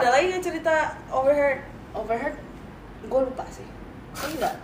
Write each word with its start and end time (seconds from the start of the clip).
ada 0.00 0.08
lagi 0.10 0.24
nggak 0.28 0.42
cerita 0.42 0.74
overheard 1.08 1.60
overheard 1.92 2.36
gue 3.02 3.20
lupa 3.22 3.44
sih 3.46 3.66
enggak 4.16 4.56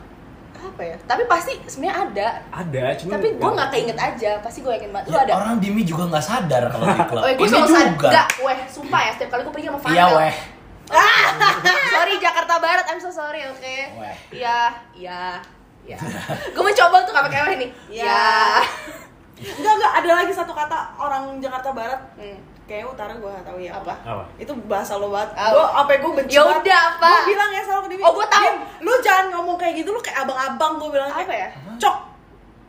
apa 0.56 0.82
ya 0.82 0.96
tapi 1.04 1.22
pasti 1.26 1.52
sebenarnya 1.62 1.96
ada 2.02 2.28
Ada, 2.50 2.84
cuma 2.96 3.10
tapi 3.14 3.28
gue 3.36 3.50
nggak 3.52 3.70
keinget 3.70 3.98
aja 4.00 4.30
pasti 4.40 4.64
gue 4.64 4.72
yakin 4.72 4.90
banget 4.90 5.06
lu 5.06 5.14
Ya, 5.14 5.20
ada 5.22 5.34
orang 5.36 5.56
Dimi 5.60 5.84
juga 5.84 6.08
nggak 6.08 6.24
sadar 6.24 6.64
kalau 6.66 6.84
di 6.86 7.02
klub. 7.04 7.22
Oh, 7.24 7.28
gue 7.28 7.36
Ini 7.38 7.52
selalu 7.52 7.68
sadar. 7.68 7.88
juga. 7.92 8.08
Enggak, 8.08 8.28
weh, 8.40 8.58
sumpah 8.66 9.00
ya, 9.04 9.10
setiap 9.12 9.30
kali 9.30 9.40
gue 9.44 9.52
pergi 9.52 9.68
sama 9.68 9.78
Fanda. 9.78 9.94
Iya 9.94 10.06
weh. 10.10 10.34
sorry 11.92 12.14
Jakarta 12.16 12.54
Barat, 12.56 12.84
I'm 12.88 12.96
so 12.96 13.10
sorry, 13.10 13.40
oke. 13.44 13.74
Weh. 14.00 14.16
Iya, 14.32 14.58
iya, 14.96 15.20
iya. 15.84 15.98
gue 16.50 16.62
mencoba 16.64 16.96
untuk 17.04 17.12
gak 17.12 17.26
pakai 17.28 17.40
weh 17.44 17.56
nih. 17.60 17.70
Iya. 17.92 18.24
Enggak, 19.36 19.72
enggak, 19.76 19.92
ada 19.94 20.10
lagi 20.16 20.32
satu 20.32 20.52
kata 20.52 20.78
orang 20.96 21.36
Jakarta 21.38 21.68
Barat 21.70 22.00
Hmm. 22.16 22.40
Kayaknya 22.66 22.86
utara 22.90 23.12
gue 23.14 23.30
gak 23.30 23.46
tahu 23.46 23.58
ya 23.58 23.72
Apa? 23.74 23.94
Apa? 23.96 24.22
Itu 24.36 24.52
bahasa 24.66 24.98
lo 24.98 25.08
banget 25.08 25.30
Apa? 25.32 25.54
Gue 25.54 25.66
apa 25.72 25.90
gue 25.96 26.12
benci 26.18 26.34
Ya 26.34 26.42
udah, 26.42 26.80
apa? 26.92 27.10
Gue 27.16 27.30
bilang 27.30 27.50
ya 27.50 27.62
selalu 27.62 27.82
ke 27.86 28.02
Oh, 28.02 28.12
gua 28.12 28.26
tahu. 28.26 28.42
"Dim, 28.42 28.56
Lu 28.82 28.92
jangan 29.00 29.26
ngomong 29.32 29.56
kayak 29.56 29.74
gitu, 29.76 29.88
lu 29.88 30.00
kayak 30.00 30.18
abang-abang 30.22 30.72
Gue 30.76 30.90
bilang 30.90 31.06
Apa 31.08 31.22
kayak, 31.22 31.50
ya? 31.54 31.78
Cok 31.78 31.96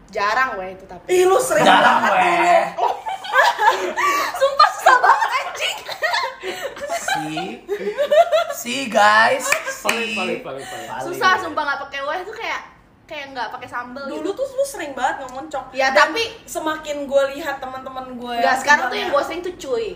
Jarang 0.07 0.55
weh 0.55 0.71
itu 0.71 0.87
tapi. 0.87 1.03
Ih 1.11 1.27
lu 1.27 1.35
sering 1.35 1.67
Jarang 1.67 1.99
banget 1.99 2.13
weh. 2.15 2.63
Sumpah 4.39 4.69
susah 4.71 4.97
banget 4.97 5.29
anjing. 5.35 5.77
Si, 6.87 7.27
si 8.55 8.75
guys, 8.87 9.43
Paling, 9.83 10.07
si. 10.07 10.15
paling, 10.15 10.39
paling, 10.39 10.63
paling. 10.63 10.87
Paling. 10.87 11.03
Susah 11.03 11.35
sumpah 11.37 11.59
nggak 11.61 11.79
pakai 11.83 12.01
weh 12.01 12.17
itu 12.21 12.31
kayak 12.31 12.61
kayak 13.07 13.31
nggak 13.31 13.47
pakai 13.49 13.65
sambel 13.65 14.03
Dulu 14.05 14.19
gitu. 14.21 14.31
tuh 14.35 14.47
lu 14.51 14.63
sering 14.63 14.91
banget 14.91 15.23
ngomong 15.23 15.47
cok 15.47 15.71
Ya, 15.71 15.89
Dan 15.89 16.11
tapi- 16.11 16.27
Semakin 16.43 17.07
gue 17.07 17.23
lihat 17.33 17.55
teman-teman 17.57 18.05
gue 18.13 18.35
Enggak, 18.35 18.57
sekarang 18.59 18.85
tuh 18.85 18.97
yang 18.97 19.09
gue 19.09 19.23
sering 19.23 19.41
tuh 19.41 19.53
cuy. 19.57 19.87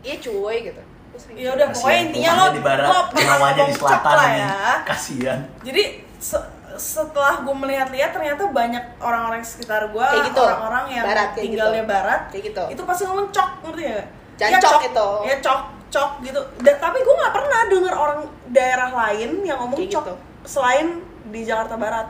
Iya 0.00 0.14
cuy 0.16 0.56
gitu. 0.64 0.82
Gua 1.10 1.18
sering 1.18 1.34
Ya 1.36 1.42
cuy. 1.44 1.56
udah 1.58 1.66
pokoknya 1.70 2.00
intinya 2.00 2.30
lo 2.32 2.44
di 2.48 2.60
barat, 2.60 2.86
lo 2.86 2.98
nyawanya 3.12 3.62
di 3.64 3.74
cok 3.74 3.82
selatan 3.82 4.14
lah 4.14 4.30
ya 4.32 4.54
Kasihan. 4.86 5.40
Jadi 5.60 5.82
se- 6.16 6.48
setelah 6.72 7.34
gue 7.40 7.50
melihat-lihat 7.52 8.10
ternyata 8.10 8.46
banyak 8.48 8.84
orang-orang 8.96 9.42
sekitar 9.42 9.90
gue 9.90 10.00
Kayak 10.00 10.30
gitu. 10.30 10.40
orang-orang 10.40 10.84
yang 10.88 11.04
Barat, 11.04 11.28
kayak 11.28 11.44
tinggalnya 11.44 11.82
gitu. 11.82 11.92
barat 11.92 12.20
Kayak 12.30 12.44
gitu. 12.46 12.62
itu 12.70 12.82
pasti 12.84 13.02
ngomong 13.04 13.28
cok 13.28 13.50
ngerti 13.60 13.82
ya 13.84 14.00
Jangan 14.38 14.52
ya, 14.52 14.60
cok 14.62 14.80
itu. 14.86 15.08
ya 15.26 15.36
cok 15.42 15.60
cok 15.90 16.10
gitu 16.22 16.40
Dan, 16.56 16.74
tapi 16.78 16.98
gue 17.00 17.14
nggak 17.16 17.34
pernah 17.34 17.60
denger 17.66 17.92
orang 17.92 18.20
daerah 18.46 18.88
lain 18.88 19.30
yang 19.42 19.58
ngomong 19.58 19.76
Kayak 19.76 19.92
cok 19.92 20.04
gitu. 20.04 20.14
selain 20.46 20.86
di 21.26 21.40
Jakarta 21.42 21.74
Barat 21.76 22.06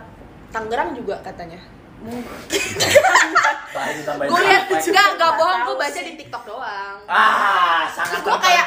Tangerang 0.51 0.93
juga 0.93 1.17
katanya. 1.21 1.57
Gue 2.01 2.17
lihat 4.41 4.65
enggak 4.67 5.07
Nggak 5.15 5.31
bohong, 5.37 5.61
gue 5.63 5.75
baca 5.77 5.93
sih. 5.93 6.03
di 6.03 6.13
TikTok 6.17 6.43
doang. 6.45 6.97
Ah, 7.05 7.85
sangat 7.87 8.21
gue 8.21 8.37
kayak 8.41 8.65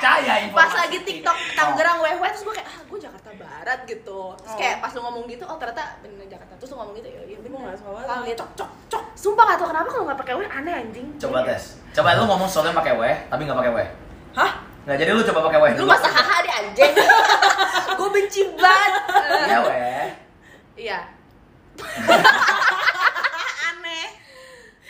pas 0.52 0.72
lagi 0.72 0.98
TikTok 1.02 1.36
Tangerang 1.54 1.98
wewe 2.00 2.28
terus 2.30 2.44
gue 2.44 2.54
kayak 2.54 2.66
ah 2.66 2.80
gue 2.80 3.00
Jakarta 3.00 3.30
Barat 3.34 3.80
gitu. 3.84 4.38
Terus 4.38 4.48
Oh. 4.48 4.56
kayak 4.56 4.76
pas 4.80 4.92
lu 4.92 5.00
ngomong 5.02 5.24
gitu 5.26 5.44
oh 5.44 5.58
ternyata 5.58 5.98
bener 6.00 6.26
Jakarta. 6.30 6.54
Terus 6.56 6.70
lu 6.72 6.76
ngomong 6.78 6.94
gitu 6.96 7.08
ya 7.10 7.20
iya 7.26 7.36
gue 7.36 7.44
bener. 7.44 7.74
suka 7.74 7.90
banget 7.92 8.08
Valid. 8.08 8.36
cok 8.38 8.50
cok 8.56 8.70
cok 8.88 9.04
Sumpah 9.14 9.44
gak 9.46 9.58
tau 9.58 9.68
kenapa 9.68 9.88
kalau 9.88 10.04
nggak 10.06 10.20
pakai 10.20 10.34
W 10.36 10.42
aneh 10.44 10.74
anjing. 10.76 11.08
Coba 11.18 11.44
tes. 11.44 11.64
Coba 11.92 12.14
lu 12.14 12.24
ngomong 12.26 12.46
soalnya 12.46 12.74
pakai 12.74 12.94
weh, 12.94 13.16
tapi 13.28 13.42
nggak 13.44 13.58
pakai 13.58 13.74
weh. 13.74 13.88
hah 14.34 14.52
Nggak 14.84 14.98
jadi 15.00 15.10
lu 15.12 15.22
coba 15.24 15.40
pakai 15.48 15.60
weh. 15.60 15.72
Lu 15.74 15.84
masa 15.86 16.08
haha 16.08 16.36
deh 16.40 16.54
anjing. 16.54 16.92
gue 17.98 18.10
benci 18.10 18.42
banget. 18.54 18.94
Iya 19.44 19.58
weh. 19.60 20.08
Iya. 20.76 21.00
aneh 23.70 24.08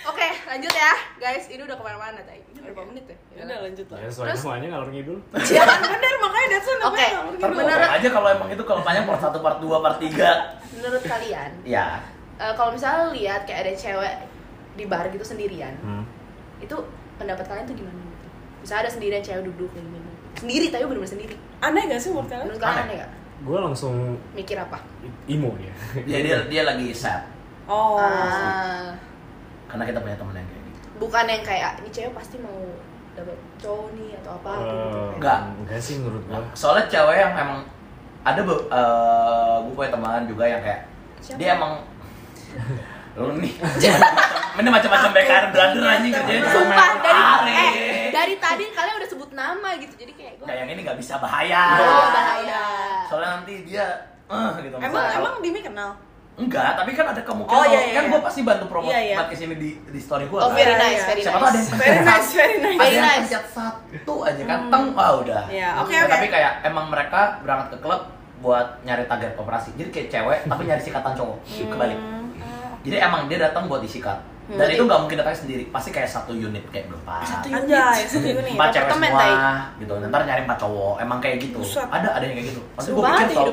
Oke, 0.04 0.28
lanjut 0.44 0.68
ya, 0.70 0.92
guys. 1.16 1.48
Ini 1.48 1.64
udah 1.64 1.74
ke 1.74 1.82
mana-mana 1.82 2.20
tadi. 2.20 2.44
Ini 2.46 2.60
berapa 2.62 2.84
menit 2.86 3.08
ya? 3.08 3.16
Ya 3.34 3.42
udah 3.46 3.58
lanjut 3.64 3.88
lah 3.88 3.98
Ya, 3.98 4.10
Terus? 4.12 4.44
namanya 4.44 4.68
ngalor 4.70 4.90
ngidul. 4.92 5.18
kan 5.32 5.80
bener 5.82 6.14
makanya 6.20 6.48
that's 6.50 6.68
why 6.68 6.78
Oke. 6.84 7.08
lu 7.40 7.56
Menurut- 7.56 7.88
aja 7.90 8.08
kalau 8.10 8.28
emang 8.30 8.50
itu 8.50 8.64
kalau 8.64 8.82
panjang 8.84 9.06
part 9.06 9.24
1, 9.24 9.40
part 9.40 9.58
2, 9.58 9.80
part 9.80 9.98
3. 9.98 10.28
Menurut 10.74 11.02
kalian, 11.02 11.50
Ya. 11.64 12.04
eh, 12.36 12.52
kalau 12.54 12.76
misalnya 12.76 13.16
lihat 13.16 13.48
kayak 13.48 13.64
ada 13.64 13.74
cewek 13.74 14.16
di 14.76 14.84
bar 14.84 15.08
gitu 15.08 15.24
sendirian, 15.24 15.72
Hmm. 15.80 16.04
itu 16.60 16.76
pendapat 17.16 17.46
kalian 17.46 17.64
tuh 17.64 17.76
gimana? 17.78 17.96
gitu? 17.96 18.28
Misalnya 18.60 18.82
ada 18.82 18.92
sendirian 18.92 19.24
cewek 19.24 19.44
duduk 19.46 19.72
kayak 19.72 19.88
gini. 19.88 20.12
Sendiri, 20.36 20.66
tapi 20.68 20.84
bener-bener 20.84 21.08
sendiri. 21.10 21.36
aneh 21.62 21.84
gak 21.86 21.96
sih 21.98 22.12
menurut 22.12 22.28
kalian 22.28 22.44
Menurut 22.46 22.60
kalian 22.60 22.76
Aneh. 22.76 22.84
aneh 22.86 22.96
gak? 23.00 23.12
Gue 23.44 23.58
langsung 23.60 24.16
Mikir 24.32 24.56
apa? 24.58 24.80
imo 25.26 25.52
dia. 25.56 25.74
Dia 26.02 26.20
dia, 26.22 26.36
dia 26.48 26.64
lagi 26.64 26.90
sad 26.92 27.28
oh 27.64 27.96
Ah, 27.96 28.92
karena 29.68 29.84
kita 29.84 30.00
punya 30.00 30.16
temen 30.16 30.36
yang 30.36 30.46
kayak 30.46 30.64
gitu. 30.64 30.80
bukan 30.98 31.26
yang 31.26 31.44
kayak 31.44 31.72
ini 31.80 31.90
cewek 31.90 32.14
pasti 32.14 32.36
mau 32.38 32.60
dapet 33.14 33.34
cowok 33.58 33.88
nih 33.94 34.10
atau 34.18 34.32
apa 34.36 34.52
gitu. 34.58 34.76
Eh, 34.76 35.10
Enggak. 35.16 35.40
Enggak 35.58 35.80
sih 35.80 35.96
menurut 35.98 36.24
gue. 36.24 36.40
Soalnya 36.54 36.86
cewek 36.88 37.16
yang 37.18 37.34
emang 37.34 37.60
ada 38.22 38.42
be- 38.42 38.68
eh 38.70 39.56
gue 39.62 39.74
punya 39.74 39.92
teman 39.92 40.24
juga 40.26 40.44
yang 40.46 40.62
kayak 40.62 40.82
Siapa? 41.20 41.40
dia 41.40 41.50
emang 41.54 41.74
lu 43.14 43.38
nih 43.38 43.54
ini 44.60 44.70
macam-macam 44.70 45.10
BKR 45.12 45.46
brother 45.50 45.84
anjing 45.84 46.12
kerjanya 46.12 46.46
Sumpah 46.48 46.90
dari 47.00 47.22
eh, 47.52 48.10
dari 48.10 48.34
tadi 48.38 48.66
kalian 48.70 48.96
udah 48.96 49.10
sebut 49.10 49.30
nama 49.32 49.70
gitu. 49.76 49.94
Jadi 49.96 50.14
kayak 50.14 50.34
gue 50.36 50.46
Kayak 50.46 50.60
yang 50.60 50.70
ini 50.72 50.82
nggak 50.82 50.98
bisa 50.98 51.18
bahaya 51.18 51.64
Oh, 51.76 52.06
bahaya. 52.08 52.64
soalnya 53.06 53.30
nanti 53.36 53.54
dia 53.64 53.86
eh 54.24 54.50
gitu 54.60 54.76
emang 54.76 54.82
Misalnya 54.84 55.10
kalau- 55.10 55.22
emang 55.24 55.36
Dimi 55.42 55.62
kenal 55.62 55.92
enggak 56.34 56.74
tapi 56.74 56.92
kan 56.92 57.06
ada 57.08 57.22
kemungkinan 57.22 57.54
Oh, 57.56 57.66
iya, 57.68 57.80
iya, 57.84 57.94
kan 57.94 58.04
iya. 58.04 58.10
gue 58.10 58.20
pasti 58.20 58.42
bantu 58.42 58.66
promote 58.66 58.90
Iya, 58.90 59.00
iya. 59.04 59.16
buat 59.16 59.30
ke 59.30 59.36
sini 59.36 59.54
di 59.54 59.70
di 59.84 60.00
story 60.00 60.26
gue 60.26 60.34
Oh, 60.36 60.50
kan. 60.50 60.56
very 60.56 60.70
Iya, 60.72 60.82
nice, 60.82 60.98
iya. 60.98 61.06
very 61.06 61.22
siapa 61.22 61.38
tuh 61.38 61.46
ada 61.46 61.54
nice. 61.54 61.62
yang 61.64 61.78
very 61.78 62.00
nice 62.02 62.30
very 62.32 62.56
nice 62.56 62.74
ada 62.74 62.80
Very 62.80 62.96
yang 62.96 63.06
nice. 63.06 63.18
pencet 63.22 63.46
satu 63.48 64.14
aja 64.24 64.42
kan 64.44 64.60
teng 64.68 64.86
ah 64.96 65.12
udah 65.16 65.44
Iya, 65.48 65.70
oke, 65.78 65.92
Nah, 65.92 66.02
oke. 66.04 66.12
tapi 66.12 66.26
kayak 66.28 66.54
emang 66.64 66.86
mereka 66.88 67.20
berangkat 67.40 67.68
ke 67.70 67.78
klub 67.80 68.02
buat 68.40 68.68
nyari 68.82 69.06
target 69.06 69.32
operasi 69.36 69.70
jadi 69.74 69.90
kayak 69.90 70.08
cewek 70.10 70.40
tapi 70.44 70.62
nyari 70.64 70.82
sikatan 70.82 71.14
cowok 71.14 71.38
kebalik 71.46 72.00
jadi 72.84 72.96
emang 73.02 73.26
dia 73.26 73.40
datang 73.42 73.66
buat 73.66 73.80
disikat 73.80 74.20
Hmm, 74.44 74.60
dan 74.60 74.68
itu 74.68 74.84
nggak 74.84 75.00
mungkin 75.00 75.24
datang 75.24 75.32
sendiri. 75.32 75.72
Pasti 75.72 75.88
kayak 75.88 76.04
satu 76.04 76.36
unit 76.36 76.60
kayak 76.68 76.92
berempat 76.92 77.24
Satu 77.24 77.48
anjay 77.48 78.04
satu 78.04 78.28
unit. 78.28 78.52
empat 78.52 78.76
cewek 78.76 78.92
semua 78.92 79.16
Tai. 79.16 79.32
gitu. 79.80 79.94
Ntar 80.04 80.22
nyari 80.28 80.42
empat 80.44 80.60
cowok. 80.60 80.96
Emang 81.00 81.20
kayak 81.24 81.38
gitu. 81.40 81.64
Buset. 81.64 81.88
ada 81.88 82.12
ada 82.12 82.24
yang 82.28 82.36
kayak 82.36 82.48
gitu. 82.52 82.62
Pasti 82.76 82.92
banget 82.92 83.08
pikir 83.24 83.24
ya 83.24 83.40
tau- 83.40 83.48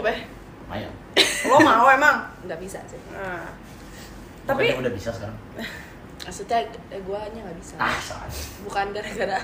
lumayan. 0.67 0.93
Lo 1.47 1.57
mau 1.63 1.87
emang? 1.87 2.17
Nggak 2.43 2.59
bisa 2.59 2.79
sih. 2.91 2.99
nah. 3.07 3.47
tapi 4.51 4.75
udah 4.75 4.91
bisa 4.91 5.15
sekarang. 5.15 5.39
Maksudnya 6.27 6.59
eh, 6.91 7.01
gue 7.01 7.21
nya 7.23 7.41
nggak 7.41 7.59
bisa. 7.63 7.75
ah 7.79 7.97
soalnya 8.03 8.43
Bukan 8.67 8.87
gara-gara. 8.91 9.41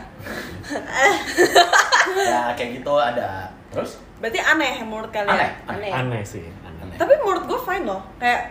Ya 2.26 2.40
kayak 2.58 2.70
gitu 2.74 2.92
ada. 2.92 3.54
Terus? 3.70 4.02
Berarti 4.18 4.38
aneh 4.40 4.82
menurut 4.82 5.14
kalian? 5.14 5.30
Aneh 5.30 5.50
aneh. 5.68 5.90
Aneh. 5.94 6.22
Sih. 6.26 6.42
Aneh. 6.42 6.80
Aneh. 6.82 6.96
tapi 6.98 7.14
menurut 7.22 7.46
gue 7.46 7.58
fine 7.62 7.86
loh. 7.86 8.02
Kayak 8.18 8.50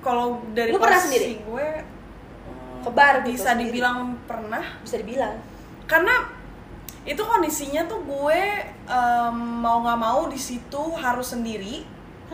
kalau 0.00 0.40
dari 0.54 0.70
Lu 0.70 0.78
pernah 0.78 1.00
sendiri? 1.02 1.42
gue 1.42 1.68
hmm, 1.82 2.82
Ke 2.86 2.90
bar 2.94 3.14
gitu, 3.22 3.34
bisa 3.34 3.52
sendiri? 3.52 3.70
dibilang 3.74 3.98
pernah 4.24 4.64
bisa 4.82 4.96
dibilang. 5.00 5.36
karena 5.88 6.14
itu 7.08 7.22
kondisinya 7.24 7.88
tuh 7.88 8.04
gue 8.04 8.40
em, 8.84 9.36
mau 9.64 9.80
nggak 9.80 10.00
mau 10.00 10.20
di 10.28 10.36
situ 10.36 10.82
harus 11.00 11.32
sendiri 11.32 11.82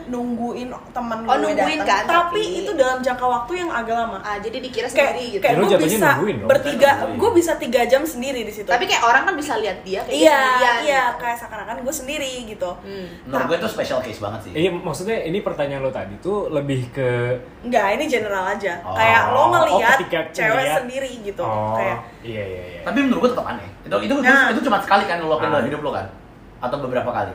nungguin 0.04 0.68
teman 0.90 1.18
Oh, 1.22 1.32
gue 1.32 1.48
nungguin 1.48 1.80
datang 1.80 2.04
kan, 2.04 2.04
tapi, 2.28 2.42
tapi- 2.42 2.60
itu 2.60 2.70
dalam 2.74 2.98
jangka 2.98 3.24
waktu 3.24 3.52
yang 3.56 3.70
agak 3.70 3.94
lama 3.94 4.18
Ah, 4.20 4.36
jadi 4.36 4.58
dikira 4.58 4.84
kayak 4.84 4.92
sendiri 4.92 5.24
gitu. 5.30 5.40
kayak 5.40 5.54
Ya, 5.54 5.60
gue 5.60 5.78
bisa 5.80 6.08
nungguin 6.12 6.36
dong, 6.36 6.48
bertiga 6.48 6.90
kan 6.92 7.08
gue 7.14 7.30
bisa 7.32 7.52
tiga 7.56 7.80
jam 7.84 8.02
sendiri 8.02 8.40
di 8.40 8.52
situ 8.52 8.66
Tapi 8.66 8.84
kayak 8.84 9.02
orang 9.02 9.22
kan 9.22 9.34
bisa 9.34 9.54
lihat 9.56 9.78
dia 9.80 10.00
kayak 10.00 10.12
iya 10.12 10.34
sendirian 10.36 10.76
iya 10.82 11.02
gitu. 11.06 11.18
kayak 11.20 11.36
seakan-akan 11.38 11.76
gue 11.80 11.94
sendiri 11.94 12.32
gitu 12.44 12.70
Hmm. 12.76 13.06
menurut 13.24 13.46
gue 13.46 13.56
itu 13.56 13.68
special 13.70 14.00
case 14.00 14.18
banget 14.18 14.40
sih 14.42 14.52
Iya, 14.56 14.70
maksudnya 14.72 15.16
ini 15.20 15.38
pertanyaan 15.40 15.80
lo 15.80 15.90
tadi 15.90 16.14
tuh 16.18 16.38
lebih 16.48 16.90
ke 16.90 17.08
Enggak, 17.62 17.86
ini 17.94 18.04
general 18.04 18.44
aja. 18.46 18.76
Oh. 18.84 18.92
Kayak 18.92 19.22
lo 19.30 19.42
ngelihat 19.48 19.96
Oh, 19.96 20.26
cewek 20.28 20.52
ngeliat. 20.52 20.76
sendiri 20.76 21.10
gitu. 21.22 21.40
oh, 21.40 21.72
Kayak 21.74 21.98
iya 22.20 22.42
iya 22.44 22.62
iya. 22.68 22.80
tapi 22.82 22.98
menurut 23.00 23.20
gue 23.22 23.30
tetap 23.32 23.46
aneh 23.46 23.68
itu 23.80 23.96
itu 24.02 24.14
Nah. 24.16 24.48
itu 24.48 24.60
cuma 24.60 24.78
sekali 24.78 25.04
kan 25.04 25.16
lo 25.18 25.30
lakuin 25.30 25.48
Ah. 25.48 25.52
dalam 25.54 25.66
hidup 25.66 25.80
lo 25.80 25.90
kan 25.90 26.06
atau 26.58 26.76
beberapa 26.78 27.08
kali 27.08 27.32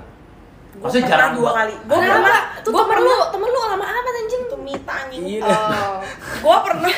gue 0.69 0.79
Maksudnya 0.79 1.01
pernah 1.03 1.17
jarang 1.17 1.31
dua 1.35 1.51
kali. 1.51 1.73
Gue 1.75 1.97
Kenapa? 1.97 2.13
pernah, 2.13 2.39
Tuh 2.59 2.69
gue 2.69 2.77
temen 2.77 2.89
pernah 2.89 3.11
lu, 3.11 3.25
temen 3.29 3.49
lu 3.49 3.59
lama 3.59 3.85
amat 3.89 4.13
anjing. 4.15 4.41
itu 4.41 4.57
mita 4.57 4.93
anjing. 4.95 5.23
Iya. 5.25 5.43
Oh. 5.49 5.99
Gue 6.39 6.57
pernah, 6.63 6.93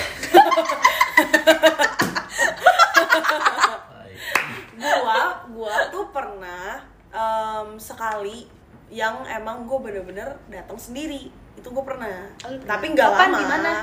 gua, 4.77 5.19
gua 5.49 5.75
tuh 5.89 6.05
pernah 6.09 6.65
em, 7.09 7.67
sekali 7.77 8.47
yang 8.91 9.23
emang 9.25 9.63
gue 9.63 9.77
bener-bener 9.79 10.35
datang 10.47 10.75
sendiri. 10.75 11.31
Itu 11.55 11.71
gue 11.71 11.83
pernah. 11.83 12.27
Oh, 12.43 12.51
pernah? 12.51 12.67
Tapi 12.67 12.85
nggak 12.91 13.07
Kapan, 13.07 13.27
lama. 13.29 13.39
di 13.39 13.45
mana? 13.47 13.73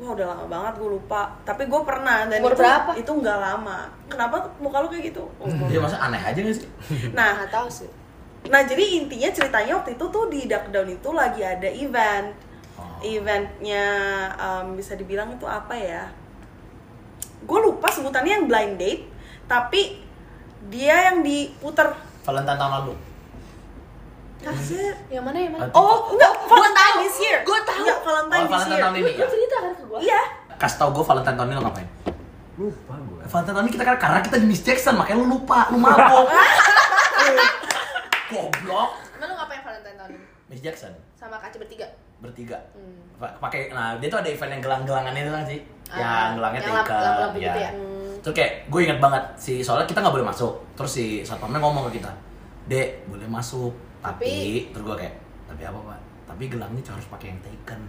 Wah 0.00 0.16
udah 0.16 0.26
lama 0.32 0.44
banget 0.46 0.72
gue 0.78 0.90
lupa. 0.90 1.22
Tapi 1.42 1.62
gue 1.66 1.80
pernah 1.82 2.24
dan 2.24 2.38
Umur 2.40 2.52
itu 2.54 2.60
berapa? 2.62 2.90
itu 2.96 3.10
nggak 3.12 3.38
lama. 3.38 3.78
Kenapa 4.08 4.36
muka 4.56 4.76
lu 4.80 4.88
kayak 4.88 5.12
gitu? 5.12 5.24
Umur. 5.36 5.66
Iya 5.68 5.78
masa 5.78 5.98
aneh 6.00 6.16
aja 6.16 6.38
gak 6.38 6.56
sih? 6.56 6.68
Nah, 7.12 7.42
Nggak 7.42 7.52
tahu 7.52 7.68
sih. 7.68 7.90
Nah 8.46 8.62
jadi 8.62 8.84
intinya 8.96 9.28
ceritanya 9.28 9.76
waktu 9.76 9.94
itu 9.94 10.04
tuh 10.06 10.24
di 10.26 10.46
Duckdown 10.46 10.88
itu 10.90 11.08
lagi 11.10 11.42
ada 11.42 11.68
event 11.68 12.32
Oh. 12.72 12.96
Eventnya 13.02 13.84
em, 14.32 14.72
bisa 14.72 14.96
dibilang 14.96 15.28
itu 15.30 15.44
apa 15.44 15.74
ya 15.74 16.08
Gue 17.42 17.60
lupa 17.60 17.92
sebutannya 17.92 18.32
yang 18.32 18.46
blind 18.46 18.80
date 18.80 19.04
Tapi 19.44 20.00
dia 20.66 21.08
yang 21.08 21.20
diputer 21.20 21.92
Valentine 22.20 22.56
tahun 22.56 22.72
lalu. 22.78 22.94
Kasih. 24.38 24.96
Yang 25.10 25.24
mana 25.26 25.38
yang 25.38 25.52
mana? 25.52 25.68
Oh, 25.70 26.08
enggak, 26.08 26.32
gua 26.38 26.48
Valentine 26.50 26.80
tahu. 26.90 27.02
this 27.02 27.16
year. 27.18 27.38
Gua 27.42 27.60
tahu. 27.60 27.80
Enggak, 27.80 27.98
Valentine 28.00 28.32
Oh, 28.32 28.40
this 28.40 28.52
Valentine 28.54 28.72
year. 28.72 28.80
tahun 28.80 28.94
ini 28.94 29.04
Lu 29.04 29.20
ya. 29.20 29.28
cerita 29.28 29.56
kan 29.58 29.72
ke 29.72 29.82
gua? 29.84 29.98
Iya. 30.00 30.20
Kasih 30.56 30.76
tau 30.78 30.88
gue 30.90 31.04
Valentine 31.04 31.36
tahun 31.36 31.48
ini 31.48 31.54
lo 31.54 31.62
ngapain? 31.62 31.88
Lupa 32.56 32.94
gue. 32.94 33.20
Valentine 33.22 33.52
tahun 33.52 33.64
ini 33.64 33.72
kita 33.72 33.84
kan 33.84 33.96
karena 33.98 34.18
kita 34.20 34.36
di 34.36 34.46
Miss 34.46 34.62
Jackson 34.62 34.94
makanya 34.94 35.18
lu 35.18 35.28
lupa, 35.30 35.68
lu 35.68 35.76
mabok. 35.76 36.28
Goblok. 38.70 38.90
Emang 39.12 39.26
lu 39.26 39.34
ngapain 39.34 39.60
Valentine 39.60 39.96
tahun 39.96 40.10
ini? 40.12 40.26
Miss 40.46 40.60
Jackson 40.60 40.92
Sama 41.12 41.36
kaca 41.36 41.56
bertiga? 41.56 41.86
bertiga. 42.20 42.58
Hmm. 42.72 43.00
Pa- 43.16 43.32
Pakai 43.40 43.70
nah 43.70 43.96
dia 43.96 44.06
tuh 44.06 44.20
ada 44.20 44.28
event 44.28 44.52
yang 44.52 44.62
gelang-gelangan 44.62 45.12
itu 45.12 45.30
kan 45.30 45.42
sih. 45.42 45.60
Ah, 45.88 45.96
yang 45.96 46.36
gelangnya 46.36 46.60
yang 46.60 46.70
lamp- 46.70 46.84
tika. 46.84 46.96
lampu-lampu 47.00 47.38
gitu 47.40 47.58
ya? 47.58 47.70
Terus 48.20 48.34
kayak 48.36 48.52
gue 48.68 48.80
inget 48.82 48.98
banget 49.00 49.24
si 49.34 49.52
soalnya 49.58 49.86
kita 49.86 49.98
nggak 49.98 50.14
boleh 50.14 50.28
masuk. 50.28 50.52
Terus 50.76 50.90
si 50.92 51.04
satpamnya 51.20 51.56
ngomong 51.58 51.88
ke 51.88 51.96
kita, 51.96 52.12
"Dek, 52.66 53.08
boleh 53.08 53.24
masuk." 53.26 53.72
Tapi, 53.98 54.28
Tapi- 54.28 54.64
terus 54.70 54.84
gue 54.84 54.96
kayak, 54.98 55.14
"Tapi 55.48 55.62
apa, 55.64 55.78
Pak?" 55.82 55.98
Tapi 56.26 56.42
gelangnya 56.46 56.82
harus 56.86 57.06
pakai 57.08 57.26
yang 57.28 57.40
taken. 57.40 57.80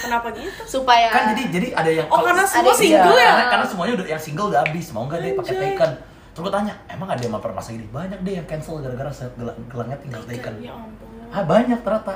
Kenapa 0.00 0.30
gitu? 0.30 0.62
Supaya 0.62 1.10
Kan 1.10 1.34
jadi 1.34 1.42
jadi 1.50 1.68
ada 1.72 1.90
yang 1.92 2.06
Oh, 2.06 2.22
karena 2.22 2.42
semua 2.44 2.70
single 2.70 3.14
ya? 3.14 3.30
Karena, 3.32 3.44
karena 3.48 3.66
semuanya 3.66 3.92
udah 3.94 4.06
yang 4.08 4.22
single 4.22 4.46
udah 4.48 4.60
habis. 4.62 4.86
Mau 4.90 5.06
nggak 5.06 5.18
deh 5.20 5.32
pakai 5.34 5.54
taken? 5.54 5.90
Terus 6.34 6.42
gue 6.42 6.52
tanya, 6.52 6.74
"Emang 6.86 7.06
ada 7.06 7.16
yang 7.16 7.30
maper 7.30 7.50
pas 7.50 7.62
gini?" 7.64 7.86
Banyak 7.88 8.18
deh 8.20 8.34
yang 8.34 8.44
cancel 8.44 8.78
gara-gara 8.78 9.06
gelang, 9.32 9.54
gelangnya 9.64 9.96
tinggal 9.98 10.22
taken. 10.24 10.54
Ya 10.58 10.74
ampun. 10.74 11.06
Ah, 11.30 11.42
banyak 11.42 11.78
ternyata. 11.78 12.14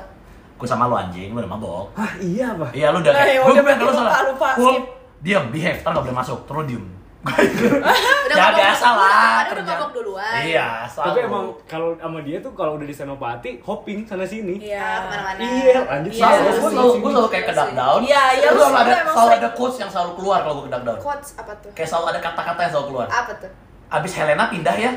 Gue 0.54 0.66
sama 0.66 0.84
lu 0.84 0.94
anjing, 0.94 1.30
lu 1.30 1.38
udah 1.38 1.48
mabok. 1.48 1.86
Hah 1.94 2.12
iya 2.18 2.50
apa? 2.50 2.66
Iya 2.72 2.90
lu 2.90 2.98
udah 2.98 3.12
kayak, 3.14 3.38
udah, 3.38 3.38
gue 3.38 3.54
bilang 3.54 3.62
berarti 3.64 3.78
kalau 3.80 3.94
lupa, 3.94 4.02
salah. 4.04 4.22
lupa, 4.26 4.48
Cool, 4.52 4.66
skip. 4.68 4.84
diam, 5.20 5.44
behave, 5.48 5.78
ntar 5.78 5.90
gak 5.92 6.02
boleh 6.02 6.18
masuk, 6.18 6.38
terus 6.44 6.64
diem. 6.66 6.84
Udah 7.58 8.36
ya 8.36 8.48
biasa 8.54 8.88
lah 8.88 9.42
udah- 9.42 9.66
mabok 9.66 9.90
duluan. 9.92 10.38
Iya, 10.40 10.86
selalu. 10.86 11.06
Tapi 11.08 11.18
emang 11.20 11.44
kalau 11.64 11.88
sama 11.96 12.18
dia 12.22 12.38
tuh 12.38 12.52
kalau 12.54 12.72
udah 12.74 12.86
di 12.86 12.94
Senopati 12.94 13.50
hopping 13.60 14.06
sana 14.06 14.22
sini. 14.22 14.54
Iya. 14.60 14.78
Ah, 14.78 14.98
ke 14.98 15.06
mana-mana. 15.08 15.40
Iya, 15.40 15.78
lanjut 15.84 16.10
Iya, 16.10 16.20
selalu, 16.20 16.38
iya, 16.38 16.38
gue 16.38 16.54
sih. 16.54 16.62
selalu, 16.70 16.92
gue 16.94 17.10
selalu 17.10 17.28
kayak 17.28 17.44
ke 17.44 17.52
duck 17.52 17.70
down. 17.72 18.00
Iya, 18.00 18.22
iya, 18.32 18.48
lu 18.48 18.60
selalu 18.60 18.78
ada, 18.78 18.94
selalu 19.04 19.32
ada 19.34 19.48
quotes 19.52 19.76
yang 19.78 19.90
selalu 19.90 20.10
keluar 20.14 20.38
kalau 20.40 20.54
gue 20.54 20.64
ke 20.64 20.72
duck 20.72 20.84
down. 20.84 20.98
Quotes 21.00 21.28
apa 21.34 21.52
tuh? 21.58 21.70
Kayak 21.72 21.88
selalu 21.88 22.06
ada 22.08 22.20
kata-kata 22.20 22.60
yang 22.60 22.72
selalu 22.72 22.86
keluar. 22.88 23.06
Apa 23.08 23.32
tuh? 23.36 23.50
Abis 23.88 24.12
Helena 24.14 24.44
pindah 24.46 24.74
ya. 24.74 24.90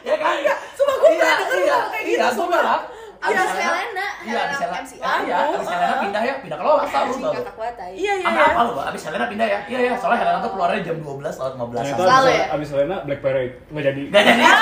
Ya 0.00 0.14
kan? 0.22 0.34
Sumpah, 0.72 0.94
gua 0.96 1.08
iya, 1.08 1.20
pernah 1.20 1.36
denger 1.38 1.58
iya, 1.60 1.76
kayak 1.84 2.02
gitu, 2.02 2.16
iya, 2.16 2.24
gue 2.24 2.32
sumpah. 2.34 2.60
bilang. 2.60 2.82
Abis 3.20 3.36
Abis 3.36 3.52
Helena, 3.52 4.06
Iya, 4.20 4.38
abis 4.38 4.56
Helena 4.56 4.72
Helena. 4.72 4.80
MCR. 4.80 5.18
Iya, 5.20 5.36
abis 5.52 5.68
Helena 5.68 5.94
pindah 6.00 6.22
ya, 6.22 6.34
pindah 6.40 6.56
ke 6.56 6.64
Lola, 6.64 6.82
selalu. 6.82 7.12
kakak 7.30 7.54
banget 7.54 7.74
tai. 7.76 7.92
Iya, 7.92 8.12
iya, 8.14 8.26
iya. 8.26 8.44
apa 8.46 8.60
lu? 8.62 8.72
Abis 8.80 9.02
Helena 9.04 9.26
pindah 9.28 9.46
ya? 9.46 9.58
Iya, 9.66 9.78
iya, 9.78 9.92
soalnya 9.94 10.18
Helena 10.18 10.38
tuh 10.40 10.50
keluarnya 10.50 10.80
jam 10.82 10.96
12 10.96 11.20
lewat 11.36 11.52
15 11.54 11.76
Ternyata 11.76 12.00
Selalu 12.00 12.16
abis, 12.22 12.32
ya? 12.32 12.46
abis 12.50 12.68
Helena 12.70 12.96
Black 13.02 13.20
Parade 13.20 13.52
nggak 13.66 13.84
jadi. 13.84 14.02
Gak 14.08 14.22
jadi. 14.24 14.42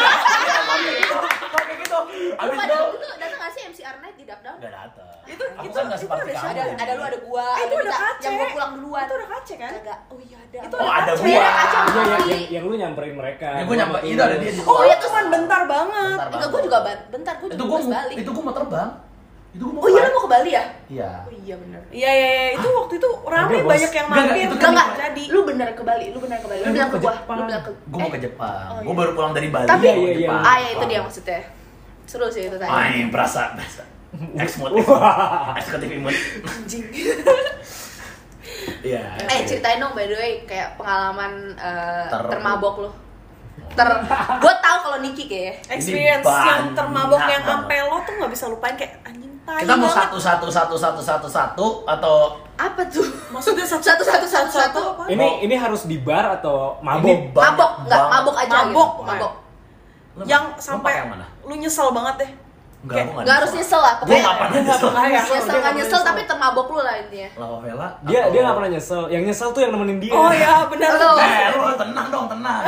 Gitu, 0.78 1.16
gitu. 1.76 1.98
Abis 2.36 2.54
itu 2.54 2.70
waktu 2.72 2.96
itu 2.96 3.08
datang 3.12 3.38
gak 3.38 3.50
sih 3.50 3.62
MCR 3.64 3.96
Night 3.98 4.14
di 4.14 4.24
Duck 4.24 4.36
Down? 4.36 4.46
Gak 4.58 4.72
datang. 4.72 5.06
Itu- 5.24 5.44
Aku 5.50 5.60
itu- 5.62 5.76
kan 5.76 5.84
nggak 5.84 5.98
itu 5.98 6.04
seperti 6.04 6.30
ada 6.30 6.40
kamu. 6.40 6.48
Ada 6.48 6.62
ada 6.78 6.92
lu 6.94 7.02
ada 7.04 7.18
gua, 7.20 7.46
Eh, 7.50 7.60
itu 7.60 7.74
ada 7.74 7.84
kita 7.84 7.98
kace. 8.00 8.24
yang 8.24 8.34
gua 8.34 8.48
pulang 8.50 8.72
duluan. 8.74 9.02
Itu 9.02 9.14
ada 9.14 9.26
kace 9.28 9.54
kan? 9.56 9.70
Kagak. 9.72 9.98
Oh 10.08 10.18
iya 10.18 10.36
ada. 10.40 10.58
Itu 10.58 10.74
Oh, 10.74 10.90
ada 10.90 11.12
gua. 11.12 11.26
Iya, 11.28 11.46
sama 11.68 12.00
yang, 12.00 12.24
yang, 12.24 12.42
yang 12.48 12.64
lu 12.64 12.74
nyamperin 12.74 13.14
mereka. 13.14 13.48
Ya, 13.50 13.62
gua 13.62 13.76
nyampe- 13.76 14.02
itu 14.04 14.20
ada 14.20 14.36
dia 14.36 14.50
di 14.50 14.60
Oh 14.62 14.82
iya, 14.82 14.96
cuman 14.98 15.24
bentar 15.28 15.62
banget. 15.64 16.16
Bentar 16.16 16.26
Enggak, 16.26 16.32
banget. 16.32 16.48
gua 16.48 16.60
juga 16.62 16.78
bentar 17.08 17.34
gua 17.36 17.48
juga 17.48 17.64
gua 17.66 17.80
balik. 17.92 18.16
itu 18.16 18.30
gua 18.30 18.42
mau 18.42 18.54
terbang. 18.54 18.90
Itu 19.48 19.62
gua 19.62 19.72
mau. 19.74 19.80
Oh 19.80 19.88
iya 19.88 20.00
lu 20.00 20.10
mau 20.10 20.22
ke 20.22 20.30
Bali 20.30 20.50
ya? 20.50 20.64
Iya. 20.88 21.10
Oh 21.20 21.32
iya 21.34 21.54
bener. 21.58 21.80
Iya, 21.90 22.10
iya, 22.10 22.28
iya. 22.32 22.46
Itu 22.54 22.68
waktu 22.70 22.94
itu 22.96 23.08
rame 23.22 23.56
banyak 23.62 23.92
yang 23.94 24.06
mampir. 24.06 24.32
itu 24.38 24.54
Enggak 24.54 24.70
enggak. 24.70 24.88
jadi. 24.98 25.24
Lu 25.28 25.40
bener 25.44 25.68
ke 25.70 25.82
Bali, 25.82 26.06
lu 26.08 26.18
bener 26.18 26.38
ke 26.38 26.48
Bali. 26.48 26.60
Lu 26.60 26.70
bilang 26.70 26.88
gua 26.88 26.94
ke 26.94 26.98
gua, 26.98 27.12
Jepang. 27.14 27.36
lu 27.36 27.42
bilang 27.44 27.62
ke 27.62 27.70
Gua 27.86 27.98
mau 27.98 28.08
eh, 28.08 28.10
ke 28.10 28.20
Jepang. 28.22 28.64
Oh, 28.66 28.76
Gua 28.78 28.86
iya. 28.86 28.98
baru 28.98 29.10
pulang 29.12 29.32
dari 29.34 29.48
Bali. 29.50 29.66
Tapi 29.66 29.84
Iya, 29.84 29.94
iya, 29.94 30.12
iya. 30.16 30.28
Ah 30.32 30.56
ya 30.56 30.68
itu 30.72 30.84
dia 30.86 31.00
maksudnya. 31.00 31.40
Seru 32.06 32.26
sih 32.26 32.42
itu 32.42 32.56
tadi. 32.56 32.64
Ah, 32.66 32.88
ini 32.88 33.12
berasa, 33.12 33.52
mood, 34.10 34.72
eksekutif 35.54 35.88
mood. 35.98 36.16
Anjing. 36.42 36.84
Iya. 38.80 39.02
Eh 39.20 39.44
ceritain 39.44 39.78
dong 39.78 39.92
by 39.92 40.04
the 40.04 40.16
way 40.16 40.32
kayak 40.42 40.74
pengalaman 40.74 41.52
eh, 41.54 42.06
Ter- 42.06 42.28
termabok 42.28 42.74
lu. 42.78 42.90
Ter 43.70 43.88
gua 44.38 44.54
tahu 44.58 44.76
kalau 44.82 44.98
Niki 45.00 45.24
kayaknya. 45.26 45.54
Experience 45.70 46.24
Ini 46.24 46.48
yang 46.48 46.64
termabok 46.72 47.20
yang 47.22 47.42
sampai 47.42 47.76
lo 47.82 48.00
tuh 48.02 48.14
nggak 48.14 48.30
bisa 48.30 48.44
lupain 48.46 48.74
kayak 48.74 48.96
anjing 49.02 49.32
tai 49.42 49.62
Kita 49.62 49.74
mau 49.74 49.84
banget. 49.84 49.98
satu 49.98 50.16
satu 50.18 50.46
satu 50.48 50.74
satu 50.74 51.00
satu 51.00 51.28
satu 51.28 51.66
atau 51.84 52.16
Apa 52.56 52.82
tuh? 52.88 53.06
Maksudnya 53.30 53.62
satu 53.62 53.84
Satu, 53.84 54.02
satu, 54.02 54.26
satu, 54.26 54.50
satu. 54.50 54.80
apa? 54.96 55.02
Ini 55.06 55.44
ini 55.44 55.54
harus 55.54 55.84
di 55.84 55.98
bar 55.98 56.26
atau 56.34 56.74
mabok? 56.80 57.30
Mabok, 57.30 57.70
enggak 57.84 58.00
banget. 58.00 58.10
mabok 58.10 58.36
aja 58.36 58.56
Mabok. 58.58 58.90
gitu. 58.90 59.04
Mabok. 59.06 59.32
Yang 60.26 60.44
sampai 60.58 60.82
pakai 60.90 60.98
yang 60.98 61.08
mana? 61.12 61.26
lu 61.44 61.54
nyesel 61.54 61.88
banget 61.92 62.14
deh. 62.18 62.30
Enggak, 62.78 63.10
Enggak 63.10 63.36
harus 63.42 63.50
nyesel 63.52 63.80
lah, 63.80 63.94
pokoknya 63.98 64.22
nggak 64.22 64.36
pernah 64.38 64.54
nyesel. 64.60 64.86
pernah 64.86 65.02
ya. 65.02 65.18
nyesel 65.18 65.56
nggak 65.58 65.74
nyesel 65.74 66.00
tapi 66.00 66.20
termabok 66.24 66.66
lu 66.68 66.80
lah 66.80 66.94
intinya. 66.96 67.28
Lava 67.36 67.56
Vela 67.58 67.88
Dia 68.02 68.18
atau- 68.20 68.30
dia 68.30 68.40
nggak 68.40 68.56
pernah 68.56 68.70
nyesel. 68.70 69.02
Yang 69.08 69.22
nyesel 69.24 69.48
tuh 69.50 69.60
yang 69.60 69.72
nemenin 69.72 69.98
dia. 69.98 70.12
Oh 70.12 70.30
ya 70.30 70.52
benar. 70.64 70.90
Lo 70.92 71.10
Eh, 71.18 71.46
lu 71.50 71.64
tenang 71.74 72.06
dong, 72.08 72.26
tenang. 72.28 72.62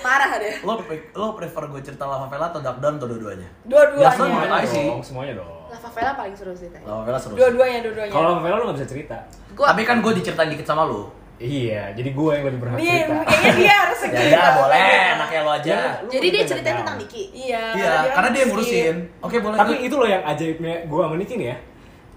marah 0.00 0.30
deh. 0.34 0.54
Lo 0.60 0.72
lo 1.14 1.26
prefer 1.32 1.62
gue 1.66 1.80
cerita 1.82 2.04
Lava 2.04 2.26
Vela 2.26 2.46
atau 2.48 2.60
Dark 2.60 2.78
Down 2.78 2.94
atau 2.96 3.06
dua-duanya? 3.06 3.48
Dua-duanya. 3.62 4.10
Semuanya. 4.10 4.34
semuanya 4.34 4.50
Makasih 4.50 4.74
sih. 4.74 4.86
dong, 4.88 5.02
semuanya 5.02 5.34
dong. 5.36 5.50
Lah 5.68 5.78
Favela 5.78 6.12
paling 6.14 6.34
seru 6.34 6.52
sih 6.52 6.68
tadi. 6.68 6.82
Lava 6.82 7.02
Vela 7.04 7.18
seru. 7.18 7.30
sih. 7.30 7.38
Dua-duanya, 7.38 7.78
dua-duanya. 7.80 8.10
Kalau 8.10 8.30
Vela 8.40 8.56
lu 8.56 8.64
nggak 8.64 8.76
bisa 8.76 8.88
cerita. 8.88 9.16
Gua 9.52 9.66
Tapi 9.68 9.82
kan 9.84 9.96
gue 10.00 10.12
diceritain 10.14 10.50
dikit 10.50 10.66
sama 10.66 10.82
lu. 10.82 11.06
Iya, 11.38 11.94
jadi 11.94 12.10
gue 12.10 12.30
yang 12.32 12.44
lebih 12.44 12.60
berhak 12.60 12.76
Iya, 12.76 12.94
cerita. 12.98 13.14
kayaknya 13.22 13.52
dia 13.54 13.74
harus 13.78 13.98
Ya 14.02 14.08
cerita. 14.10 14.34
ya 14.34 14.44
boleh, 14.52 14.82
enaknya 15.14 15.40
lo 15.40 15.50
aja. 15.52 15.70
Ya, 15.70 15.82
lu 15.98 16.10
jadi 16.10 16.26
dia 16.28 16.42
gagal. 16.44 16.58
tentang 16.74 16.96
Niki. 16.98 17.22
Iya. 17.30 17.62
Iya, 17.72 17.92
karena 18.10 18.28
dia 18.28 18.40
yang 18.40 18.50
ngurusin. 18.50 18.96
Oke, 19.20 19.36
boleh. 19.38 19.56
Tapi 19.56 19.72
Gue- 19.72 19.84
itu 19.86 19.94
loh 19.94 20.08
yang 20.08 20.22
ajaibnya 20.22 20.74
gue 20.82 21.00
sama 21.00 21.14
Niki 21.14 21.34
nih 21.36 21.48
ya. 21.48 21.56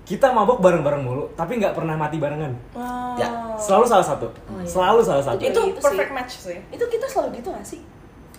Kita 0.01 0.27
mabok 0.27 0.57
bareng-bareng 0.59 1.01
mulu, 1.01 1.29
tapi 1.31 1.55
nggak 1.55 1.71
pernah 1.71 1.93
mati 1.93 2.17
barengan. 2.17 2.49
Oh. 2.73 3.13
Ya. 3.15 3.29
Selalu 3.55 3.85
salah 3.85 4.03
satu. 4.03 4.25
Oh, 4.25 4.57
iya. 4.57 4.65
Selalu 4.65 4.99
salah 5.01 5.23
satu. 5.23 5.37
Itu 5.39 5.61
Itu 5.69 5.77
perfect 5.79 6.09
sih. 6.09 6.17
match 6.17 6.33
sih. 6.41 6.57
Itu 6.67 6.83
kita 6.87 7.05
selalu 7.05 7.37
gitu 7.37 7.53
gak 7.53 7.61
sih? 7.63 7.79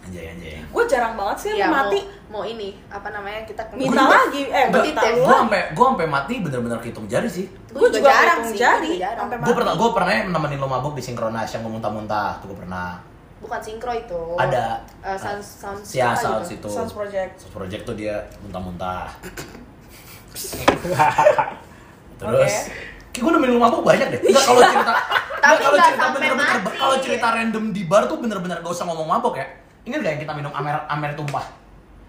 Anjay 0.02 0.34
anjay. 0.34 0.58
Gue 0.66 0.84
jarang 0.90 1.14
banget 1.14 1.36
sih 1.38 1.50
Ya, 1.54 1.70
mau, 1.70 1.86
mati. 1.86 1.98
mau 2.26 2.42
ini 2.42 2.74
apa 2.90 3.08
namanya 3.14 3.46
kita 3.46 3.62
Minta 3.78 4.02
lagi, 4.02 4.42
eh 4.50 4.66
minta 4.66 5.00
Gue 5.00 5.14
lu 5.14 5.24
Gue 5.24 5.36
sampai 5.46 5.60
gue 5.70 5.84
sampai 5.94 6.06
mati 6.10 6.34
bener-bener 6.42 6.78
hitung 6.82 7.06
jari 7.06 7.28
sih. 7.30 7.46
Gue 7.70 7.88
juga 7.88 8.10
jarang 8.10 8.40
sih, 8.46 8.58
jari, 8.58 8.98
juga 8.98 9.38
Gue 9.46 9.54
pernah 9.54 9.74
gue 9.78 9.88
pernah 9.94 10.12
nemenin 10.26 10.58
lo 10.58 10.66
mabok 10.66 10.98
di 10.98 11.02
Synchronize 11.02 11.54
yang 11.54 11.62
muntah-muntah. 11.70 12.42
Tuh 12.42 12.50
gue 12.50 12.58
pernah. 12.66 12.98
Bukan 13.42 13.58
sinkro 13.58 13.90
itu. 13.90 14.22
Ada. 14.38 14.86
Eh, 15.02 15.18
sound 15.18 15.42
sound 15.42 15.82
Ya, 15.90 16.14
sound 16.14 16.46
situ. 16.46 16.68
Sounds 16.70 16.94
Project. 16.94 17.42
Sounds 17.42 17.54
Project 17.54 17.82
tuh 17.86 17.94
dia 17.98 18.22
muntah-muntah. 18.42 19.10
Terus 22.22 22.54
Kayak 23.12 23.22
gue 23.28 23.32
nemenin 23.36 23.54
lo 23.54 23.60
mabok 23.60 23.82
banyak 23.84 24.08
deh. 24.08 24.20
Enggak 24.24 24.44
kalau 24.48 24.62
cerita 24.72 24.92
Tapi 25.42 25.52
enggak, 25.52 25.60
kalau 25.60 25.78
cerita 25.84 26.06
bener-bener 26.16 26.56
kalau 26.80 26.96
cerita 26.96 27.26
random 27.28 27.64
di 27.76 27.82
bar 27.84 28.08
tuh 28.08 28.18
bener-bener 28.24 28.56
gak 28.64 28.72
usah 28.72 28.88
ngomong 28.88 29.04
mabok 29.04 29.36
ya. 29.36 29.46
Ingat 29.82 29.98
gak 29.98 30.12
yang 30.12 30.22
kita 30.22 30.32
minum 30.32 30.52
amer 30.52 30.76
amer 30.86 31.10
tumpah? 31.12 31.44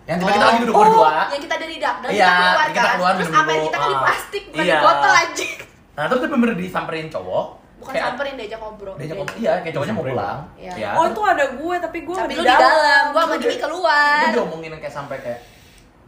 Yang 0.03 0.17
kita, 0.19 0.29
kita 0.29 0.37
Oh, 0.37 0.45
lagi 0.45 0.59
duduk 0.61 0.75
oh, 0.75 0.81
berdua. 0.83 1.11
Yang 1.31 1.41
kita 1.41 1.55
dari 1.57 1.75
dak 1.77 1.95
dan 1.97 2.09
Iya, 2.11 2.27
kita 2.27 2.43
keluar 2.43 2.67
kita 2.67 2.81
kan. 2.81 2.93
keluar 2.93 3.13
Terus 3.13 3.23
dulu. 3.23 3.35
kita 3.63 3.77
kan 3.77 3.87
di 3.87 3.95
Ah. 3.95 4.01
plastik 4.01 4.43
bukan 4.45 4.63
Iya. 4.63 4.73
di 4.73 4.83
botol 4.83 5.13
aja. 5.15 5.45
Nah, 5.93 6.03
terus 6.09 6.21
bener 6.23 6.51
disamperin 6.53 7.07
cowok. 7.07 7.45
Bukan 7.73 7.91
Kayak- 7.91 8.05
samperin 8.09 8.33
diajak 8.35 8.59
ngobrol. 8.59 8.93
Dia 8.95 9.07
cowok, 9.09 9.27
iya, 9.35 9.51
kayak 9.59 9.73
cowoknya 9.75 9.93
mau 9.93 10.05
pulang. 10.05 10.39
Iya. 10.55 10.71
Ya. 10.75 10.89
Oh 10.93 11.05
itu 11.05 11.21
ada 11.21 11.45
gue 11.49 11.75
tapi 11.79 11.97
gue 11.99 12.15
Tapi 12.15 12.33
lu 12.33 12.41
di 12.41 12.47
dalam, 12.47 13.03
gua 13.11 13.21
sama 13.21 13.35
Dini 13.37 13.57
keluar. 13.57 14.19
Dia 14.19 14.29
diomongin 14.33 14.71
kayak 14.77 14.93
sampai 14.93 15.17
kayak 15.19 15.39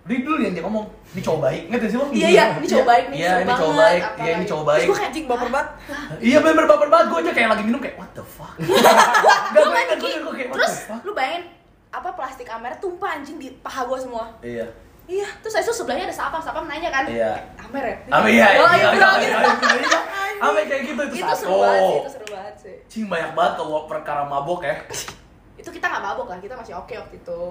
Dia 0.05 0.21
dulu 0.21 0.37
yang 0.37 0.53
dia 0.53 0.61
ngomong, 0.61 0.85
ini 1.17 1.21
cowok 1.25 1.39
baik, 1.41 1.61
ngerti 1.73 1.87
sih 1.89 1.97
lo? 1.97 2.05
Iya, 2.13 2.27
iya, 2.29 2.43
ini 2.61 2.67
cowok 2.69 2.85
baik 2.85 3.05
nih, 3.09 3.17
Iya, 3.17 3.33
ini 3.41 3.53
cowok 3.57 3.73
baik, 3.73 4.01
iya 4.21 4.31
ini 4.37 4.45
cowok 4.45 4.61
Terus 4.61 4.69
baik 4.69 4.85
gue 4.85 4.95
kayak 4.95 5.09
anjing 5.09 5.25
baper 5.25 5.49
banget. 5.49 5.69
Iya 6.21 6.37
bener 6.45 6.65
baper 6.69 6.89
banget, 6.93 7.05
gue 7.09 7.19
aja 7.25 7.31
kayak 7.33 7.49
lagi 7.49 7.63
minum 7.65 7.79
kayak, 7.81 7.95
what 7.97 8.11
the 8.13 8.21
fuck 8.21 8.53
Gak, 8.61 9.61
gue 9.65 9.73
kan 9.73 9.85
gue 9.89 9.97
Niki. 9.97 10.09
gue 10.21 10.33
kayak, 10.37 10.49
what 10.53 10.57
Terus 10.61 10.73
the 10.77 10.85
fuck 10.85 11.01
lu 11.01 11.11
bayangin 11.17 11.43
apa 11.89 12.09
plastik 12.11 12.47
Amer 12.51 12.75
tumpah 12.77 13.17
anjing 13.17 13.39
di 13.39 13.49
paha 13.63 13.87
gua 13.87 13.95
semua. 13.95 14.27
Iya 14.43 14.67
Iya, 15.05 15.29
terus 15.37 15.53
saya 15.53 15.61
sebelahnya 15.69 16.09
ada 16.09 16.17
sapam, 16.17 16.41
sapam 16.41 16.65
nanya 16.65 16.89
kan. 16.89 17.05
Iya. 17.05 17.37
Amer 17.61 17.83
ya? 17.85 17.95
Apa 18.09 18.25
iya, 18.25 18.47
iya, 18.57 18.61
Oh, 18.61 18.69
iya, 18.73 18.89
bro, 18.89 19.09
iya, 19.21 19.21
gitu. 19.21 19.65
iya, 19.69 19.77
iya, 19.85 19.99
Apa 20.41 20.59
kayak 20.65 20.81
gitu, 20.81 21.01
itu 21.05 21.15
Itu 21.21 21.33
seru 21.37 21.61
banget 21.61 21.81
sih, 21.85 21.97
itu 22.01 22.09
seru 22.09 22.27
banget 22.33 22.55
sih. 22.57 22.75
Cing 22.89 23.05
banyak 23.05 23.31
banget 23.37 23.53
kalau 23.61 23.85
perkara 23.85 24.25
mabok 24.25 24.65
ya 24.65 24.75
Itu 25.61 25.69
kita 25.69 25.85
nggak 25.93 26.03
mabok 26.09 26.27
lah, 26.33 26.37
kita 26.41 26.57
masih 26.57 26.73
oke 26.73 26.93
waktu 26.93 27.15
itu. 27.21 27.41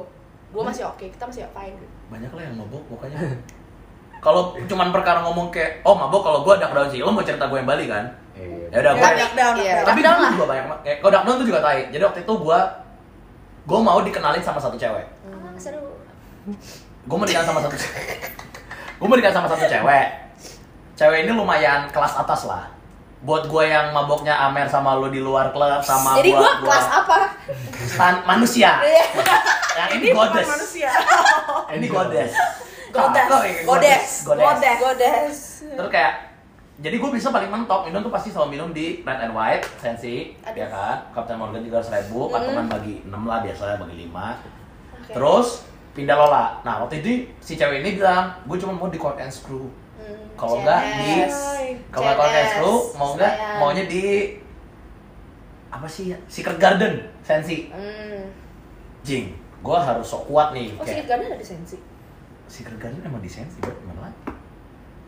Gua 0.50 0.62
masih 0.66 0.82
oke, 0.86 1.06
kita 1.08 1.24
masih 1.26 1.46
fine 1.50 1.74
gitu. 1.78 1.94
Banyak 2.14 2.30
lah 2.30 2.42
yang 2.46 2.54
mabok 2.54 2.82
pokoknya 2.86 3.18
Kalau 4.24 4.56
cuman 4.56 4.88
perkara 4.88 5.20
ngomong 5.20 5.52
kayak, 5.52 5.84
oh 5.84 5.92
mabok 5.92 6.24
kalau 6.24 6.40
gue 6.48 6.56
dark 6.56 6.72
down 6.72 6.88
sih, 6.88 7.04
lo 7.04 7.12
mau 7.12 7.20
cerita 7.20 7.44
gue 7.44 7.60
yang 7.60 7.68
Bali 7.68 7.84
kan? 7.84 8.08
Iya. 8.32 8.72
Ya 8.72 8.78
udah, 8.80 8.92
gue 8.96 9.10
dark 9.20 9.34
down, 9.36 9.54
iya, 9.60 9.72
dark 9.84 9.92
tapi 9.92 10.00
down 10.00 10.16
gue 10.16 10.24
lah. 10.24 10.32
juga 10.32 10.46
banyak 10.48 10.64
banget. 10.64 10.80
Kayak 10.80 10.96
kalau 11.04 11.12
dark 11.12 11.24
down 11.28 11.36
tuh 11.36 11.46
juga 11.52 11.60
tai. 11.60 11.80
Jadi 11.92 12.02
waktu 12.08 12.20
itu 12.24 12.32
gue 12.32 12.58
gue 13.64 13.78
mau 13.84 13.98
dikenalin 14.00 14.40
sama 14.40 14.56
satu 14.56 14.76
cewek. 14.80 15.06
Ah, 15.28 15.52
seru. 15.60 15.92
Gue 17.04 17.16
mau 17.20 17.28
dikenal 17.28 17.44
sama 17.44 17.60
satu 17.60 17.76
gue 18.98 19.06
mau 19.12 19.16
dikenal 19.20 19.36
sama 19.36 19.48
satu 19.52 19.64
cewek. 19.68 20.06
Cewek 20.96 21.18
ini 21.28 21.32
lumayan 21.36 21.92
kelas 21.92 22.16
atas 22.16 22.48
lah. 22.48 22.64
Buat 23.24 23.48
gue 23.48 23.64
yang 23.64 23.88
maboknya 23.90 24.36
Amer 24.38 24.68
sama 24.68 24.94
lo 24.94 25.08
di 25.08 25.18
luar 25.18 25.48
klub 25.48 25.80
sama 25.80 26.14
Jadi 26.14 26.30
gua, 26.30 26.44
gue 26.44 26.52
kelas 26.62 26.86
apa? 26.92 27.18
stan 27.74 28.14
manusia. 28.22 28.84
Iya. 28.84 29.04
yang 29.74 29.90
ini, 29.96 30.06
goddess. 30.12 30.46
manusia. 30.46 30.90
Ini 31.74 31.86
goddess. 31.88 32.32
Goddess. 32.92 33.26
Cakep 33.26 33.42
ya, 33.42 33.62
Goddess. 33.64 34.04
Goddess. 34.22 34.78
Godes. 34.78 35.36
Terus 35.66 35.90
kayak 35.90 36.12
jadi 36.74 36.96
gue 36.98 37.10
bisa 37.10 37.30
paling 37.30 37.48
mentok 37.48 37.86
minum 37.86 38.02
tuh 38.02 38.10
pasti 38.10 38.28
selalu 38.28 38.48
minum 38.52 38.68
di 38.70 39.00
red 39.00 39.18
and 39.20 39.30
white 39.30 39.62
sensi 39.78 40.34
Aduh. 40.42 40.58
ya 40.58 40.66
kan 40.66 41.06
Captain 41.10 41.38
Morgan 41.38 41.62
tiga 41.62 41.78
ribu 41.80 42.26
Hmm. 42.26 42.34
patungan 42.34 42.66
bagi 42.66 42.94
6 43.00 43.14
lah 43.24 43.38
biasanya 43.40 43.76
bagi 43.78 43.94
5 44.04 44.10
Oke. 44.10 45.12
terus 45.14 45.48
pindah 45.90 46.18
lola 46.18 46.58
nah 46.60 46.82
waktu 46.82 46.98
itu 46.98 47.10
si 47.38 47.54
cewek 47.54 47.78
ini 47.78 47.94
bilang 47.94 48.42
gue 48.42 48.58
cuma 48.58 48.74
mau 48.74 48.90
di 48.90 48.98
court 48.98 49.14
and 49.16 49.30
screw 49.30 49.70
kalau 50.34 50.60
enggak 50.60 50.80
di 50.98 51.12
kalau 51.88 52.04
nggak 52.04 52.16
court 52.16 52.32
and 52.32 52.48
screw 52.48 52.74
CS. 52.74 52.86
mau 52.94 53.08
enggak 53.14 53.32
maunya 53.56 53.84
di 53.86 54.04
apa 55.68 55.86
sih 55.86 56.14
ya? 56.14 56.18
Secret 56.26 56.58
Garden 56.58 57.02
sensi. 57.20 57.66
Hmm. 57.70 58.30
jing 59.02 59.34
gue 59.60 59.78
harus 59.78 60.04
sok 60.04 60.28
kuat 60.28 60.52
nih 60.52 60.72
Oh, 60.76 60.84
kayak 60.84 61.02
Secret 61.02 61.08
Garden 61.08 61.28
ada 61.34 61.44
sensi. 61.44 61.76
Secret 62.46 62.78
Garden 62.78 63.00
emang 63.00 63.20
di 63.20 63.28
sensi 63.28 63.58
bro. 63.58 63.72
Gimana 63.72 64.08
lagi 64.08 64.18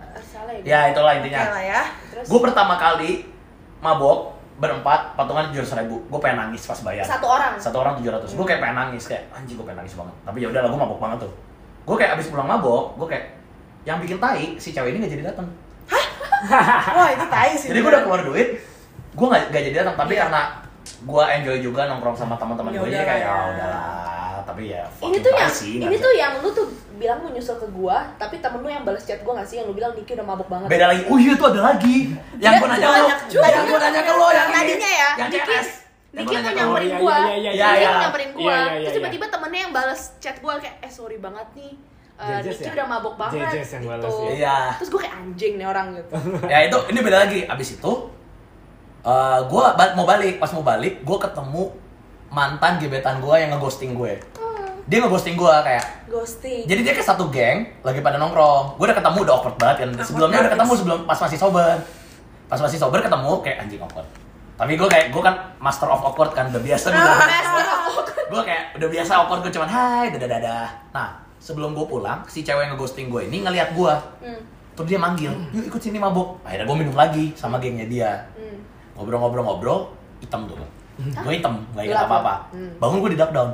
Ah, 0.01 0.21
salah 0.25 0.53
ya. 0.53 0.65
ya 0.65 0.81
itulah 0.97 1.13
intinya. 1.17 1.53
Lah 1.53 1.61
ya. 1.61 1.83
Terus? 2.09 2.25
Gue 2.27 2.41
pertama 2.41 2.81
kali 2.81 3.29
mabok 3.85 4.33
berempat 4.57 5.13
patungan 5.13 5.53
tujuh 5.53 5.61
ribu. 5.77 5.97
Gue 6.09 6.21
pengen 6.25 6.49
nangis 6.49 6.65
pas 6.65 6.81
bayar. 6.81 7.05
Satu 7.05 7.29
orang. 7.29 7.61
satu 7.61 7.77
orang 7.85 8.01
tujuh 8.01 8.09
ratus. 8.09 8.31
Gue 8.33 8.47
kayak 8.49 8.65
pengen 8.65 8.77
nangis 8.81 9.05
kayak 9.05 9.29
anjing 9.37 9.61
gue 9.61 9.67
pengen 9.69 9.85
nangis 9.85 9.93
banget. 9.93 10.15
Tapi 10.25 10.39
ya 10.41 10.49
udahlah 10.49 10.69
gue 10.73 10.81
mabok 10.81 11.01
banget 11.01 11.19
tuh. 11.29 11.33
Gue 11.85 11.97
kayak 12.01 12.17
abis 12.17 12.33
pulang 12.33 12.49
mabok 12.49 12.97
gue 12.97 13.07
kayak 13.13 13.25
yang 13.87 13.97
bikin 13.97 14.19
tai 14.19 14.59
si 14.59 14.71
cewek 14.71 14.91
ini 14.91 14.99
gak 15.01 15.13
jadi 15.13 15.25
datang. 15.27 15.47
Wah, 16.97 17.09
itu 17.09 17.27
tai 17.27 17.51
sih. 17.55 17.69
jadi 17.71 17.79
gue 17.81 17.89
udah 17.89 18.03
keluar 18.03 18.21
duit 18.23 18.49
gue 19.11 19.27
gak, 19.27 19.43
gak 19.49 19.63
jadi 19.65 19.77
datang 19.81 19.97
tapi 19.97 20.13
Iya. 20.13 20.21
karena 20.27 20.43
gue 20.99 21.25
enjoy 21.33 21.57
juga 21.63 21.87
nongkrong 21.87 22.15
sama 22.15 22.35
teman-teman 22.35 22.71
Ya 22.71 22.79
gue 22.79 22.91
jadi 22.91 23.07
kayak 23.07 23.21
ya 23.21 23.27
ya. 23.27 23.37
udahlah 23.49 23.85
tapi 24.45 24.63
ya 24.69 24.83
Ini 25.01 25.19
tuh 25.19 25.33
yang 25.33 25.51
sih, 25.51 25.73
ini 25.77 25.85
nggak 25.89 26.01
tuh 26.01 26.13
yang 26.15 26.33
lu 26.39 26.49
tuh 26.51 26.67
bilang 26.97 27.19
mau 27.19 27.29
nyusul 27.29 27.57
ke 27.57 27.69
gua, 27.69 28.09
tapi 28.17 28.39
temen 28.39 28.57
lu 28.57 28.69
yang 28.69 28.81
balas 28.81 29.03
chat 29.03 29.21
gua 29.21 29.37
gak 29.37 29.45
sih? 29.45 29.59
Yang 29.59 29.69
lu 29.69 29.75
bilang 29.75 29.93
Niki 29.93 30.15
udah 30.15 30.25
mabuk 30.25 30.47
banget. 30.47 30.69
beda 30.71 30.87
lagi. 30.89 31.03
Oh 31.05 31.19
iya 31.19 31.33
tuh 31.35 31.47
ada 31.51 31.61
lagi. 31.67 31.97
Yang 32.39 32.53
gue 32.57 32.69
nanya 32.71 32.87
lo 32.87 32.97
yang 32.97 33.65
gue 33.67 33.77
nanya 33.77 34.01
ke 34.01 34.13
lo 34.13 34.29
yang 34.31 34.49
Tadinya 34.49 34.91
ya, 34.91 35.09
yang 35.15 35.29
Niki 35.29 35.41
CS 35.43 35.69
Yang 36.09 36.25
Niki 36.25 36.33
gua 36.33 36.41
mau 36.41 36.55
nyamperin 36.57 36.89
iya, 36.89 36.97
gua, 36.97 37.17
iya, 37.19 37.37
iya, 37.37 37.51
iya, 37.53 37.67
Niki 37.67 37.77
iya. 37.77 37.89
mau 37.91 38.01
nyamperin 38.01 38.31
gua, 38.33 38.41
Iya, 38.41 38.55
iya, 38.57 38.65
iya, 38.65 38.79
terus 38.79 38.89
iya. 38.89 38.97
tiba-tiba 38.97 39.27
temennya 39.29 39.61
yang 39.61 39.73
balas 39.75 40.01
chat 40.17 40.37
gua 40.39 40.53
kayak 40.57 40.77
eh 40.79 40.89
sorry 40.89 41.19
banget 41.19 41.49
nih, 41.53 41.73
Niki 42.17 42.65
ya? 42.65 42.73
udah 42.81 42.87
mabuk 42.89 43.15
banget 43.21 43.45
Jejes 43.53 43.77
yang 43.77 43.83
balas 43.93 44.09
gitu. 44.09 44.25
ya? 44.25 44.31
Iya. 44.33 44.59
Terus 44.81 44.89
gua 44.89 45.01
kayak 45.05 45.15
anjing 45.21 45.53
nih 45.61 45.67
orang 45.69 45.87
gitu. 45.93 46.13
ya 46.53 46.59
itu 46.65 46.79
ini 46.89 46.99
beda 47.05 47.19
lagi 47.29 47.41
abis 47.45 47.69
itu 47.77 47.93
eh 49.07 49.39
gue 49.47 49.63
mau 49.95 50.03
balik 50.03 50.43
pas 50.43 50.51
mau 50.51 50.67
balik 50.67 51.07
gue 51.07 51.19
ketemu 51.23 51.63
mantan 52.27 52.83
gebetan 52.83 53.23
gue 53.23 53.35
yang 53.39 53.55
ngeghosting 53.55 53.95
gue 53.95 54.19
dia 54.87 54.99
ngeghosting 55.03 55.39
gue 55.39 55.55
kayak 55.67 55.85
Ghosting. 56.11 56.63
jadi 56.67 56.81
dia 56.83 56.93
kayak 56.95 57.07
satu 57.07 57.31
geng 57.31 57.71
lagi 57.87 58.03
pada 58.03 58.19
nongkrong 58.19 58.79
gue 58.79 58.87
udah 58.87 58.99
ketemu 58.99 59.19
udah 59.23 59.35
awkward 59.39 59.57
banget 59.63 59.77
kan 59.83 59.89
sebelumnya 60.03 60.39
udah 60.43 60.53
ketemu 60.59 60.73
sebelum 60.75 60.99
pas 61.07 61.19
masih 61.23 61.39
sober 61.39 61.75
pas 62.47 62.61
masih 62.63 62.79
sober 62.79 62.99
ketemu 62.99 63.33
kayak 63.47 63.57
anjing 63.63 63.83
awkward 63.83 64.07
tapi 64.59 64.73
gue 64.75 64.89
kayak 64.91 65.07
gue 65.15 65.23
kan 65.23 65.35
master 65.63 65.87
of 65.87 66.03
awkward 66.03 66.35
kan 66.35 66.51
udah 66.51 66.63
biasa 66.63 66.87
gue 66.91 67.15
gue 68.27 68.43
kayak 68.43 68.63
udah 68.75 68.89
biasa 68.91 69.13
awkward 69.23 69.41
gue 69.47 69.53
cuman 69.55 69.71
hai 69.71 70.07
dadah 70.15 70.29
dadah 70.35 70.67
nah 70.91 71.26
sebelum 71.47 71.79
gue 71.79 71.87
pulang 71.87 72.27
si 72.27 72.43
cewek 72.43 72.67
yang 72.67 72.75
ngeghosting 72.75 73.07
gue 73.07 73.23
ini 73.31 73.47
ngeliat 73.47 73.71
gue 73.71 73.95
Hmm. 74.19 74.43
terus 74.75 74.89
dia 74.91 74.99
manggil 74.99 75.31
yuk 75.55 75.71
ikut 75.71 75.79
sini 75.81 75.97
mabuk. 75.97 76.43
Akhirnya 76.43 76.67
gue 76.67 76.77
minum 76.77 76.93
lagi 76.93 77.31
sama 77.39 77.63
gengnya 77.63 77.87
dia. 77.87 78.11
Hmm. 78.35 78.59
ngobrol-ngobrol-ngobrol 78.99 79.95
hitam 80.19 80.51
tuh. 80.51 80.59
Gue 80.99 81.33
hitam 81.39 81.63
nggak 81.73 81.85
ingat 81.87 81.97
Gelap, 82.03 82.11
apa-apa. 82.11 82.35
Hmm. 82.51 82.73
bangun 82.83 82.99
gue 82.99 83.11
di 83.15 83.19
duck 83.23 83.31
down. 83.31 83.51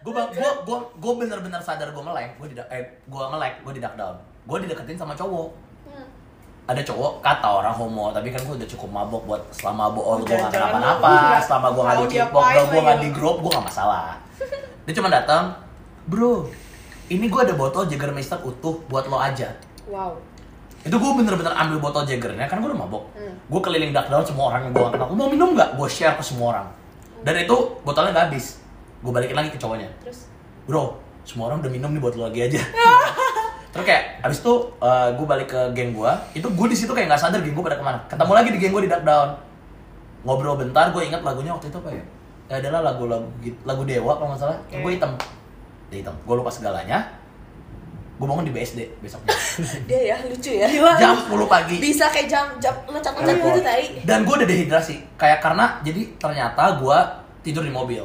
Gue 0.00 0.12
bang 0.12 0.28
gue 0.32 0.50
gue 0.64 0.78
gue 0.96 1.12
bener-bener 1.16 1.60
sadar 1.60 1.92
gue 1.92 2.02
melek 2.04 2.36
gue 2.36 2.46
di 2.52 2.56
eh 2.58 2.84
gue 3.04 3.22
melek 3.26 3.54
gue 3.64 3.72
di 3.74 3.80
duck 3.80 3.94
down. 3.96 4.16
Gue 4.44 4.56
dideketin 4.60 4.96
sama 4.96 5.16
cowok. 5.16 5.48
Hmm. 5.50 5.69
Ada 6.70 6.82
cowok 6.86 7.18
kata 7.18 7.48
orang 7.50 7.74
homo 7.74 8.14
tapi 8.14 8.30
kan 8.30 8.38
gue 8.46 8.54
udah 8.54 8.68
cukup 8.70 8.88
mabok 8.94 9.22
buat 9.26 9.42
selama 9.50 9.90
bohong 9.90 10.22
gue 10.22 10.38
gak 10.38 10.54
kenapa-napa 10.54 11.42
selama 11.42 11.68
gue 11.74 11.82
gak 11.82 11.96
dicipok 12.06 12.42
diapain 12.46 12.64
gue 12.70 12.80
gak 12.86 12.98
di 13.02 13.08
grup 13.10 13.36
gue 13.42 13.50
gak 13.50 13.66
masalah. 13.66 14.14
Dia 14.86 14.94
cuma 14.94 15.10
datang 15.10 15.50
bro 16.06 16.46
ini 17.10 17.26
gue 17.26 17.40
ada 17.42 17.58
botol 17.58 17.90
Jägermeister 17.90 18.38
utuh 18.46 18.78
buat 18.86 19.10
lo 19.10 19.18
aja. 19.18 19.50
Wow. 19.90 20.14
itu 20.80 20.96
gue 20.96 21.12
bener-bener 21.12 21.52
ambil 21.52 21.76
botol 21.76 22.08
Jaggernya 22.08 22.46
kan 22.48 22.62
gue 22.62 22.70
udah 22.70 22.80
mabok. 22.86 23.04
Hmm. 23.12 23.34
gue 23.36 23.60
keliling 23.60 23.92
duck 23.92 24.08
down 24.08 24.24
semua 24.24 24.54
orang 24.54 24.70
yang 24.70 24.72
gue 24.72 24.86
kenal. 24.94 25.10
Mau 25.12 25.28
minum 25.28 25.52
nggak? 25.52 25.76
Gue 25.76 25.90
share 25.90 26.16
ke 26.16 26.24
semua 26.24 26.56
orang. 26.56 26.66
Dan 27.20 27.36
itu 27.44 27.56
botolnya 27.84 28.16
nggak 28.16 28.26
habis. 28.32 28.62
Gue 29.04 29.12
balikin 29.12 29.36
lagi 29.36 29.52
ke 29.52 29.58
cowoknya. 29.60 29.90
Terus? 30.00 30.30
Bro 30.64 31.10
semua 31.30 31.52
orang 31.52 31.62
udah 31.62 31.72
minum 31.72 31.90
nih 31.94 32.00
buat 32.02 32.14
lo 32.16 32.26
lagi 32.26 32.40
aja 32.48 32.58
terus 33.70 33.84
kayak 33.84 34.18
abis 34.20 34.38
itu 34.38 34.54
gue 35.14 35.26
balik 35.26 35.48
ke 35.48 35.60
geng 35.72 35.92
gue 35.92 36.12
itu 36.34 36.46
gue 36.46 36.66
di 36.66 36.76
situ 36.76 36.90
kayak 36.90 37.06
nggak 37.06 37.20
sadar 37.20 37.38
geng 37.38 37.54
gue 37.54 37.62
pada 37.62 37.76
ke 37.76 37.84
mana. 37.84 37.98
Ketemu 38.06 38.32
lagi 38.32 38.48
di 38.50 38.58
geng 38.58 38.72
gue 38.72 38.82
di 38.84 38.90
duck 38.90 39.02
down 39.02 39.30
ngobrol 40.20 40.54
bentar 40.54 40.90
gue 40.90 41.02
ingat 41.02 41.22
lagunya 41.22 41.50
waktu 41.50 41.68
itu 41.68 41.78
apa 41.78 41.90
ya? 41.90 42.04
Ya 42.50 42.54
adalah 42.58 42.92
lagu-lagu 42.92 43.24
gitu- 43.40 43.62
lagu 43.62 43.82
dewa 43.84 44.12
kalau 44.14 44.28
nggak 44.28 44.40
salah. 44.40 44.58
Oke. 44.60 44.76
gue 44.76 44.92
hitam. 44.92 45.12
Dia 45.88 45.98
hitam. 46.02 46.14
Gue 46.22 46.34
lupa 46.34 46.50
segalanya. 46.50 46.98
Gue 48.18 48.26
bangun 48.28 48.44
di 48.44 48.52
BSD 48.52 49.00
besoknya. 49.00 49.32
Dia 49.88 50.00
ya 50.12 50.16
lucu 50.20 50.52
ya. 50.52 50.66
Gila. 50.68 50.92
jam 50.98 51.16
10 51.24 51.30
pagi. 51.46 51.76
Bisa 51.78 52.10
kayak 52.10 52.26
jam 52.26 52.44
jam 52.58 52.74
lecat-lecat 52.84 53.32
Repot. 53.32 53.48
gitu 53.48 53.60
tai. 53.62 53.86
dan 54.04 54.26
gue 54.26 54.34
udah 54.34 54.44
dehidrasi. 54.44 54.94
Kayak 55.16 55.40
karena 55.40 55.80
jadi 55.80 56.02
ternyata 56.18 56.76
gue 56.76 56.98
tidur 57.40 57.64
di 57.64 57.72
mobil. 57.72 58.04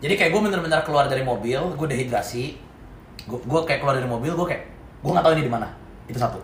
Jadi 0.00 0.14
kayak 0.16 0.30
gue 0.32 0.40
bener-bener 0.40 0.80
keluar 0.80 1.04
dari 1.04 1.20
mobil 1.20 1.60
gue 1.76 1.86
dehidrasi. 1.90 2.56
Gue 3.28 3.60
kayak 3.68 3.84
keluar 3.84 3.98
dari 3.98 4.08
mobil 4.08 4.32
gue 4.32 4.46
kayak 4.48 4.64
gue 5.00 5.10
nggak 5.10 5.24
tahu 5.24 5.32
ini 5.36 5.44
di 5.48 5.52
mana. 5.52 5.68
Itu 6.06 6.18
satu. 6.20 6.40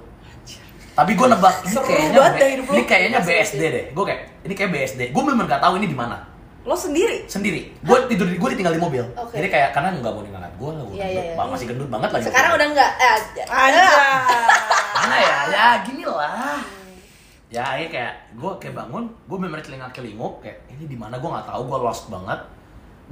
Tapi 0.96 1.12
gue 1.12 1.26
nebak 1.28 1.54
ini 1.68 1.76
kayaknya 1.76 2.20
lu. 2.64 2.72
ini 2.72 2.82
kayaknya 2.88 3.20
BSD 3.20 3.60
deh. 3.60 3.84
Gue 3.92 4.04
kayak 4.08 4.20
ini 4.48 4.54
kayak 4.56 4.70
BSD 4.72 5.00
gue 5.12 5.22
bener-bener 5.22 5.52
gak 5.52 5.62
tahu 5.68 5.76
ini 5.76 5.92
di 5.92 5.96
mana. 5.96 6.16
Lo 6.64 6.72
sendiri? 6.72 7.28
sendiri. 7.28 7.76
Gue 7.84 8.08
tidur 8.08 8.26
di 8.26 8.40
gue 8.40 8.48
ditinggal 8.56 8.74
di 8.74 8.80
mobil. 8.80 9.04
Oke. 9.12 9.36
jadi 9.36 9.48
kayak 9.52 9.68
karena 9.76 9.92
nggak 10.00 10.12
mau 10.16 10.24
ngangkat 10.24 10.54
gue 10.56 10.70
lah 10.72 10.84
gue 10.88 10.96
iya, 10.96 11.06
iya. 11.36 11.44
masih 11.44 11.66
gendut 11.68 11.88
banget 11.92 12.10
lagi. 12.16 12.24
Sekarang 12.32 12.50
udah 12.56 12.66
enggak. 12.72 12.90
Eh, 12.96 13.10
Aja. 13.44 13.84
mana 15.04 15.16
ya? 15.20 15.38
Ya 15.52 15.66
gini 15.84 16.02
lah. 16.08 16.58
Ya 17.52 17.64
ini 17.76 17.86
kayak 17.92 18.12
gue 18.34 18.52
kayak 18.56 18.74
bangun 18.74 19.04
gue 19.12 19.36
bener 19.36 19.60
celingak 19.60 19.92
kelinguk 19.92 20.40
kayak 20.40 20.64
ini 20.72 20.88
di 20.88 20.96
mana? 20.96 21.20
Gue 21.20 21.28
nggak 21.28 21.44
tahu 21.44 21.60
gue 21.68 21.78
lost 21.84 22.08
banget. 22.08 22.40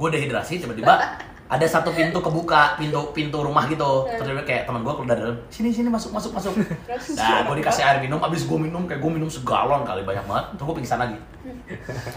Gue 0.00 0.08
dehidrasi 0.08 0.64
tiba-tiba 0.64 1.20
ada 1.44 1.66
satu 1.68 1.92
pintu 1.92 2.18
kebuka 2.18 2.74
pintu 2.74 3.12
pintu 3.12 3.38
rumah 3.38 3.64
gitu 3.66 4.08
terus 4.08 4.24
tiba-tiba 4.24 4.44
kayak 4.44 4.62
teman 4.64 4.80
gue 4.80 4.92
keluar 4.92 5.08
dari 5.08 5.20
dalam 5.22 5.36
sini 5.46 5.68
sini 5.68 5.88
masuk 5.88 6.10
masuk 6.10 6.32
masuk 6.32 6.52
nah 7.14 7.44
gue 7.44 7.56
dikasih 7.60 7.82
air 7.84 7.98
minum 8.00 8.16
abis 8.18 8.44
gue 8.44 8.58
minum 8.58 8.88
kayak 8.88 8.98
gue 8.98 9.12
minum 9.12 9.28
segalon 9.28 9.84
kali 9.84 10.00
banyak 10.02 10.24
banget 10.24 10.44
terus 10.56 10.64
gue 10.64 10.76
pingsan 10.80 10.98
lagi 10.98 11.16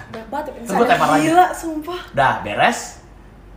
ya 0.09 0.23
terus 0.23 0.55
pingsan. 0.55 0.73
gue 0.73 0.85
tepar 0.85 1.07
lagi 1.11 1.27
Gila, 1.27 1.45
sumpah. 1.51 1.99
dah 2.11 2.33
beres 2.41 3.03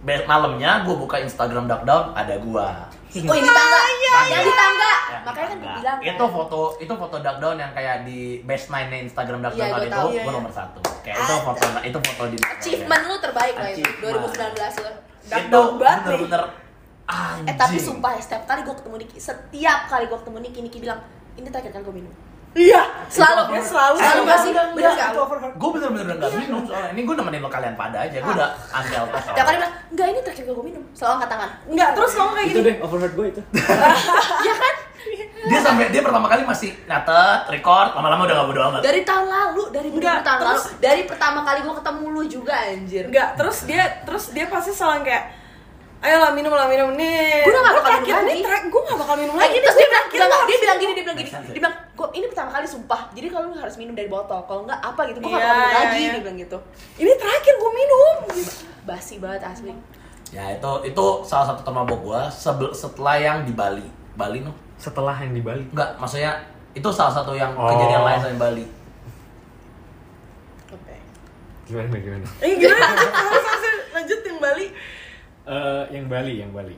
Be- 0.01 0.25
malamnya 0.25 0.81
gue 0.83 0.97
buka 0.97 1.21
Instagram 1.21 1.69
Duck 1.69 1.85
Down 1.85 2.17
ada 2.17 2.35
gue 2.35 2.67
Oh 3.11 3.35
ini 3.35 3.43
tangga. 3.43 3.81
Yang 4.31 4.47
di 4.47 4.55
tangga. 4.55 4.93
Ya, 5.11 5.19
Makanya 5.27 5.49
kan 5.51 5.59
gue 5.59 5.71
bilang. 5.75 5.99
itu 5.99 6.25
foto 6.31 6.61
itu 6.79 6.95
foto 6.95 7.17
duck 7.19 7.43
down 7.43 7.59
yang 7.59 7.75
kayak 7.75 8.07
di 8.07 8.39
best 8.47 8.71
nine 8.71 9.03
Instagram 9.03 9.43
duck 9.43 9.51
Iya, 9.51 9.67
down 9.67 9.71
gua 9.75 9.83
itu. 9.83 9.91
Iya, 9.91 10.23
gue 10.23 10.23
iya. 10.23 10.39
nomor 10.39 10.53
satu 10.55 10.81
kayak 11.03 11.17
itu 11.19 11.35
foto 11.43 11.65
itu 11.83 11.99
foto 12.07 12.23
di 12.31 12.37
Achievement 12.39 13.03
lu 13.03 13.17
terbaik 13.19 13.55
lah 13.57 13.69
itu. 13.69 13.83
Achievement. 13.83 14.31
2019 14.31 14.87
lu. 14.87 14.93
Itu 15.25 15.61
bener-bener 15.77 16.43
Eh 17.43 17.55
tapi 17.59 17.75
anjing. 17.75 17.91
sumpah 17.91 18.15
ya, 18.15 18.23
setiap 18.23 18.47
kali 18.47 18.63
gue 18.63 18.71
ketemu 18.71 18.97
Niki, 19.03 19.19
setiap 19.19 19.81
kali 19.91 20.07
gue 20.07 20.15
ketemu 20.15 20.39
Niki, 20.47 20.59
Niki 20.63 20.79
bilang, 20.79 21.03
ini 21.35 21.51
terakhir 21.51 21.75
kan 21.75 21.83
gue 21.83 21.91
minum. 21.91 22.15
Iya. 22.51 22.83
Selalu. 23.07 23.55
Dia 23.55 23.63
selalu. 23.63 23.95
Selalu 23.95 23.99
selalu. 23.99 24.23
gak 24.27 24.39
sih? 24.39 24.51
Bener 24.55 24.93
gak? 24.95 25.11
gue 25.51 25.69
bener-bener 25.71 26.15
udah 26.15 26.19
gak 26.19 26.33
minum 26.35 26.61
soalnya 26.67 26.91
ini 26.91 27.01
gue 27.03 27.15
nemenin 27.15 27.41
lo 27.43 27.51
kalian 27.51 27.75
pada 27.75 27.99
aja 28.03 28.17
gue 28.19 28.27
udah 28.31 28.51
ambil 28.75 29.03
tes 29.07 29.23
Setiap 29.23 29.45
kali 29.45 29.57
bilang, 29.59 29.75
enggak 29.91 30.07
ini 30.07 30.21
terakhir 30.23 30.45
gue 30.47 30.65
minum. 30.67 30.83
Selalu 30.95 31.13
angkat 31.19 31.29
tangan. 31.31 31.51
Enggak, 31.67 31.89
terus 31.95 32.11
kamu 32.15 32.31
kayak 32.31 32.47
itu 32.47 32.55
gini. 32.55 32.67
deh 32.67 32.77
overheard 32.83 33.15
gue 33.15 33.27
itu 33.31 33.43
Iya 34.47 34.55
kan? 34.55 34.75
Dia 35.43 35.59
sampai 35.59 35.89
dia 35.89 36.01
pertama 36.01 36.27
kali 36.27 36.43
masih 36.43 36.77
nyatet 36.85 37.49
record 37.49 37.93
lama-lama 37.93 38.25
udah 38.25 38.35
gak 38.35 38.47
bodo 38.47 38.61
amat 38.67 38.81
Dari 38.83 39.01
tahun 39.03 39.27
lalu, 39.27 39.63
dari 39.71 39.89
Enggak, 39.89 40.21
tahun 40.21 40.39
lalu, 40.39 40.53
terus- 40.53 40.69
dari 40.79 41.03
pertama 41.05 41.41
kali 41.41 41.59
gue 41.61 41.75
ketemu 41.75 42.05
lu 42.07 42.23
juga 42.27 42.55
anjir. 42.61 43.05
Enggak, 43.07 43.29
terus 43.35 43.57
dia 43.65 43.83
terus 44.03 44.25
dia 44.31 44.45
pasti 44.47 44.71
selalu 44.71 45.05
kayak 45.05 45.25
Ayolah 46.01 46.33
minum 46.33 46.49
lah 46.49 46.65
minum 46.65 46.97
nih. 46.97 47.45
Gua 47.45 47.53
udah 47.53 47.61
gak 47.61 47.73
Gua 47.73 47.83
bakal 47.83 47.93
minum 48.01 48.09
ini 48.09 48.33
lagi. 48.33 48.41
terakhir 48.41 48.69
gue 48.73 48.81
gak 48.83 48.99
bakal 48.99 49.17
minum 49.17 49.35
Lagi 49.37 49.53
terus 49.55 49.77
dia 49.77 49.85
bilang, 49.85 49.91
terakhir 50.01 50.09
enggak, 50.11 50.17
gua 50.17 50.33
enggak, 50.33 50.49
dia 50.49 50.59
bilang 50.59 50.79
gini, 50.81 50.89
minum. 50.89 50.97
dia 50.97 51.05
bilang 51.05 51.19
gini, 51.21 51.31
dia 51.31 51.61
bilang, 51.61 51.75
gue 51.91 52.07
ini 52.11 52.27
pertama 52.27 52.51
kali 52.51 52.67
sumpah, 52.67 53.01
jadi 53.13 53.27
kalau 53.29 53.45
lu 53.45 53.55
harus 53.55 53.77
minum 53.77 53.93
dari 53.93 54.09
botol, 54.09 54.41
kalau 54.49 54.61
enggak 54.65 54.81
apa 54.81 55.01
gitu, 55.13 55.19
gue 55.21 55.29
gak 55.29 55.37
Iya, 55.37 55.45
bakal 55.45 55.53
minum 55.53 55.69
iya, 55.69 55.77
lagi, 55.77 55.99
iya. 55.99 56.11
dia 56.11 56.21
bilang 56.21 56.39
gitu. 56.41 56.59
Ini 56.97 57.13
terakhir 57.17 57.55
gue 57.55 57.71
minum. 57.75 58.15
Basi 58.83 59.15
banget 59.17 59.43
asli. 59.45 59.73
ya 60.31 60.45
itu 60.49 60.73
itu 60.87 61.05
salah 61.21 61.47
satu 61.49 61.61
teman 61.61 61.85
gue 61.85 62.21
setelah 62.73 63.17
yang 63.19 63.39
di 63.43 63.51
Bali 63.51 63.83
Bali 64.15 64.41
noh 64.41 64.55
setelah 64.81 65.13
yang 65.15 65.31
di 65.31 65.45
Bali. 65.45 65.61
Enggak, 65.69 65.93
maksudnya 65.95 66.33
itu 66.73 66.89
salah 66.89 67.13
satu 67.13 67.37
yang 67.37 67.53
Oh. 67.53 67.69
kejadian 67.69 68.01
lain 68.01 68.19
selain 68.19 68.41
Bali. 68.41 68.65
Oke. 70.71 70.97
Gimana 71.67 71.97
gimana? 71.97 72.27
Eh 72.41 72.53
gimana? 72.57 72.87
Harus 73.13 73.45
harus 73.45 73.63
lanjut 73.93 74.21
yang 74.23 74.39
Bali. 74.41 74.67
Eh, 75.45 75.83
yang 75.93 76.07
Bali, 76.07 76.33
yang 76.39 76.51
Bali. 76.51 76.77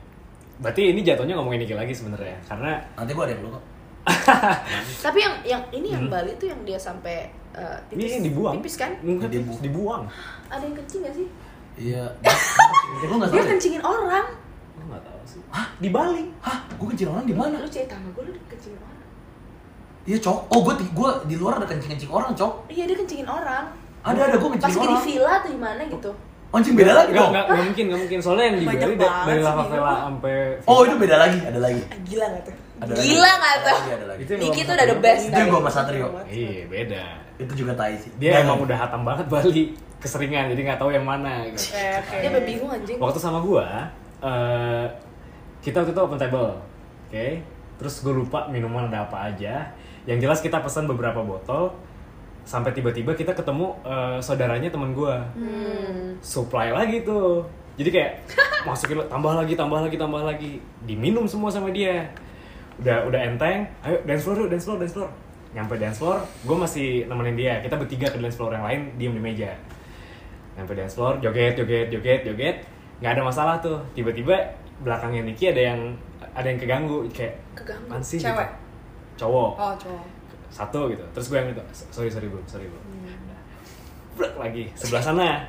Berarti 0.59 0.91
ini 0.91 1.01
jatuhnya 1.01 1.33
ngomongin 1.33 1.63
Niki 1.63 1.73
lagi 1.73 1.91
sebenarnya 1.91 2.37
karena 2.45 2.77
Nanti 2.93 3.11
gua 3.11 3.25
ada 3.25 3.33
yang 3.33 3.41
lu 3.41 3.49
kok. 3.51 3.63
Tapi 5.05 5.19
yang 5.23 5.35
yang 5.47 5.63
ini 5.71 5.95
yang 5.95 6.11
Bali 6.11 6.35
tuh 6.35 6.51
yang 6.51 6.59
dia 6.61 6.75
sampai 6.75 7.31
uh, 7.55 7.79
ini 7.89 8.03
pipis, 8.03 8.13
yang 8.13 8.23
dibuang. 8.27 8.53
Pipis 8.59 8.75
kan? 8.75 8.91
Enggak, 8.99 9.31
Dibu- 9.31 9.61
dibuang. 9.63 10.03
Ada 10.51 10.63
yang 10.63 10.75
kencing 10.75 11.01
gak 11.07 11.15
sih? 11.15 11.27
Iya. 11.73 12.03
Ya, 12.21 12.31
Dia 13.01 13.41
deh. 13.41 13.49
kencingin 13.49 13.81
orang. 13.81 14.25
Gue 14.93 15.01
nggak 15.01 15.05
tahu 15.09 15.21
sih. 15.25 15.41
Hah? 15.49 15.65
Di 15.81 15.89
Bali? 15.89 16.23
Hah? 16.39 16.57
Gua 16.77 16.87
kencing 16.93 17.09
orang 17.09 17.25
di 17.25 17.33
mana? 17.33 17.55
Lu 17.57 17.65
cerita 17.65 17.97
sama 17.97 18.09
gue 18.13 18.23
lu 18.29 18.31
kencingin 18.45 18.77
orang. 18.77 19.01
Iya, 20.03 20.17
Cok. 20.21 20.39
Oh, 20.51 20.59
gua 20.61 20.73
di, 20.77 20.85
gua 20.93 21.09
di 21.25 21.35
luar 21.35 21.53
ada 21.57 21.65
kencing-kencing 21.65 22.11
orang, 22.11 22.31
Cok. 22.37 22.69
Iya 22.69 22.83
dia 22.85 22.97
kencingin 23.01 23.25
orang. 23.25 23.65
Ada 24.03 24.19
ada 24.29 24.37
gua 24.37 24.49
Pas 24.53 24.55
kencing 24.61 24.77
lagi 24.77 24.85
di 24.85 24.93
orang. 24.93 25.05
villa 25.07 25.31
atau 25.33 25.49
di 25.49 25.59
mana 25.59 25.81
gitu. 25.89 26.11
Anjing 26.53 26.75
beda 26.77 26.93
lagi 26.93 27.11
dong. 27.17 27.31
nggak, 27.33 27.45
nggak 27.49 27.65
mungkin, 27.65 27.83
nggak 27.89 27.99
mungkin. 28.05 28.19
Soalnya 28.21 28.45
yang 28.45 28.57
di 28.61 28.65
Bali 28.69 28.93
dari 29.01 29.41
lava 29.41 29.63
gitu. 29.65 29.73
vela 29.73 29.93
sampai 30.05 30.35
Oh, 30.69 30.79
itu 30.85 30.95
beda 31.01 31.15
lagi, 31.17 31.39
ada 31.41 31.57
lagi. 31.57 31.81
Ah, 31.89 31.97
Gila 32.05 32.25
gak 32.29 32.43
tuh? 32.45 32.55
Ada 32.77 32.91
Gila 32.93 33.01
lagi. 33.25 33.39
nggak 33.41 33.55
tuh? 33.57 33.73
Ada 33.73 33.73
lagi, 33.73 33.89
ada 33.89 34.05
lagi. 34.05 34.21
Itu 34.21 34.31
yang 34.37 34.41
Niki 34.43 34.53
gua 34.53 34.67
tuh 34.69 34.73
udah 34.77 34.85
the 34.85 34.97
best. 35.01 35.23
Itu 35.25 35.37
yang 35.41 35.49
gua 35.49 35.61
Mas 35.65 35.73
Satrio. 35.73 36.07
Iya, 36.29 36.61
beda. 36.69 37.03
Itu 37.41 37.53
juga 37.57 37.71
tai 37.73 37.95
sih. 37.97 38.11
Dia 38.21 38.31
emang 38.45 38.57
udah 38.61 38.77
hatam 38.77 39.01
banget 39.01 39.25
Bali 39.33 39.63
keseringan, 39.97 40.45
jadi 40.53 40.61
nggak 40.67 40.79
tahu 40.83 40.91
yang 40.93 41.05
mana 41.07 41.47
gitu. 41.49 41.73
Oke 41.73 41.85
oke. 42.05 42.15
Dia 42.21 42.29
bingung 42.45 42.69
anjing. 42.69 42.97
Waktu 43.01 43.17
sama 43.17 43.39
gua, 43.41 43.65
eh, 44.23 44.85
kita 45.59 45.83
waktu 45.83 45.91
itu 45.91 46.01
open 46.01 46.19
table, 46.19 46.55
oke? 47.11 47.27
Terus 47.79 47.95
gue 47.99 48.13
lupa 48.15 48.47
minuman 48.47 48.87
ada 48.87 49.03
apa 49.03 49.27
aja. 49.31 49.67
Yang 50.07 50.19
jelas 50.27 50.39
kita 50.39 50.59
pesan 50.63 50.87
beberapa 50.87 51.23
botol. 51.23 51.75
Sampai 52.43 52.75
tiba-tiba 52.75 53.15
kita 53.15 53.31
ketemu 53.31 53.71
eh, 53.87 54.19
saudaranya 54.19 54.67
teman 54.67 54.91
gua. 54.91 55.23
Hmm. 55.35 56.19
Supply 56.19 56.75
lagi 56.75 57.07
tuh. 57.07 57.43
Jadi 57.79 57.89
kayak 57.89 58.11
masukin 58.67 58.99
tambah 59.07 59.33
lagi, 59.33 59.53
tambah 59.55 59.79
lagi, 59.79 59.95
tambah 59.95 60.21
lagi. 60.23 60.51
Diminum 60.83 61.23
semua 61.23 61.47
sama 61.47 61.71
dia. 61.71 62.03
Udah 62.83 63.07
udah 63.07 63.19
enteng. 63.23 63.63
Ayo 63.83 63.99
dance 64.03 64.23
floor 64.27 64.45
yuk, 64.45 64.49
dance 64.51 64.65
floor, 64.67 64.77
dance 64.79 64.95
floor. 64.95 65.11
Nyampe 65.53 65.77
dance 65.77 66.01
floor, 66.01 66.17
gue 66.19 66.57
masih 66.57 66.87
nemenin 67.05 67.37
dia. 67.37 67.53
Kita 67.61 67.77
bertiga 67.77 68.09
ke 68.09 68.17
dance 68.17 68.35
floor 68.35 68.57
yang 68.57 68.65
lain, 68.65 68.81
diem 68.97 69.13
di 69.13 69.21
meja. 69.21 69.53
Nyampe 70.57 70.73
dance 70.73 70.97
floor, 70.97 71.21
joget, 71.21 71.53
joget, 71.55 71.93
joget, 71.93 72.21
joget. 72.25 72.57
Nggak 73.03 73.19
ada 73.19 73.23
masalah 73.27 73.55
tuh. 73.59 73.83
Tiba-tiba 73.91 74.31
belakangnya 74.79 75.27
Niki 75.27 75.51
ada 75.51 75.75
yang 75.75 75.91
ada 76.31 76.47
yang 76.47 76.55
keganggu 76.55 77.03
kayak 77.11 77.35
Keganggu? 77.51 77.91
"Apaan 77.91 77.99
sih?" 77.99 78.15
Cewek? 78.15 78.47
gitu. 78.47 79.27
Cowok. 79.27 79.51
Oh 79.59 79.73
cowok. 79.75 80.05
satu 80.47 80.87
gitu. 80.87 81.03
Terus 81.11 81.25
gue 81.27 81.37
yang 81.43 81.49
itu 81.51 81.63
sorry 81.91 82.07
sorry 82.07 82.31
bro 82.31 82.39
sorry 82.47 82.71
bro 82.71 82.79
Brek 84.15 84.33
lagi. 84.39 84.71
Sebelah 84.79 85.03
sana 85.03 85.43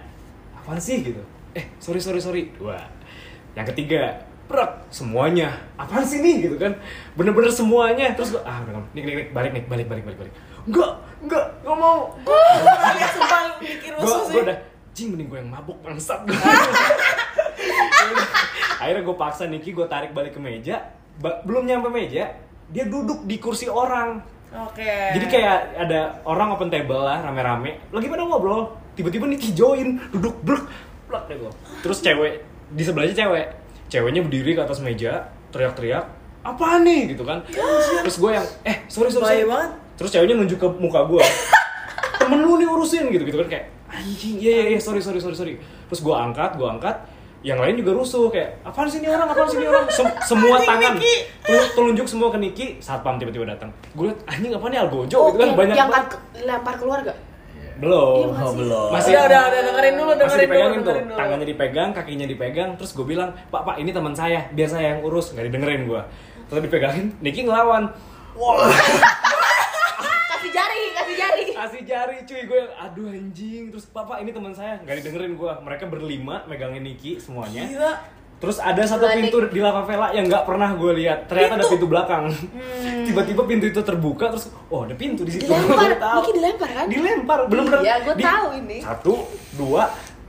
apaan 0.51 0.83
sih? 0.83 1.07
Gitu. 1.07 1.23
Eh 1.55 1.63
sorry 1.79 2.03
sorry 2.03 2.19
sorry. 2.19 2.51
Dua. 2.59 2.75
Yang 3.55 3.71
ketiga 3.71 4.19
Brek 4.51 4.91
semuanya. 4.91 5.55
Apaan 5.79 6.03
sih 6.03 6.19
nih? 6.27 6.51
Gitu 6.51 6.59
kan. 6.59 6.75
Bener-bener 7.15 7.55
semuanya. 7.55 8.19
Terus 8.19 8.35
gue 8.35 8.43
ah 8.43 8.67
udah 8.67 8.83
nih 8.99 9.03
nih 9.07 9.15
nih 9.15 9.27
balik 9.31 9.55
nih 9.55 9.63
balik 9.71 9.87
balik 9.87 10.03
balik 10.11 10.19
balik. 10.27 10.35
Enggak 10.67 10.91
enggak 11.23 11.47
nggak 11.63 11.77
mau. 11.79 12.19
Kalian 12.27 13.11
sumpah 13.15 13.43
mikir 13.63 13.93
gue 13.95 14.11
gue 14.35 14.43
udah 14.43 14.59
jing 14.95 15.11
mending 15.15 15.29
gue 15.31 15.39
yang 15.39 15.51
mabuk 15.51 15.79
bangsat 15.83 16.23
akhirnya 18.85 19.03
gue 19.03 19.17
paksa 19.17 19.49
Niki 19.49 19.73
gue 19.73 19.87
tarik 19.89 20.13
balik 20.13 20.37
ke 20.37 20.41
meja. 20.41 20.93
Ba- 21.17 21.41
belum 21.43 21.65
nyampe 21.65 21.89
meja 21.89 22.37
dia 22.69 22.85
duduk 22.85 23.25
di 23.25 23.37
kursi 23.39 23.67
orang. 23.67 24.21
Oke. 24.55 24.87
jadi 24.87 25.27
kayak 25.27 25.59
ada 25.83 26.23
orang 26.23 26.55
open 26.55 26.71
table 26.71 27.03
lah 27.03 27.19
rame-rame. 27.27 27.91
Lagi 27.91 28.07
pada 28.07 28.23
ngobrol. 28.23 28.71
Tiba-tiba 28.95 29.27
Niki 29.27 29.51
join 29.51 29.99
duduk 30.15 30.39
blek 30.47 30.63
blek 31.11 31.25
gitu 31.27 31.51
terus 31.83 31.99
cewek 32.01 32.45
di 32.71 32.83
sebelahnya 32.87 33.15
cewek. 33.15 33.47
Ceweknya 33.91 34.23
berdiri 34.23 34.55
ke 34.55 34.63
atas 34.63 34.79
meja 34.79 35.27
teriak-teriak 35.51 36.05
apa 36.47 36.79
nih? 36.81 37.11
Gitu 37.15 37.27
kan. 37.27 37.43
Terus 38.05 38.17
gue 38.17 38.31
yang 38.31 38.47
eh 38.63 38.87
sorry 38.87 39.11
sorry, 39.11 39.43
sorry. 39.43 39.75
terus 39.95 40.11
ceweknya 40.11 40.35
nunjuk 40.35 40.59
ke 40.59 40.69
muka 40.79 41.07
gue 41.07 41.23
temen 42.19 42.41
lu 42.43 42.59
nih 42.59 42.67
urusin 42.67 43.11
gitu 43.15 43.23
gitu 43.23 43.39
kan 43.45 43.49
kayak 43.51 43.67
anjing 43.87 44.43
iya 44.43 44.53
iya 44.59 44.65
iya 44.75 44.81
sorry 44.83 44.99
sorry 44.99 45.19
sorry 45.23 45.37
sorry. 45.37 45.55
Terus 45.91 46.01
gue 46.03 46.15
angkat 46.15 46.59
gue 46.59 46.67
angkat 46.67 46.97
yang 47.45 47.61
lain 47.61 47.77
juga 47.77 47.93
rusuh 47.93 48.27
kayak 48.27 48.57
apaan 48.63 48.89
sih 48.89 48.99
ini 48.99 49.07
orang? 49.07 49.29
Apaan 49.29 49.47
sih 49.47 49.59
ini 49.59 49.69
orang? 49.69 49.85
Sem- 49.87 50.17
semua 50.33 50.57
tangan 50.59 50.97
Niki. 50.97 51.15
tel- 51.41 51.71
telunjuk 51.73 52.07
semua 52.07 52.29
ke 52.29 52.39
Niki. 52.39 52.67
Satpam 52.79 53.15
tiba-tiba 53.15 53.45
datang 53.47 53.69
gue 53.91 54.09
liat 54.09 54.19
anjing 54.25 54.51
apa 54.51 54.67
nih 54.67 54.79
algojo 54.81 55.13
Oh, 55.15 55.29
gitu 55.29 55.37
kan 55.37 55.47
yang, 55.47 55.55
banyak 55.55 55.77
yang 55.77 55.89
banget. 55.89 56.09
kan 56.11 56.21
lempar 56.43 56.75
keluar 56.75 57.01
gak? 57.03 57.19
belum. 57.75 58.31
Iya, 58.31 58.39
Oh, 58.41 58.53
belum. 58.55 58.89
masih 58.89 59.13
Udah, 59.13 59.25
udah, 59.27 59.41
udah, 59.45 59.61
dengerin 59.67 59.95
dulu, 59.95 60.07
masih 60.07 60.17
dengerin 60.17 60.31
dulu, 60.31 60.47
dipegangin 60.47 60.71
tuh. 60.71 60.85
dengerin 60.87 61.05
dulu. 61.05 61.19
tangannya 61.19 61.47
dipegang 61.47 61.91
kakinya 61.91 62.27
dipegang 62.27 62.71
terus 62.75 62.91
gue 62.93 63.03
bilang 63.05 63.31
pak 63.47 63.63
pak 63.63 63.77
ini 63.77 63.91
teman 63.91 64.13
saya 64.13 64.41
biar 64.49 64.69
saya 64.69 64.87
yang 64.89 65.01
urus. 65.01 65.27
Nggak 65.31 65.45
didengerin 65.47 65.83
gue 65.85 66.01
terus 66.45 66.61
dipegangin 66.63 67.07
Niki 67.19 67.41
ngelawan. 67.43 67.91
Wah. 68.35 68.57
Kasih 70.31 70.51
jari, 70.51 70.84
kasih 71.65 71.81
jari. 71.83 72.17
cuy. 72.23 72.43
Gue 72.45 72.59
yang 72.61 72.73
aduh 72.77 73.07
anjing. 73.09 73.63
Terus 73.69 73.85
papa 73.87 74.21
ini 74.21 74.31
teman 74.31 74.53
saya. 74.53 74.77
Nggak 74.79 74.97
didengerin 75.01 75.33
gue 75.35 75.53
mereka 75.61 75.85
berlima 75.87 76.45
megangin 76.45 76.85
Niki 76.85 77.17
semuanya. 77.17 77.65
Gila. 77.65 77.95
terus 78.35 78.61
ada 78.61 78.83
satu 78.85 79.09
pintu 79.09 79.41
di 79.49 79.57
lava 79.57 79.89
vela 79.89 80.13
yang 80.13 80.29
nggak 80.29 80.45
pernah 80.45 80.77
gue 80.77 80.93
lihat. 81.01 81.25
Ternyata 81.25 81.57
ada 81.57 81.65
pintu? 81.65 81.87
belakang. 81.87 82.25
Hmm. 82.29 83.05
tiba-tiba 83.09 83.43
pintu 83.49 83.65
itu 83.65 83.81
terbuka 83.81 84.29
terus 84.29 84.53
oh 84.69 84.85
ada 84.85 84.93
pintu 84.93 85.25
di 85.25 85.33
situ. 85.33 85.49
Dilempar, 85.49 85.89
Gue 85.89 85.97
tahu. 85.97 86.19
Niki 86.21 86.33
dilempar 86.35 86.69
kan? 86.69 86.87
dilempar. 86.93 87.39
Bener-bener 87.49 87.81
Iya, 87.81 87.95
gua 88.05 88.15
Di- 88.15 88.25
tahu 88.27 88.47
ini. 88.55 88.79
satu 88.85 89.13
dua 89.57 89.83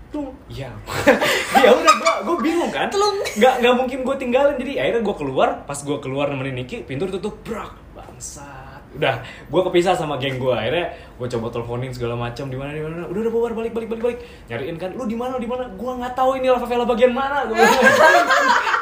tung. 0.08 0.32
Ya 0.48 0.72
ya 1.66 1.76
udah 1.76 1.94
gue 1.98 2.14
gue 2.24 2.36
bingung 2.40 2.72
kan? 2.72 2.88
Telung. 2.88 3.20
nggak 3.20 3.54
nggak 3.60 3.74
mungkin 3.76 4.00
gue 4.08 4.16
tinggalin. 4.16 4.56
Jadi 4.56 4.72
akhirnya 4.80 5.02
gue 5.04 5.16
keluar. 5.18 5.50
Pas 5.68 5.76
gue 5.78 5.98
keluar 6.00 6.32
nemenin 6.32 6.56
Niki 6.56 6.88
pintu 6.88 7.12
ditutup 7.12 7.44
brak. 7.44 7.76
Bangsat 7.92 8.65
udah 8.96 9.16
gue 9.24 9.62
kepisah 9.72 9.94
sama 9.94 10.16
geng 10.16 10.40
gue 10.40 10.56
akhirnya 10.56 10.96
gue 11.16 11.28
coba 11.28 11.48
teleponin 11.52 11.92
segala 11.92 12.16
macam. 12.16 12.48
Di 12.48 12.58
mana 12.58 12.72
di 12.72 12.82
mana? 12.84 13.06
Udah 13.08 13.20
udah 13.28 13.32
bubar 13.32 13.52
balik 13.52 13.72
balik 13.76 13.90
balik 13.92 14.04
balik. 14.04 14.20
Nyariin 14.48 14.76
kan 14.80 14.90
lu 14.96 15.04
di 15.06 15.18
mana 15.20 15.36
di 15.36 15.48
mana? 15.48 15.68
Gue 15.76 15.92
nggak 15.92 16.14
tahu 16.16 16.40
ini 16.40 16.48
lava 16.48 16.68
vela 16.68 16.86
bagian 16.88 17.12
mana. 17.12 17.48
Gue 17.48 17.60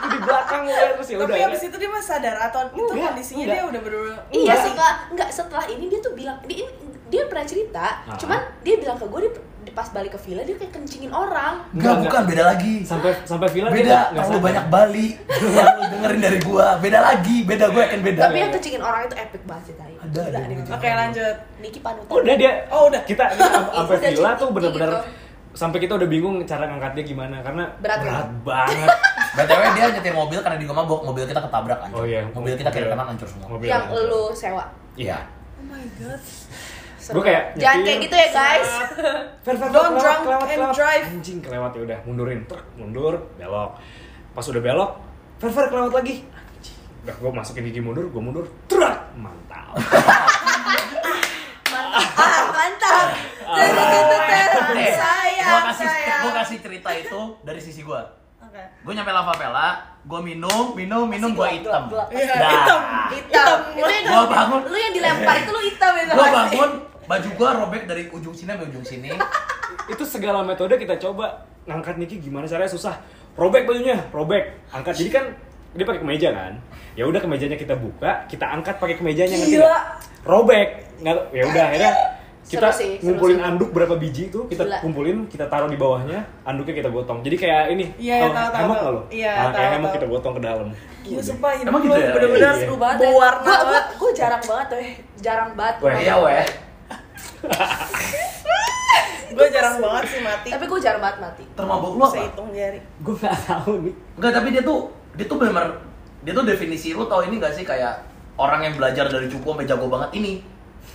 di 0.04 0.18
belakang 0.22 0.62
gue 0.68 0.76
terus 1.00 1.10
ya 1.10 1.18
udah 1.18 1.28
Tapi 1.32 1.42
abis 1.48 1.62
itu 1.66 1.76
dia 1.80 1.90
masih 1.90 2.10
sadar 2.14 2.36
atau 2.52 2.62
itu 2.70 2.84
Enggak, 2.92 3.12
kondisinya 3.16 3.44
enggak. 3.44 3.56
dia 3.56 3.64
udah 3.66 3.80
bener-bener 3.82 4.20
Iya 4.30 4.54
setelah 4.60 4.94
enggak 5.10 5.30
setelah 5.32 5.66
ini 5.72 5.86
dia 5.90 6.00
tuh 6.04 6.14
bilang 6.14 6.38
dia 6.46 6.68
dia 7.14 7.30
pernah 7.30 7.46
cerita, 7.46 8.02
cuman 8.18 8.42
dia 8.66 8.74
bilang 8.82 8.98
ke 8.98 9.06
gue 9.06 9.20
dia 9.22 9.32
pas 9.70 9.88
balik 9.88 10.12
ke 10.12 10.20
villa 10.20 10.42
dia 10.42 10.56
kayak 10.56 10.74
kencingin 10.74 11.08
orang. 11.10 11.64
Enggak, 11.70 11.80
Enggak, 11.94 11.96
bukan 12.04 12.22
beda 12.26 12.44
lagi. 12.46 12.74
sampai 12.84 13.12
sampai 13.24 13.48
villa 13.48 13.68
dia 13.68 13.78
Beda, 13.80 14.00
terlalu 14.10 14.28
sadar. 14.28 14.44
banyak 14.44 14.66
Bali. 14.68 15.08
dengerin 15.94 16.20
dari 16.20 16.40
gua. 16.42 16.68
Beda 16.78 17.00
lagi, 17.00 17.38
beda 17.42 17.66
gue 17.68 17.82
yakin 17.82 18.02
beda. 18.02 18.22
Tapi 18.26 18.38
yang 18.38 18.52
kencingin 18.52 18.82
orang 18.82 19.02
itu 19.04 19.16
epic 19.16 19.42
banget 19.44 19.64
sih 19.64 19.76
tadi. 19.76 19.94
Ada, 19.96 20.20
ada 20.22 20.30
dia. 20.34 20.48
kencingin. 20.52 20.74
Oke 20.74 20.90
lanjut 20.90 21.36
Niki 21.58 21.80
panutan. 21.80 22.12
udah 22.12 22.36
dia 22.36 22.52
Oh, 22.68 22.84
udah. 22.88 23.02
kita 23.04 23.24
sampai 23.78 23.96
villa 24.04 24.32
tuh 24.34 24.48
bener-bener 24.50 24.90
gitu. 24.90 25.00
sampai 25.54 25.78
kita 25.78 25.94
udah 25.94 26.08
bingung 26.08 26.36
cara 26.44 26.66
ngangkatnya 26.66 27.04
gimana 27.04 27.38
karena 27.40 27.64
Berat 27.78 28.02
ya? 28.02 28.26
banget 28.42 28.90
BTW 29.36 29.62
dia 29.72 29.86
nyetir 29.92 30.14
mobil 30.14 30.40
karena 30.40 30.58
di 30.58 30.66
gua 30.66 30.76
mabok, 30.76 31.02
mobil 31.04 31.24
kita 31.24 31.40
ketabrak 31.40 31.80
hancur. 31.80 32.00
Oh 32.00 32.06
iya. 32.06 32.26
Mobil 32.28 32.54
kita 32.54 32.70
kiri 32.70 32.84
Mobil. 32.84 32.94
kanan 32.94 33.08
hancur 33.08 33.28
semua. 33.28 33.48
Mobil 33.48 33.68
yang 33.68 33.86
hancur. 33.86 34.02
lu 34.04 34.22
sewa. 34.34 34.66
iya 34.96 35.20
Oh 35.54 35.66
my 35.66 35.86
god 35.96 36.22
Seru. 37.04 37.20
Gua 37.20 37.24
kayak 37.28 37.44
Jangan 37.60 37.80
kayak 37.84 38.00
gitu 38.02 38.16
ya 38.16 38.28
guys. 38.32 38.70
Fer, 39.46 39.56
fer, 39.60 39.68
Don't 39.68 39.92
kelewat, 39.92 40.00
drunk 40.00 40.20
kelewat, 40.24 40.46
and 40.46 40.56
kelewat. 40.56 40.72
drive. 40.74 41.06
Anjing 41.12 41.40
kelewat 41.44 41.72
ya 41.74 41.82
udah 41.84 42.00
mundurin, 42.04 42.40
truk 42.48 42.64
mundur, 42.74 43.14
belok. 43.36 43.72
Pas 44.32 44.46
udah 44.48 44.62
belok, 44.62 44.92
Fer, 45.36 45.52
Fer 45.52 45.66
kelewat 45.68 45.92
lagi. 45.94 46.16
Anjing. 46.24 46.78
Udah 47.04 47.16
gue 47.20 47.32
masukin 47.34 47.64
gigi 47.66 47.82
mundur, 47.84 48.08
gue 48.08 48.22
mundur, 48.24 48.48
truk, 48.66 48.96
mantap. 49.14 49.76
Ah, 52.16 52.42
mantap. 52.56 53.08
Eh, 53.44 53.70
Sayang, 54.90 55.46
gua 55.46 55.62
kasih 55.68 55.86
sayang. 55.86 56.22
gua 56.24 56.32
kasih 56.40 56.58
cerita 56.60 56.90
itu 56.94 57.20
dari 57.44 57.60
sisi 57.60 57.84
gua. 57.84 58.02
Oke 58.40 58.64
Gue 58.82 58.94
nyampe 58.94 59.10
lava 59.10 59.34
vela, 59.34 59.68
gue 60.02 60.20
minum, 60.22 60.72
minum, 60.74 61.04
minum, 61.06 61.32
gue 61.32 61.48
hitam. 61.54 61.92
Iya, 62.10 62.34
Dah. 62.34 62.50
hitam. 62.50 62.80
Hitam. 63.10 63.58
Yang 63.74 64.04
Gua 64.06 64.24
bangun. 64.26 64.62
Lu 64.66 64.78
yang 64.78 64.94
dilempar 64.94 65.36
itu 65.38 65.50
lu 65.50 65.62
hitam 65.62 65.94
itu. 65.96 66.12
Gue 66.12 66.28
bangun, 66.30 66.70
baju 67.06 67.30
gue 67.30 67.50
robek 67.58 67.84
dari 67.84 68.04
ujung 68.10 68.32
sini 68.32 68.50
sampai 68.50 68.68
ujung 68.68 68.84
sini. 68.84 69.10
Itu 69.94 70.04
segala 70.04 70.42
metode 70.42 70.76
kita 70.76 70.96
coba 70.98 71.26
ngangkat 71.64 71.96
Niki 71.98 72.20
gimana 72.20 72.46
caranya 72.46 72.70
susah. 72.70 72.96
Robek 73.34 73.66
bajunya, 73.66 73.98
robek, 74.10 74.62
angkat. 74.70 74.94
Jadi 74.96 75.10
kan 75.10 75.26
dia 75.72 75.84
pakai 75.84 76.00
kemeja 76.00 76.30
kan. 76.30 76.54
Ya 76.94 77.04
udah 77.04 77.18
kemejanya 77.18 77.56
kita 77.56 77.74
buka, 77.74 78.28
kita 78.28 78.46
angkat 78.48 78.78
pakai 78.78 78.96
kemejanya 78.96 79.34
ngerti? 79.34 79.58
Robek, 80.22 80.68
nggak 81.00 81.16
ya 81.32 81.44
udah 81.44 81.64
akhirnya 81.66 81.92
kita 82.44 82.68
Seru 82.68 82.76
sih, 82.76 82.92
seru 82.94 83.08
ngumpulin 83.10 83.38
sih. 83.38 83.48
anduk 83.48 83.70
berapa 83.72 83.96
biji 83.96 84.24
itu 84.28 84.40
kita 84.46 84.64
Gila. 84.64 84.78
kumpulin 84.78 85.18
kita 85.26 85.48
taruh 85.48 85.66
di 85.66 85.80
bawahnya 85.80 86.28
anduknya 86.44 86.76
kita 86.76 86.90
gotong 86.92 87.24
jadi 87.24 87.36
kayak 87.40 87.62
ini 87.72 87.86
Iya, 87.96 88.16
iya, 88.18 88.20
tau 88.20 88.30
tahu, 88.30 88.44
tahu, 88.46 88.60
hemok 88.60 88.80
lo 88.84 89.02
Iya, 89.08 89.32
nah, 89.34 89.52
kayak 89.54 89.70
hemok 89.74 89.92
kita 89.96 90.06
gotong 90.06 90.34
ke 90.34 90.42
dalam 90.44 90.68
Gila 91.02 91.22
sumpah 91.24 91.52
hidup 91.56 91.72
Emang 91.72 91.82
gitu 91.82 91.96
ya? 91.96 92.12
bener-bener 92.12 92.44
Iya. 92.46 92.60
seru 92.60 92.76
banget 92.76 92.96
ya. 92.96 93.00
berwarna 93.02 93.40
Gua- 93.40 93.56
gua 93.56 93.64
banget. 93.64 93.86
gue 93.96 94.12
jarang 94.14 94.44
banget 94.44 94.68
tuh 94.68 94.80
jarang 95.18 95.52
banget 95.56 95.76
Weh. 95.80 95.96
Iya 95.98 96.16
weh. 96.20 96.44
Gue 99.34 99.48
jarang 99.50 99.82
banget 99.82 100.04
sih 100.14 100.22
mati. 100.22 100.48
tapi 100.54 100.66
gue 100.70 100.80
jarang 100.80 101.02
banget 101.02 101.18
mati 101.26 101.44
Termabuk 101.58 101.98
lu 101.98 102.04
apa? 102.06 102.22
hitung 102.22 102.50
jari. 102.54 102.78
gue 102.78 103.14
nggak 103.18 103.38
tahu 103.50 103.72
nih 103.82 103.94
Enggak, 104.14 104.32
tapi 104.38 104.48
dia 104.54 104.62
tuh 104.62 104.80
dia 105.18 105.26
tuh 105.26 105.38
benar 105.42 105.68
dia 106.24 106.32
tuh 106.32 106.46
definisi 106.46 106.94
lu 106.94 107.04
tau 107.10 107.26
ini 107.26 107.42
gak 107.42 107.52
sih 107.52 107.66
kayak 107.66 108.00
orang 108.38 108.62
yang 108.64 108.74
belajar 108.78 109.06
dari 109.10 109.28
cupu 109.30 109.54
sampai 109.54 109.68
jago 109.68 109.86
banget 109.92 110.10
ini. 110.18 110.42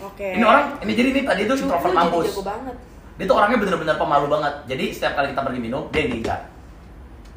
Oke. 0.03 0.25
Ini 0.39 0.43
orang 0.43 0.79
ini 0.83 0.93
jadi 0.95 1.09
nih 1.15 1.23
tadi 1.27 1.41
itu 1.47 1.55
introvert 1.67 1.93
jadi 1.93 1.99
mampus. 2.01 2.25
jago 2.33 2.43
banget 2.47 2.77
Dia 3.19 3.25
tuh 3.27 3.37
orangnya 3.37 3.59
bener-bener 3.59 3.97
pemalu 3.99 4.27
banget. 4.31 4.55
Jadi 4.71 4.85
setiap 4.95 5.19
kali 5.19 5.35
kita 5.35 5.43
pergi 5.43 5.61
minum, 5.61 5.83
dia 5.91 6.07
ninja. 6.07 6.37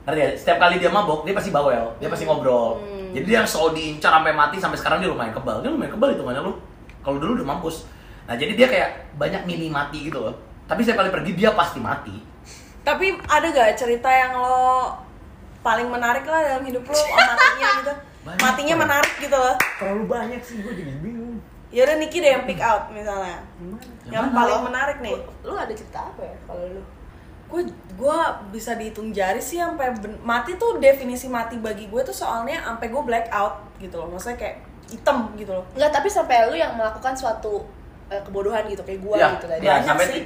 Ngerti 0.06 0.19
ya? 0.21 0.30
Setiap 0.38 0.58
kali 0.62 0.76
dia 0.78 0.89
mabok, 0.93 1.26
dia 1.26 1.34
pasti 1.34 1.50
bawel, 1.50 1.86
dia 1.97 2.06
pasti 2.10 2.24
ngobrol. 2.30 2.78
Hmm. 2.82 3.10
Jadi 3.17 3.26
dia 3.26 3.38
yang 3.41 3.50
selalu 3.50 3.69
diincar 3.78 4.13
sampai 4.13 4.34
mati 4.34 4.58
sampai 4.62 4.78
sekarang 4.78 4.97
dia 5.02 5.10
lumayan 5.10 5.34
kebal. 5.34 5.58
Dia 5.65 5.74
lumayan 5.74 5.91
kebal 5.97 6.10
itu 6.13 6.21
lu. 6.21 6.54
Kalau 7.02 7.17
dulu 7.17 7.32
udah 7.41 7.47
mampus. 7.50 7.89
Nah, 8.32 8.39
jadi 8.39 8.56
dia 8.56 8.67
kayak 8.72 8.89
banyak 9.20 9.44
mini 9.44 9.67
mati 9.67 10.08
gitu 10.08 10.24
loh. 10.24 10.32
Tapi 10.63 10.80
setiap 10.80 11.04
kali 11.04 11.12
pergi 11.12 11.36
dia 11.36 11.52
pasti 11.52 11.84
mati. 11.84 12.15
Tapi 12.80 13.12
ada 13.28 13.44
gak 13.44 13.76
cerita 13.76 14.08
yang 14.08 14.39
lo 14.39 14.96
paling 15.60 15.91
menarik 15.91 16.24
lah 16.24 16.39
dalam 16.39 16.63
hidup 16.63 16.80
lo 16.88 16.96
matinya 16.96 17.67
gitu? 17.84 17.94
Banyak, 18.24 18.39
Matinya 18.39 18.76
Pak. 18.78 18.82
menarik 18.88 19.13
gitu 19.20 19.36
loh. 19.36 19.56
terlalu 19.76 20.04
banyak 20.08 20.39
sih 20.39 20.63
gue 20.63 20.72
jadi 20.72 20.96
bingung 21.04 21.44
Ya 21.76 21.84
udah 21.84 22.00
Niki 22.00 22.24
deh 22.24 22.32
yang 22.32 22.48
pick 22.48 22.63
out 22.63 22.88
misalnya. 22.88 23.44
Yang 24.08 24.32
mana? 24.32 24.38
paling 24.39 24.62
menarik 24.63 24.98
nih. 25.04 25.15
lu 25.44 25.52
ada 25.52 25.74
cerita 25.76 26.00
apa 26.08 26.24
ya 26.24 26.36
kalau 26.48 26.63
lu 26.72 26.82
Gue 27.52 27.67
gue 28.00 28.17
bisa 28.50 28.80
dihitung 28.80 29.12
jari 29.12 29.44
sih 29.44 29.60
sampai 29.60 29.91
mati 30.24 30.56
tuh 30.56 30.80
definisi 30.80 31.28
mati 31.28 31.60
bagi 31.60 31.91
gue 31.91 32.00
tuh 32.00 32.15
soalnya 32.15 32.63
sampai 32.63 32.88
gue 32.88 33.04
black 33.04 33.28
out 33.28 33.60
gitu 33.76 34.00
loh. 34.00 34.08
Maksudnya 34.08 34.39
kayak 34.39 34.58
hitam 34.88 35.36
gitu 35.36 35.52
loh. 35.52 35.67
Enggak, 35.76 35.91
tapi 35.91 36.08
sampai 36.08 36.48
lu 36.48 36.56
yang 36.56 36.80
melakukan 36.80 37.12
suatu 37.12 37.67
eh, 38.12 38.21
kebodohan 38.21 38.63
gitu 38.67 38.84
kayak 38.84 39.00
gua 39.00 39.15
Ya, 39.15 39.28
gitu 39.34 39.45
tadi. 39.47 39.63
ya. 39.63 39.80
Banyak 39.80 39.95
sih. 40.06 40.24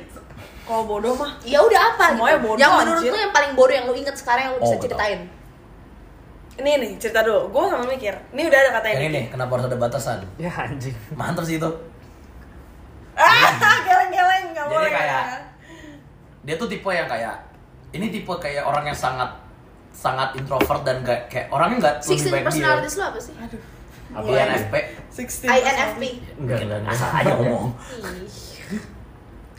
Kalau 0.65 0.83
bodoh 0.83 1.13
mah 1.13 1.31
Ya 1.45 1.61
udah 1.61 1.81
apa 1.87 2.05
Semuanya 2.11 2.35
gitu. 2.35 2.45
bodoh, 2.47 2.59
yang 2.59 2.71
menurut 2.75 2.97
anjir. 2.99 3.11
lu 3.11 3.17
yang 3.19 3.31
paling 3.31 3.51
bodoh 3.53 3.75
yang 3.75 3.85
lu 3.85 3.93
inget 3.93 4.15
sekarang 4.15 4.41
yang 4.43 4.53
lu 4.53 4.59
Oh, 4.59 4.63
bisa 4.63 4.75
betul. 4.75 4.85
ceritain. 4.89 5.21
ini 6.55 6.71
nih 6.73 6.91
cerita 6.95 7.19
dulu. 7.21 7.51
Gue 7.51 7.63
sama 7.67 7.83
mikir. 7.85 8.15
Ini 8.31 8.41
udah 8.43 8.57
ada 8.57 8.71
katanya 8.73 8.95
Yang 8.95 9.05
ini 9.05 9.21
kenapa 9.27 9.51
harus 9.53 9.65
ada 9.65 9.77
batasan? 9.77 10.17
ya 10.35 10.47
anjing 10.49 10.95
Mantap 11.13 11.43
sih 11.43 11.55
itu. 11.55 11.69
Ah, 13.13 13.51
geleng-geleng 13.81 14.45
nggak 14.51 14.65
Jadi 14.65 14.75
boleh. 14.75 14.89
kayak 14.89 15.23
dia 16.41 16.55
tuh 16.55 16.67
tipe 16.67 16.89
yang 16.89 17.05
kayak 17.05 17.35
ini 17.91 18.07
tipe 18.09 18.31
kayak 18.35 18.63
orang 18.63 18.85
yang 18.85 18.95
sangat 18.95 19.27
sangat 19.91 20.31
introvert 20.33 20.81
dan 20.81 20.99
gak 21.01 21.27
kayak 21.27 21.47
orangnya 21.49 21.77
nggak 21.81 21.95
lebih 22.01 22.19
16 22.19 22.23
baik 22.25 22.35
dia. 22.35 22.45
personalities 22.45 22.93
lu 22.93 23.03
apa 23.05 23.19
sih? 23.19 23.33
Aduh. 23.37 23.61
Apa. 24.15 24.27
INFP. 24.31 24.73
16 25.11 25.51
INFP. 25.51 26.01
enggak 26.39 26.57
Gila, 26.63 26.77
asal 26.87 27.09
aja 27.11 27.33
ngomong. 27.35 27.67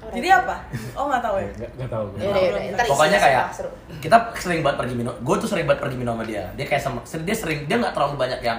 Jadi 0.06 0.28
apa? 0.30 0.56
Oh 0.94 1.04
nggak 1.10 1.22
tahu 1.22 1.36
ya. 1.42 1.50
nggak 1.50 1.70
nggak 1.76 1.90
tahu 1.90 2.04
gue 2.14 2.18
Ya 2.22 2.28
udah, 2.30 2.42
ya 2.42 2.50
udah. 2.54 2.60
Ntar 2.72 2.84
isi 2.86 2.92
Pokoknya 2.94 3.18
kayak 3.18 3.44
kita 3.98 4.16
sering 4.38 4.60
banget 4.62 4.76
pergi 4.80 4.94
minum. 4.94 5.14
Gue 5.20 5.36
tuh 5.36 5.48
sering 5.50 5.66
banget 5.66 5.80
pergi 5.82 5.96
minum 5.98 6.14
sama 6.14 6.24
dia. 6.24 6.44
Dia 6.54 6.66
kayak 6.66 6.82
sama, 6.82 6.98
dia 7.02 7.36
sering 7.36 7.66
dia 7.66 7.76
nggak 7.76 7.92
terlalu 7.92 8.14
banyak 8.16 8.40
yang 8.40 8.58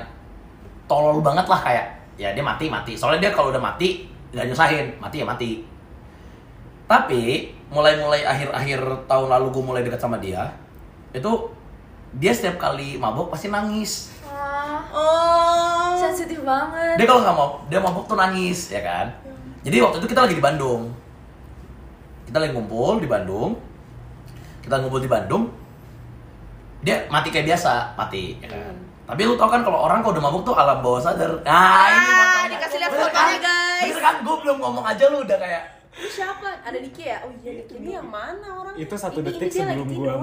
tolol 0.86 1.20
banget 1.24 1.46
lah 1.48 1.60
kayak 1.64 1.86
ya 2.20 2.30
dia 2.36 2.44
mati 2.44 2.68
mati. 2.68 2.94
Soalnya 3.00 3.30
dia 3.30 3.32
kalau 3.32 3.50
udah 3.50 3.64
mati 3.64 4.12
nggak 4.36 4.46
nyusahin, 4.52 4.86
mati 5.00 5.16
ya 5.24 5.26
mati. 5.26 5.52
Tapi 6.88 7.52
mulai-mulai 7.68 8.24
akhir-akhir 8.24 8.80
tahun 9.08 9.28
lalu 9.28 9.48
gue 9.52 9.64
mulai 9.64 9.82
dekat 9.84 10.00
sama 10.00 10.20
dia, 10.20 10.56
itu 11.12 11.32
dia 12.16 12.32
setiap 12.32 12.60
kali 12.60 12.96
mabuk 12.96 13.32
pasti 13.32 13.52
nangis. 13.52 14.12
Oh. 14.98 15.94
sensitif 15.96 16.42
banget. 16.42 16.96
Dia 16.96 17.06
kalau 17.06 17.22
nggak 17.22 17.36
mau, 17.36 17.50
dia 17.68 17.80
mabuk 17.80 18.06
tuh 18.06 18.16
nangis, 18.16 18.70
ya 18.70 18.82
kan? 18.82 19.08
Jadi 19.62 19.78
waktu 19.78 19.98
itu 20.00 20.08
kita 20.08 20.22
lagi 20.24 20.34
di 20.34 20.42
Bandung. 20.42 20.90
Kita 22.24 22.38
lagi 22.38 22.52
ngumpul 22.52 22.98
di 22.98 23.06
Bandung. 23.06 23.56
Kita 24.60 24.76
ngumpul 24.78 25.00
di 25.00 25.08
Bandung. 25.08 25.44
Dia 26.80 27.06
mati 27.08 27.30
kayak 27.30 27.48
biasa, 27.48 27.94
mati, 27.94 28.38
ya 28.38 28.48
kan? 28.48 28.74
Tapi 29.08 29.22
lu 29.24 29.34
tau 29.34 29.48
kan 29.48 29.64
kalau 29.64 29.80
orang 29.82 30.00
kalau 30.00 30.14
udah 30.14 30.24
mabuk 30.24 30.44
tuh 30.44 30.52
alam 30.52 30.80
bawah 30.80 31.00
sadar. 31.00 31.32
Nah, 31.40 31.88
ini 31.88 31.96
Ah, 31.96 32.12
fotonya. 32.12 32.48
dikasih 32.50 32.78
lihat 32.78 32.92
fotonya, 32.92 33.16
kan? 33.16 33.40
guys. 33.40 33.84
Bener 33.86 34.02
kan? 34.02 34.16
Gue 34.20 34.36
belum 34.42 34.58
ngomong 34.58 34.86
aja 34.86 35.04
lu 35.08 35.18
udah 35.22 35.38
kayak 35.38 35.64
Ini 35.98 36.10
siapa? 36.14 36.50
Ada 36.62 36.78
Diki 36.78 37.04
ya? 37.04 37.18
Oh 37.26 37.32
iya 37.34 37.52
Diki. 37.58 37.74
Ini 37.80 37.90
yang 37.96 38.06
mana 38.06 38.48
orang? 38.54 38.76
itu 38.78 38.94
satu 38.94 39.18
Ini- 39.18 39.28
detik 39.34 39.50
ini 39.50 39.58
sebelum 39.58 39.88
gue 39.88 39.96
tidur. 39.98 40.20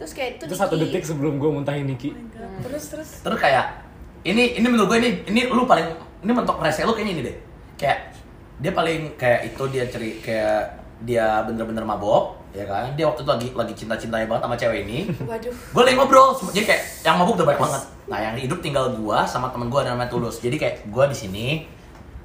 Terus 0.00 0.16
kayak 0.16 0.30
itu 0.40 0.44
itu 0.48 0.56
satu 0.56 0.80
detik 0.80 1.04
sebelum 1.04 1.36
gue 1.36 1.50
muntahin 1.52 1.84
Niki. 1.84 2.16
Terus 2.64 2.84
terus. 2.88 3.10
terus 3.20 3.36
kayak 3.36 3.84
ini 4.24 4.56
ini 4.56 4.64
menurut 4.64 4.96
gue 4.96 4.98
ini 5.04 5.10
ini 5.28 5.40
lu 5.52 5.68
paling 5.68 5.92
ini 6.24 6.32
mentok 6.32 6.56
rese 6.64 6.88
lu 6.88 6.96
kayaknya 6.96 7.12
ini 7.12 7.22
deh. 7.28 7.36
Kayak 7.76 8.16
dia 8.64 8.72
paling 8.72 9.20
kayak 9.20 9.52
itu 9.52 9.62
dia 9.68 9.84
ceri 9.92 10.16
kayak 10.24 10.80
dia 11.04 11.44
bener-bener 11.44 11.84
mabok 11.84 12.40
ya 12.56 12.64
kan? 12.64 12.96
Dia 12.96 13.12
waktu 13.12 13.28
itu 13.28 13.28
lagi 13.28 13.48
lagi 13.52 13.74
cinta-cintanya 13.76 14.24
banget 14.24 14.42
sama 14.48 14.56
cewek 14.56 14.78
ini. 14.88 14.98
Waduh. 15.28 15.52
gue 15.52 15.82
lagi 15.84 15.96
ngobrol 16.00 16.32
jadi 16.48 16.64
kayak 16.64 16.82
yang 17.04 17.16
mabuk 17.20 17.36
udah 17.36 17.46
baik 17.52 17.60
banget. 17.60 17.82
Nah 18.08 18.18
yang 18.24 18.34
hidup 18.40 18.58
tinggal 18.64 18.96
gua 18.96 19.28
sama 19.28 19.52
temen 19.52 19.68
gua 19.68 19.84
namanya 19.84 20.08
tulus. 20.08 20.40
Jadi 20.40 20.56
kayak 20.56 20.88
gua 20.88 21.12
di 21.12 21.16
sini 21.16 21.68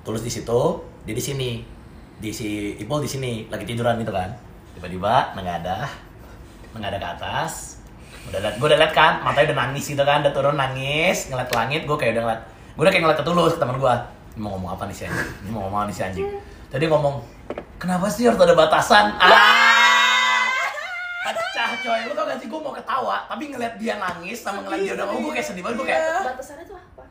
tulus 0.08 0.24
di 0.24 0.32
situ 0.32 0.80
dia 1.04 1.12
di 1.12 1.24
sini. 1.24 1.52
Di 2.16 2.32
si 2.32 2.80
Ipul 2.80 3.04
di 3.04 3.12
sini 3.12 3.52
lagi 3.52 3.68
tiduran 3.68 4.00
gitu 4.00 4.16
kan. 4.16 4.32
Tiba-tiba 4.80 5.36
mengadah 5.36 6.05
mengadah 6.76 7.00
ke 7.00 7.08
atas. 7.16 7.80
Udah 8.28 8.40
liat 8.44 8.56
gue 8.60 8.68
udah 8.68 8.80
liat 8.82 8.92
kan 8.92 9.24
matanya 9.24 9.54
udah 9.54 9.58
nangis 9.64 9.86
gitu 9.88 10.04
kan 10.04 10.20
udah 10.20 10.34
turun 10.34 10.58
nangis 10.58 11.30
ngeliat 11.30 11.48
ke 11.48 11.56
langit 11.56 11.82
gue 11.86 11.94
kayak 11.96 12.12
udah 12.18 12.24
ngeliat 12.26 12.42
gue 12.76 12.82
udah 12.84 12.92
kayak 12.92 13.04
ngeliat 13.06 13.20
ke 13.22 13.26
tulus 13.26 13.54
ke 13.56 13.60
temen 13.62 13.78
gue 13.78 13.96
ini 14.36 14.40
mau 14.44 14.50
ngomong 14.60 14.72
apa 14.76 14.84
nih 14.92 14.96
si 15.00 15.04
anjing? 15.08 15.30
Ini 15.48 15.50
mau 15.56 15.62
ngomong 15.64 15.80
apa 15.80 15.88
nih 15.88 15.96
si 15.96 16.04
anjing? 16.04 16.28
Tadi 16.68 16.84
ngomong 16.92 17.16
kenapa 17.80 18.12
sih 18.12 18.28
harus 18.28 18.36
ada 18.36 18.52
batasan? 18.52 19.16
Ah. 19.16 20.44
Pecah 21.24 21.72
coy. 21.80 22.00
Lu 22.04 22.14
tau 22.14 22.28
gak 22.28 22.38
sih? 22.44 22.48
Gue 22.52 22.60
mau 22.60 22.76
ketawa 22.76 23.24
tapi 23.32 23.48
ngeliat 23.48 23.80
dia 23.80 23.96
nangis 23.96 24.44
sama 24.44 24.60
ngeliat 24.68 24.82
dia 24.84 24.94
udah 25.00 25.06
ngomong 25.08 25.22
gue 25.32 25.34
kayak 25.40 25.48
sedih 25.48 25.64
banget 25.64 25.76
gue 25.80 25.88
kayak 25.88 26.04
Batasannya 26.36 26.66
tuh 26.68 26.76
apa? 26.76 27.04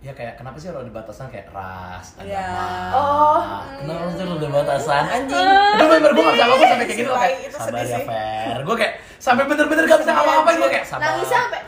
ya 0.00 0.16
kayak 0.16 0.40
kenapa 0.40 0.56
sih 0.56 0.72
harus 0.72 0.80
ada 0.80 0.92
batasan? 0.96 1.26
Kayak 1.28 1.46
ras 1.52 2.06
agama. 2.16 2.32
Ya. 2.32 2.48
Oh, 2.96 3.40
kenapa 3.84 4.08
sih 4.08 4.20
harus 4.24 4.36
ada 4.40 4.48
batasan? 4.48 5.04
Anjing. 5.04 5.48
itu 5.76 5.84
bener 5.84 6.10
gue 6.16 6.22
gak 6.24 6.32
bisa 6.32 6.44
gue 6.48 6.68
sampai 6.72 6.86
kayak 6.88 6.98
gitu 7.04 7.10
Itu 7.10 7.20
kayak 7.20 7.36
itu 7.44 7.56
sabar 7.60 7.84
ya. 7.84 7.98
Fer. 8.08 8.58
Gue 8.64 8.76
kayak 8.80 8.94
sampai 9.20 9.44
bener-bener 9.44 9.84
gak 9.84 10.00
bisa 10.00 10.10
ngapa-ngapain 10.16 10.56
gue 10.56 10.70
kayak 10.72 10.86
sabar. 10.88 11.04
nangis 11.12 11.28
sampai 11.28 11.60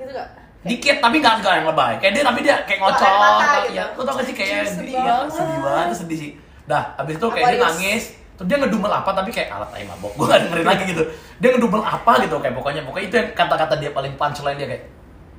gitu 0.00 0.12
gak? 0.16 0.28
dikit 0.64 0.96
tapi 1.04 1.16
nggak 1.20 1.34
nggak 1.44 1.54
yang 1.60 1.66
lebay. 1.68 1.92
Kayak 2.00 2.12
dia 2.16 2.24
tapi 2.24 2.40
dia 2.40 2.56
kayak 2.64 2.80
ngocok 2.80 3.12
gitu. 3.12 3.68
ya 3.76 3.84
lu 3.92 4.00
tau 4.00 4.14
gak 4.16 4.24
sih 4.24 4.34
kayak 4.34 4.64
Sedih 4.64 4.96
banget. 4.96 5.28
sedih 5.36 5.58
banget. 5.60 5.86
sedih 5.92 6.18
sih. 6.18 6.30
Dah 6.64 6.84
abis 6.96 7.14
itu 7.20 7.26
kayak 7.28 7.46
dia 7.52 7.60
nangis 7.60 8.04
terus 8.34 8.46
dia 8.50 8.56
ngedumel 8.58 8.90
apa 8.90 9.10
tapi 9.14 9.30
kayak 9.30 9.46
alat 9.52 9.68
tai 9.70 9.86
mabok 9.86 10.10
gue 10.16 10.26
gak 10.26 10.40
dengerin 10.48 10.66
lagi 10.66 10.84
gitu. 10.88 11.04
Dia 11.36 11.48
ngedumel 11.52 11.82
apa 11.84 12.12
gitu 12.24 12.36
kayak 12.40 12.54
pokoknya 12.56 12.82
pokoknya 12.88 13.06
itu 13.12 13.16
yang 13.20 13.28
kata-kata 13.36 13.74
dia 13.76 13.90
paling 13.92 14.12
punchline 14.16 14.56
dia 14.56 14.68
kayak 14.72 14.82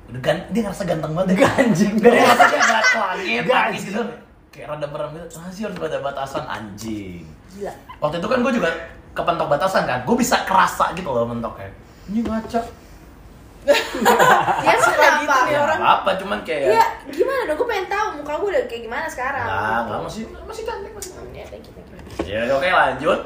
udah 0.06 0.20
gan 0.22 0.38
dia 0.54 0.60
ngerasa 0.62 0.82
ganteng 0.86 1.12
banget 1.18 1.26
deh 1.34 1.36
anjing. 1.66 1.92
Dia 1.98 2.10
ngerasa 2.14 2.44
dia 2.46 2.58
ngeliat 2.62 2.86
ke 2.86 2.98
langit 3.02 3.42
Gak, 3.42 3.58
nangis 3.66 3.82
gitu. 3.82 4.02
Kayak 4.54 4.66
rada 4.70 4.86
merem 4.86 5.08
gitu. 5.18 5.26
Ah 5.42 5.50
sih 5.50 5.62
harus 5.66 5.76
ada 5.82 5.98
batasan 5.98 6.44
anjing. 6.46 7.26
Gila. 7.56 7.72
waktu 7.98 8.16
itu 8.20 8.28
kan 8.30 8.38
gue 8.44 8.52
juga 8.52 8.70
kepentok 9.16 9.48
batasan 9.48 9.82
kan 9.82 10.04
gue 10.04 10.14
bisa 10.14 10.44
kerasa 10.44 10.92
gitu 10.92 11.08
loh 11.08 11.24
mentoknya 11.24 11.72
ini 12.06 12.20
ngaca 12.20 12.60
Dia 13.66 14.76
Suka 14.78 14.94
gitu 15.18 15.26
kenapa? 15.26 15.42
nih 15.42 15.52
ya 15.52 15.60
orang. 15.60 15.78
apa 15.80 15.90
apa 15.98 16.10
cuman 16.16 16.38
kayak 16.46 16.70
Iya, 16.70 16.84
gimana 17.10 17.40
dong? 17.44 17.56
Gue 17.58 17.66
pengen 17.66 17.86
tahu 17.88 18.06
muka 18.14 18.32
gue 18.36 18.48
udah 18.48 18.62
kayak 18.66 18.82
gimana 18.86 19.06
sekarang. 19.06 19.42
Nah, 19.42 19.78
nggak 19.82 20.00
masih 20.06 20.22
masih 20.38 20.62
cantik 20.62 20.92
masih 20.94 21.10
cantik. 21.12 21.34
Ya, 21.34 21.44
thank 21.44 21.66
you, 21.66 21.72
thank 21.74 21.88
you. 22.22 22.46
Ya 22.46 22.46
oke 22.48 22.62
lanjut. 22.62 23.20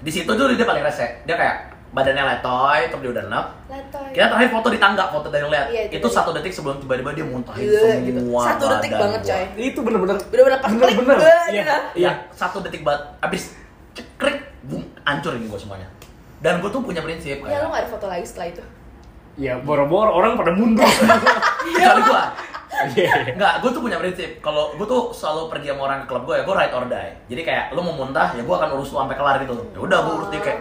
Di 0.00 0.10
situ 0.10 0.30
tuh 0.30 0.46
dia 0.48 0.64
paling 0.64 0.80
rese. 0.80 1.04
Dia 1.22 1.36
kayak 1.36 1.56
badannya 1.92 2.24
letoy, 2.26 2.80
terus 2.88 3.00
dia 3.04 3.10
udah 3.12 3.24
enak. 3.28 3.46
Letoy. 3.68 4.08
Kita 4.10 4.26
terakhir 4.26 4.50
foto 4.50 4.68
di 4.72 4.78
tangga, 4.80 5.04
foto 5.12 5.28
dari 5.28 5.44
lihat. 5.44 5.66
Iya, 5.68 5.82
itu 5.84 5.94
itu 5.94 6.00
dari- 6.02 6.16
satu 6.16 6.30
detik 6.32 6.52
sebelum 6.54 6.76
tiba-tiba 6.80 7.10
dia 7.12 7.26
muntahin 7.28 7.60
Iya, 7.62 7.76
semua 7.78 8.00
gitu. 8.00 8.20
Satu 8.40 8.64
detik 8.72 8.92
banget, 8.96 9.20
coy. 9.22 9.44
itu 9.60 9.78
bener-bener 9.78 10.16
Bener-bener 10.24 10.58
bener-bener 10.64 11.16
iya 11.20 11.60
gitu. 11.60 11.76
Iya, 12.00 12.12
satu 12.32 12.64
detik 12.64 12.80
banget. 12.80 13.04
Abis 13.20 13.52
hancur 15.04 15.32
ini 15.32 15.46
gue 15.46 15.56
semuanya. 15.56 15.88
Dan 16.38 16.58
gue 16.58 16.68
tuh 16.68 16.80
punya 16.80 16.98
prinsip 16.98 17.38
Ya 17.38 17.46
kayak 17.48 17.60
lo 17.60 17.68
gak 17.68 17.80
ada 17.80 17.88
foto 17.88 18.06
lagi 18.06 18.24
setelah 18.24 18.48
itu? 18.50 18.64
ya 19.32 19.56
boro-boro 19.56 20.12
orang 20.12 20.36
pada 20.36 20.52
mundur 20.52 20.84
kecuali 20.84 22.02
gue. 22.10 22.22
Iya. 22.94 23.32
Enggak, 23.32 23.54
gue 23.58 23.70
tuh 23.70 23.80
punya 23.80 23.96
prinsip. 23.96 24.28
Kalau 24.38 24.74
gue 24.74 24.84
tuh 24.84 25.08
selalu 25.10 25.48
pergi 25.48 25.70
sama 25.70 25.82
orang 25.82 25.98
ke 25.98 26.06
klub 26.06 26.22
gue 26.22 26.34
ya, 26.34 26.42
gue 26.42 26.52
ride 26.52 26.74
or 26.74 26.84
die. 26.84 27.12
Jadi 27.28 27.42
kayak 27.42 27.64
lu 27.70 27.80
mau 27.80 27.94
muntah, 27.94 28.28
ya 28.30 28.40
gue 28.40 28.52
akan 28.52 28.68
urus 28.74 28.90
lu 28.90 28.98
sampai 28.98 29.14
kelar 29.14 29.40
gitu. 29.40 29.54
Ya 29.70 29.80
udah, 29.80 29.98
gue 30.02 30.12
urus 30.14 30.28
dia 30.28 30.40
kayak 30.42 30.60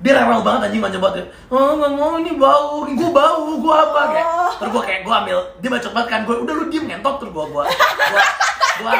dia 0.00 0.12
rewel 0.14 0.40
banget 0.40 0.60
anjing 0.66 0.80
manja 0.80 0.98
banget. 0.98 1.28
Oh, 1.46 1.76
nggak 1.76 1.92
mau 1.92 2.16
ini 2.16 2.32
bau, 2.34 2.82
gue 2.82 3.10
bau, 3.10 3.40
gue 3.54 3.74
apa 3.78 4.00
kayak. 4.10 4.26
Terus 4.58 4.70
gue 4.70 4.82
kayak 4.82 5.00
gue 5.00 5.14
ambil, 5.14 5.38
dia 5.56 5.68
bacot 5.70 5.92
banget 5.94 6.08
kan. 6.10 6.20
Gue 6.22 6.36
udah 6.38 6.54
lu 6.54 6.64
diem 6.66 6.84
ngentot 6.86 7.14
terus 7.16 7.30
gue 7.30 7.44
gue 7.46 7.64
gue 7.64 8.20
gue 8.80 8.90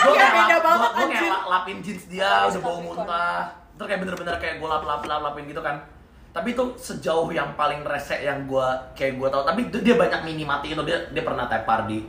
gue 0.00 0.12
kayak 0.14 0.36
gue- 0.48 1.12
gue 1.12 1.30
lapin 1.46 1.76
jeans 1.80 2.04
dia 2.06 2.28
udah 2.46 2.60
bau 2.60 2.78
Capricorn. 2.78 3.04
muntah 3.04 3.40
terus 3.80 3.88
kayak 3.88 4.04
bener-bener 4.04 4.36
kayak 4.36 4.60
gue 4.60 4.68
lap 4.68 4.84
lap 4.84 5.00
lap 5.02 5.20
lapin 5.22 5.48
gitu 5.48 5.58
kan 5.58 5.80
tapi 6.30 6.52
itu 6.52 6.64
sejauh 6.76 7.26
yang 7.28 7.56
paling 7.56 7.80
resek 7.82 8.20
yang 8.20 8.44
gue 8.44 8.66
kayak 8.92 9.16
gue 9.16 9.24
tahu 9.26 9.40
tapi 9.40 9.60
itu 9.64 9.80
dia 9.80 9.96
banyak 9.96 10.20
mini 10.22 10.44
mati 10.44 10.70
itu 10.70 10.82
dia 10.82 11.00
dia 11.08 11.22
pernah 11.22 11.48
tepar 11.48 11.88
di 11.88 12.04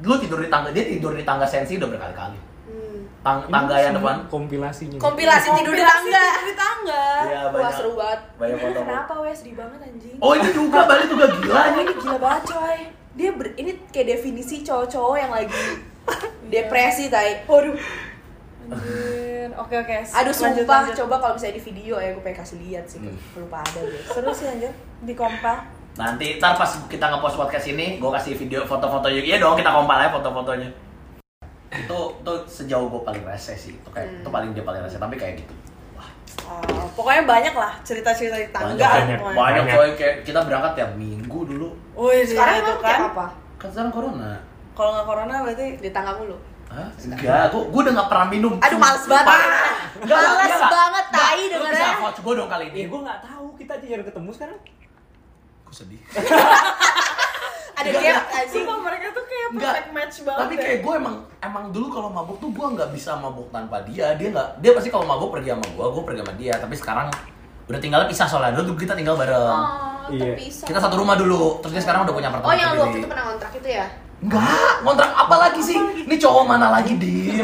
lu 0.00 0.14
tidur 0.16 0.38
di 0.38 0.48
tangga 0.48 0.68
dia 0.68 0.82
tidur 0.84 1.14
di 1.14 1.22
tangga 1.22 1.46
sensi 1.46 1.78
udah 1.78 1.86
berkali-kali 1.88 2.38
Hmm. 2.68 3.00
Tang- 3.18 3.48
tangga 3.48 3.78
yang 3.78 3.96
depan 3.96 4.28
kompilasinya 4.28 4.98
Kompilasi 4.98 5.48
tidur 5.54 5.72
di 5.72 5.80
Kompilasi 5.80 5.88
tangga. 6.04 6.20
tidur 6.28 6.44
di 6.44 6.54
tangga 6.54 7.04
Iya, 7.24 7.40
Wah 7.48 7.70
seru 7.72 7.92
banget. 7.94 8.20
banyak 8.36 8.58
foto 8.58 8.78
Kenapa 8.82 9.14
weh 9.18 9.32
sedih 9.32 9.56
banget 9.56 9.80
anjing? 9.80 10.16
oh 10.18 10.32
ini 10.34 10.50
juga 10.52 10.78
Bali 10.84 11.04
juga 11.06 11.26
gila 11.32 11.62
Ini 11.64 11.78
ini 11.80 11.94
gila 11.96 12.18
banget 12.18 12.42
coy. 12.44 12.78
Dia 13.14 13.30
ber- 13.32 13.56
ini 13.56 13.70
kayak 13.88 14.06
definisi 14.12 14.60
cowok-cowok 14.60 15.16
yang 15.16 15.32
lagi 15.32 15.62
depresi 16.52 17.04
tai. 17.08 17.40
Waduh. 17.42 17.72
Anjir. 18.70 19.48
Oke 19.54 19.74
oke. 19.76 19.96
Aduh 20.06 20.30
Lanjut, 20.30 20.34
sumpah, 20.60 20.78
lanjut. 20.82 20.96
coba 20.98 21.14
kalau 21.18 21.32
misalnya 21.34 21.56
di 21.56 21.64
video 21.64 21.94
ya 21.96 22.10
gue 22.10 22.20
pengen 22.20 22.38
kasih 22.38 22.56
lihat 22.60 22.84
sih. 22.84 22.98
Hmm. 22.98 23.16
Lupa 23.34 23.58
ada 23.60 23.80
deh. 23.80 24.02
Seru 24.04 24.30
sih 24.30 24.46
anjir 24.46 24.72
di 25.00 25.12
kompal. 25.12 25.56
nanti 25.94 26.38
ntar 26.38 26.54
pas 26.54 26.70
kita 26.86 27.10
ngepost 27.10 27.34
podcast 27.36 27.66
ini 27.66 27.98
gue 27.98 28.06
kasih 28.08 28.32
video 28.32 28.62
foto-foto 28.62 29.10
juga 29.10 29.18
iya 29.24 29.36
dong 29.36 29.58
kita 29.58 29.66
kompal 29.66 29.98
aja 29.98 30.14
foto-fotonya 30.14 30.70
itu 31.68 31.98
itu 32.14 32.32
sejauh 32.46 32.86
gue 32.86 33.02
paling 33.02 33.18
rese 33.24 33.50
sih 33.52 33.74
itu 33.74 33.88
kayak 33.90 34.06
Hmm. 34.06 34.22
itu 34.22 34.30
paling 34.30 34.50
dia 34.52 34.62
paling 34.62 34.78
rese 34.78 34.94
tapi 34.96 35.14
kayak 35.14 35.42
gitu 35.42 35.54
Oh, 36.46 36.62
pokoknya 36.94 37.26
banyak 37.26 37.50
lah 37.52 37.74
cerita-cerita 37.82 38.38
di 38.38 38.46
tangga. 38.48 38.78
banyak 38.78 38.78
banyak. 38.78 39.18
pokoknya. 39.18 39.36
banyak 39.36 39.62
Banyak. 39.64 39.74
coy 39.74 39.90
kayak 39.98 40.16
kita 40.22 40.38
berangkat 40.40 40.72
tiap 40.76 40.90
minggu 40.94 41.40
dulu 41.44 41.68
Wih, 41.94 42.22
Sekarang 42.22 42.56
itu 42.56 42.72
kan. 42.78 42.98
apa? 43.10 43.26
kan 43.58 43.68
sekarang 43.68 43.90
corona 43.90 44.30
Kalau 44.72 44.90
nggak 44.94 45.06
corona 45.08 45.34
berarti 45.42 45.66
Di 45.76 45.90
tangga 45.90 46.14
mulu. 46.14 46.38
Hah? 46.68 46.88
Enggak, 47.00 47.44
gua, 47.48 47.62
gua 47.66 47.80
udah 47.82 47.94
gak 47.94 48.08
pernah 48.08 48.26
minum 48.28 48.52
Aduh 48.58 48.76
males 48.76 49.04
banget. 49.04 49.26
Enggak, 49.98 50.16
Males 50.16 50.28
enggak, 50.30 50.52
enggak. 50.52 50.70
banget 50.70 51.04
tai 51.08 51.40
bisa 51.40 51.52
dengernya. 51.54 51.90
coach 51.98 52.18
gua 52.20 52.32
dong 52.34 52.48
kali 52.48 52.64
ini 52.68 52.78
ya 52.78 52.86
gue 52.86 53.00
nggak 53.02 53.20
tahu 53.20 53.46
kita 53.54 53.72
aja 53.72 53.86
jarang 53.88 54.06
ketemu 54.06 54.30
sekarang 54.30 54.58
Gua 55.60 55.74
sedih 55.74 56.00
Ada 57.78 57.94
dia 57.94 58.18
anjing. 58.26 58.66
Sumpah 58.66 58.78
mereka 58.82 59.06
tuh 59.12 59.22
kayak 59.22 59.48
Enggak. 59.48 59.70
perfect 59.70 59.90
match 59.92 60.16
banget. 60.20 60.40
Tapi 60.40 60.52
ya. 60.52 60.60
kayak 60.60 60.78
gue 60.82 60.94
emang 60.98 61.16
emang 61.38 61.64
dulu 61.70 61.86
kalau 61.88 62.10
mabuk 62.10 62.36
tuh 62.36 62.50
gue 62.50 62.66
nggak 62.68 62.90
bisa 62.90 63.14
mabuk 63.14 63.46
tanpa 63.48 63.78
dia. 63.82 64.18
Dia 64.18 64.28
nggak 64.28 64.48
dia 64.58 64.70
pasti 64.74 64.90
kalau 64.90 65.06
mabuk 65.06 65.30
pergi 65.30 65.54
sama 65.54 65.62
gue, 65.64 65.86
gue 65.88 66.02
pergi 66.02 66.20
sama 66.20 66.32
dia. 66.34 66.54
Tapi 66.54 66.74
sekarang 66.74 67.06
udah 67.64 67.78
tinggalnya 67.78 68.10
pisah 68.10 68.26
soalnya 68.26 68.58
dulu 68.58 68.74
kita 68.74 68.92
tinggal 68.92 69.14
bareng. 69.14 69.38
Oh, 69.38 70.10
Iya. 70.10 70.34
terpisah. 70.34 70.66
Kita 70.66 70.78
satu 70.80 70.96
rumah 70.96 71.14
dulu, 71.14 71.60
terus 71.60 71.70
dia 71.70 71.82
sekarang 71.84 72.02
udah 72.02 72.14
punya 72.16 72.28
Oh 72.28 72.34
apartemen 72.34 72.58
yang 72.58 72.70
lu 72.72 72.80
waktu 72.82 72.98
itu 72.98 73.06
pernah 73.06 73.24
kontrak 73.28 73.52
itu 73.54 73.68
ya? 73.70 73.86
Enggak, 74.18 74.82
kontrak 74.82 75.10
apa 75.14 75.34
lagi 75.38 75.60
sih? 75.62 75.78
Ini 75.78 76.16
cowok 76.18 76.44
mana 76.44 76.74
lagi, 76.74 76.98
Din? 76.98 77.38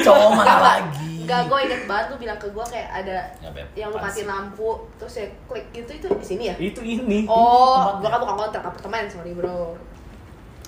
cowok 0.00 0.30
mana 0.32 0.56
lagi? 0.60 1.26
Enggak, 1.26 1.40
gue 1.44 1.58
inget 1.60 1.82
banget 1.84 2.06
lu 2.06 2.16
bilang 2.16 2.38
ke 2.38 2.46
gue 2.46 2.64
kayak 2.64 2.88
ada 2.96 3.18
Ya, 3.42 3.50
Beb. 3.50 3.66
yang 3.74 3.90
lu 3.90 3.98
Apaan 3.98 4.06
matiin 4.06 4.22
sih? 4.22 4.30
lampu 4.30 4.68
terus 4.94 5.14
ya 5.16 5.26
klik 5.50 5.66
gitu 5.72 5.90
itu 5.92 6.06
di 6.08 6.22
sini 6.24 6.44
ya? 6.46 6.54
itu 6.56 6.80
ini 6.80 7.26
Oh, 7.26 7.98
gue 7.98 8.06
kan 8.06 8.18
bukan 8.18 8.36
kontrak 8.38 8.62
apartemen, 8.62 9.10
sorry 9.10 9.34
bro. 9.34 9.74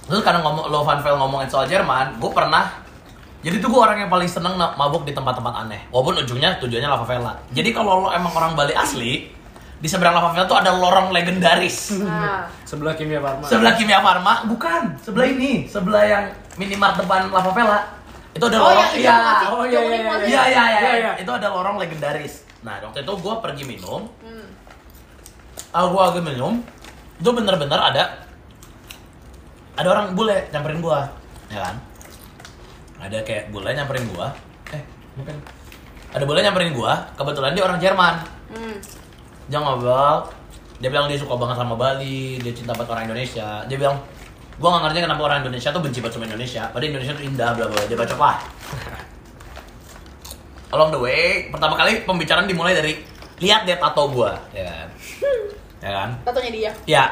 Terus 0.03 0.23
karena 0.25 0.41
ngomong 0.41 0.67
lo 0.67 0.83
Van 0.83 0.99
Vel 0.99 1.15
ngomongin 1.15 1.47
soal 1.47 1.71
Jerman, 1.71 2.19
gue 2.19 2.31
pernah 2.33 2.83
jadi 3.39 3.63
tuh 3.63 3.71
gue 3.71 3.79
orang 3.79 4.03
yang 4.03 4.11
paling 4.11 4.27
seneng 4.27 4.59
mabuk 4.59 5.07
di 5.07 5.15
tempat-tempat 5.15 5.55
aneh. 5.63 5.87
Walaupun 5.89 6.27
ujungnya 6.27 6.59
tujuannya 6.59 6.91
Lava 6.91 7.07
Vela. 7.07 7.39
Jadi 7.49 7.71
kalau 7.71 8.03
lo 8.03 8.09
emang 8.11 8.35
orang 8.35 8.59
Bali 8.59 8.75
asli, 8.75 9.31
di 9.79 9.87
seberang 9.87 10.11
Lava 10.11 10.35
Vela 10.35 10.47
tuh 10.47 10.59
ada 10.59 10.75
lorong 10.75 11.15
legendaris. 11.15 11.95
Nah, 12.03 12.51
sebelah 12.69 12.99
kimia 12.99 13.23
farma 13.23 13.47
Sebelah 13.47 13.73
Kimia 13.79 14.03
Farma, 14.03 14.35
bukan, 14.45 14.99
sebelah 14.99 15.27
ini, 15.31 15.71
sebelah 15.71 16.03
yang 16.03 16.25
minimart 16.59 16.99
depan 16.99 17.31
Lava 17.31 17.51
Vela. 17.55 17.81
Itu 18.35 18.45
ada 18.45 18.59
Oh, 18.59 18.67
lorong, 18.71 18.91
iya, 18.99 19.15
oh, 19.51 19.65
iya, 19.65 19.81
iya, 19.81 19.91
iya, 19.95 20.03
ya? 20.03 20.27
iya, 20.27 20.43
iya, 20.45 20.65
iya, 20.69 20.91
Iya, 20.99 21.13
itu 21.23 21.31
ada 21.31 21.49
lorong 21.49 21.79
legendaris. 21.79 22.43
Nah, 22.61 22.83
waktu 22.83 23.07
itu 23.07 23.13
gue 23.15 23.35
pergi 23.39 23.65
minum, 23.65 24.11
Hmm. 24.19 24.47
ah 25.71 25.87
gue 25.87 26.01
lagi 26.03 26.21
minum, 26.23 26.59
itu 27.17 27.31
bener-bener 27.31 27.79
ada 27.79 28.05
ada 29.75 29.89
orang 29.89 30.11
bule 30.11 30.51
nyamperin 30.51 30.83
gua, 30.83 31.07
ya 31.47 31.71
kan? 31.71 31.77
Ada 32.99 33.23
kayak 33.23 33.55
bule 33.55 33.71
nyamperin 33.71 34.11
gua, 34.11 34.35
eh 34.75 34.83
mungkin 35.15 35.39
ada 36.11 36.25
bule 36.27 36.43
nyamperin 36.43 36.75
gua, 36.75 37.07
kebetulan 37.15 37.55
dia 37.55 37.63
orang 37.63 37.79
Jerman. 37.79 38.15
Hmm. 38.51 38.77
Dia 39.49 39.59
ngobrol, 39.65 40.29
dia 40.79 40.89
bilang 40.93 41.09
dia 41.09 41.17
suka 41.17 41.35
banget 41.41 41.57
sama 41.57 41.75
Bali, 41.75 42.37
dia 42.39 42.53
cinta 42.53 42.77
banget 42.77 42.93
orang 42.93 43.05
Indonesia. 43.09 43.65
Dia 43.65 43.77
bilang, 43.81 43.97
gua 44.61 44.77
nggak 44.77 44.83
ngerti 44.89 44.99
kenapa 45.09 45.23
orang 45.25 45.39
Indonesia 45.43 45.69
tuh 45.73 45.81
benci 45.81 45.99
banget 46.05 46.15
sama 46.21 46.27
Indonesia. 46.29 46.63
Padahal 46.69 46.91
Indonesia 46.93 47.13
tuh 47.17 47.25
indah, 47.25 47.51
bla 47.57 47.67
bla. 47.67 47.81
Dia 47.89 47.97
baca 47.97 48.15
lah. 48.15 48.37
Along 50.77 50.93
the 50.93 51.01
way, 51.01 51.49
pertama 51.49 51.81
kali 51.81 52.05
pembicaraan 52.05 52.45
dimulai 52.45 52.77
dari 52.77 53.01
lihat 53.41 53.65
deh 53.65 53.81
tato 53.81 54.05
gua, 54.13 54.37
ya 54.53 54.69
kan? 54.69 54.89
Ya 55.79 55.95
kan? 55.95 56.11
Tatonya 56.27 56.51
dia. 56.51 56.71
Ya, 56.91 57.05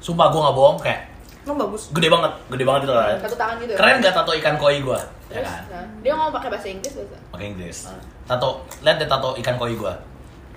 sumpah 0.00 0.32
gua 0.32 0.48
nggak 0.48 0.56
bohong 0.56 0.78
kayak 0.80 1.12
Emang 1.44 1.60
bagus. 1.64 1.92
gede 1.92 2.08
banget, 2.08 2.32
gede 2.48 2.64
banget 2.64 2.80
itu 2.88 2.94
kan. 2.96 3.16
Satu 3.20 3.36
tangan 3.36 3.54
gitu 3.60 3.72
ya? 3.72 3.78
Keren 3.80 3.94
gak 4.00 4.14
tato 4.16 4.32
ikan 4.36 4.56
koi 4.56 4.80
gua? 4.80 5.00
Ya 5.28 5.44
kan? 5.44 5.60
nah, 5.68 5.84
dia 6.00 6.12
ngomong 6.16 6.32
pakai 6.32 6.48
bahasa 6.48 6.68
Inggris 6.72 6.92
biasa. 6.96 7.16
Pakai 7.32 7.46
Inggris. 7.52 7.78
Tato, 8.24 8.64
lihat 8.80 8.96
deh 8.96 9.08
tato 9.08 9.36
ikan 9.36 9.56
koi 9.60 9.76
gua. 9.76 9.92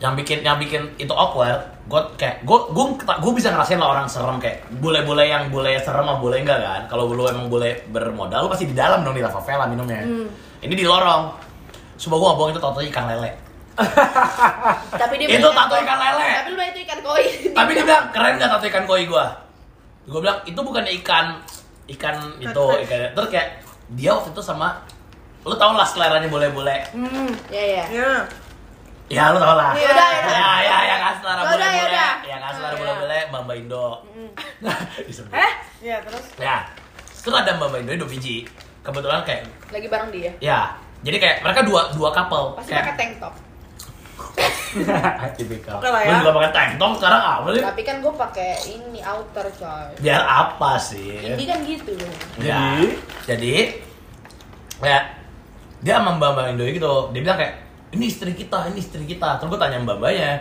Yang 0.02 0.14
bikin 0.26 0.38
yang 0.42 0.58
bikin 0.58 0.82
itu 0.98 1.14
awkward, 1.14 1.62
gua 1.86 2.10
kayak 2.18 2.42
gua 2.42 2.66
gua 2.74 2.98
gua 2.98 3.32
bisa 3.38 3.54
ngerasain 3.54 3.78
lah 3.78 3.94
orang 3.94 4.10
serem 4.10 4.42
kayak 4.42 4.66
bule-bule 4.82 5.22
yang 5.22 5.54
bule 5.54 5.78
serem 5.78 6.02
sama 6.10 6.18
bule 6.18 6.42
enggak 6.42 6.58
kan. 6.58 6.82
Kalau 6.90 7.06
lu 7.06 7.30
emang 7.30 7.48
bule 7.54 7.86
bermodal, 7.94 8.46
lu 8.46 8.50
pasti 8.50 8.66
di 8.66 8.74
dalam 8.74 9.06
dong 9.06 9.14
di 9.14 9.22
lava 9.22 9.38
vela 9.38 9.70
minumnya. 9.70 10.02
Ini 10.62 10.74
di 10.74 10.86
lorong. 10.86 11.30
Sumpah 12.02 12.18
gua 12.18 12.28
nggak 12.34 12.38
bohong 12.42 12.52
itu 12.58 12.62
tato 12.62 12.82
ikan 12.82 13.06
lele. 13.14 13.32
Tapi 15.02 15.14
dia 15.22 15.38
Itu 15.38 15.48
tato 15.54 15.76
ikan 15.78 15.98
lele. 16.02 16.28
Tapi 16.34 16.48
lu 16.50 16.56
bilang 16.58 16.72
itu 16.74 16.82
ikan 16.90 17.00
koi. 17.06 17.26
Tapi 17.62 17.70
dia 17.78 17.84
bilang 17.86 18.06
keren 18.10 18.34
gak 18.42 18.50
tato 18.58 18.66
ikan 18.68 18.86
koi 18.90 19.04
gua? 19.06 19.26
Gua 20.10 20.20
bilang 20.20 20.40
itu 20.50 20.58
bukan 20.58 20.86
ikan 21.02 21.38
ikan 21.90 22.16
itu 22.40 22.66
ikan 22.88 23.00
terus 23.14 23.30
kayak 23.30 23.48
dia 23.92 24.16
waktu 24.16 24.32
itu 24.32 24.42
sama 24.42 24.80
lu 25.44 25.58
tau 25.58 25.74
lah 25.74 25.84
seleranya 25.84 26.30
boleh-boleh 26.30 26.80
Hmm. 26.94 27.34
Ya 27.50 27.64
ya. 27.82 27.84
Ya. 27.90 28.12
Ya 29.12 29.24
lu 29.30 29.38
tau 29.38 29.54
lah 29.54 29.72
Ya 29.74 29.90
udah, 29.90 30.08
ya 30.08 30.20
udah. 30.24 30.56
ya 30.62 30.78
ya 30.82 30.98
ya 30.98 31.10
selera 31.14 31.42
Ya 31.42 31.44
udah, 31.44 31.52
ya 31.52 31.52
boleh-boleh 31.52 31.86
udah. 31.86 32.12
ya 32.24 32.36
selera 32.50 32.64
Ya, 32.64 32.72
ya. 32.72 32.80
boleh-boleh 32.80 33.22
mbak 33.28 33.42
mbak 33.44 33.56
Indo 33.58 33.88
disebut 35.08 35.32
Eh? 35.32 35.52
Ya 35.82 35.96
terus. 36.00 36.26
ya 36.38 36.58
terus 37.18 37.36
ada 37.36 37.52
mbak 37.54 37.68
mbak 37.68 37.80
Indo 37.82 37.94
dua 37.98 38.10
biji 38.10 38.48
kebetulan 38.82 39.22
kayak 39.22 39.44
Lagi 39.70 39.88
bareng 39.88 40.10
dia. 40.10 40.32
ya 40.40 40.60
jadi 41.02 41.18
kayak 41.18 41.38
mereka 41.42 41.62
dua 41.62 41.82
dua 41.92 42.10
couple 42.10 42.56
Pasti 42.56 42.72
pakai 42.72 42.84
kayak 42.86 42.96
tank 42.96 43.14
top. 43.20 43.36
tipikal 45.34 45.76
Oke 45.76 45.86
lah 45.86 46.02
lu 46.02 46.08
ya. 46.08 46.18
juga 46.22 46.32
pakai 46.34 46.52
tank 46.52 46.72
top 46.78 46.92
sekarang 46.96 47.22
apa 47.22 47.48
sih 47.52 47.62
Tapi 47.62 47.82
kan 47.84 47.96
gue 48.00 48.14
pakai 48.14 48.50
ini 48.70 49.00
outer 49.02 49.48
coy. 49.52 49.92
biar 50.00 50.22
apa 50.22 50.72
sih 50.78 51.36
Ini 51.36 51.44
kan 51.44 51.60
gitu. 51.62 51.92
Ya. 52.38 52.80
Jadi 53.26 53.84
ya 54.80 55.00
dia 55.78 55.94
sama 55.96 56.16
Mbak 56.16 56.30
Mbak 56.32 56.46
Indo 56.52 56.64
gitu. 56.68 56.94
Dia 57.10 57.22
bilang 57.22 57.38
kayak 57.38 57.54
ini 57.92 58.04
istri 58.08 58.32
kita, 58.32 58.72
ini 58.72 58.80
istri 58.80 59.04
kita. 59.04 59.40
Terus 59.40 59.50
gue 59.52 59.60
tanya 59.60 59.78
Mbak 59.84 59.98
Mbaknya, 60.00 60.32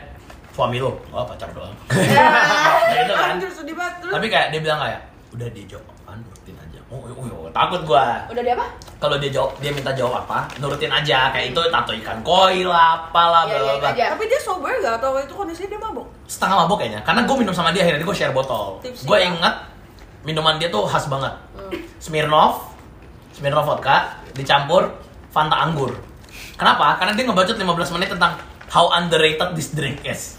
suami 0.54 0.78
lo, 0.78 0.94
oh 1.10 1.24
pacar 1.26 1.50
doang. 1.50 1.74
nah, 1.90 3.00
itu 3.02 3.14
kan. 3.14 3.28
Anjir 3.34 3.50
sedih 3.50 3.74
banget. 3.74 3.94
Terus. 4.02 4.12
Tapi 4.14 4.26
kayak 4.30 4.46
dia 4.54 4.60
bilang 4.62 4.80
kayak 4.82 5.00
udah 5.30 5.48
dia 5.50 5.64
jawab 5.66 5.86
apa, 5.90 6.12
nurutin 6.22 6.56
aja. 6.58 6.78
Oh, 6.90 6.98
oh, 7.06 7.46
oh, 7.46 7.50
takut 7.54 7.82
gua. 7.86 8.26
Udah 8.30 8.42
dia 8.42 8.54
apa? 8.54 8.66
Kalau 8.98 9.16
dia 9.18 9.30
jawab, 9.30 9.50
dia 9.62 9.70
minta 9.74 9.90
jawab 9.94 10.26
apa, 10.26 10.46
nurutin 10.62 10.90
aja. 10.90 11.30
Kayak 11.34 11.54
itu 11.54 11.60
tato 11.70 11.92
ikan 11.94 12.18
koi 12.22 12.66
lah, 12.66 13.10
apalah, 13.10 13.46
bla 13.46 13.58
bla 13.58 13.74
bla. 13.78 13.90
aja. 13.94 14.14
Tapi 14.14 14.24
dia 14.30 14.40
sober 14.42 14.74
gak? 14.78 15.02
Atau 15.02 15.18
itu 15.18 15.34
kondisinya 15.34 15.68
dia 15.74 15.80
mabuk? 15.82 16.06
Setengah 16.26 16.66
mabok 16.66 16.82
kayaknya. 16.82 17.00
Karena 17.02 17.26
gue 17.26 17.36
minum 17.38 17.54
sama 17.54 17.70
dia, 17.74 17.82
akhirnya 17.86 18.06
gue 18.06 18.16
share 18.18 18.34
botol. 18.34 18.78
Gue 18.82 19.18
ya? 19.18 19.30
inget 19.30 19.54
minuman 20.22 20.58
dia 20.58 20.70
tuh 20.70 20.86
khas 20.86 21.06
banget. 21.10 21.34
Hmm. 21.54 21.70
Smirnoff, 21.98 22.74
Smirnoff 23.34 23.66
vodka 23.66 24.18
dicampur 24.34 24.90
Fanta 25.30 25.62
anggur. 25.62 26.09
Kenapa? 26.60 27.00
Karena 27.00 27.16
dia 27.16 27.24
ngebacot 27.24 27.56
15 27.56 27.96
menit 27.96 28.08
tentang 28.12 28.36
how 28.68 28.92
underrated 28.92 29.56
this 29.56 29.72
drink 29.72 30.04
is. 30.04 30.36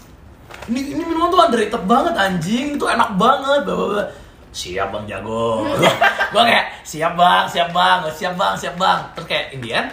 Ini, 0.70 0.94
ini 0.94 1.02
minuman 1.02 1.34
tuh 1.34 1.42
underrated 1.42 1.82
banget 1.82 2.14
anjing, 2.14 2.78
itu 2.78 2.86
enak 2.86 3.18
banget. 3.18 3.66
Blah. 3.66 4.06
Siap 4.54 4.94
bang 4.94 5.04
jago. 5.10 5.66
gua 6.32 6.42
kayak 6.46 6.86
siap 6.86 7.18
bang, 7.18 7.44
siap 7.50 7.74
bang, 7.74 7.98
siap 8.14 8.34
bang, 8.38 8.54
siap 8.54 8.74
bang. 8.78 9.00
Terus 9.18 9.26
kayak 9.26 9.46
Indian, 9.58 9.84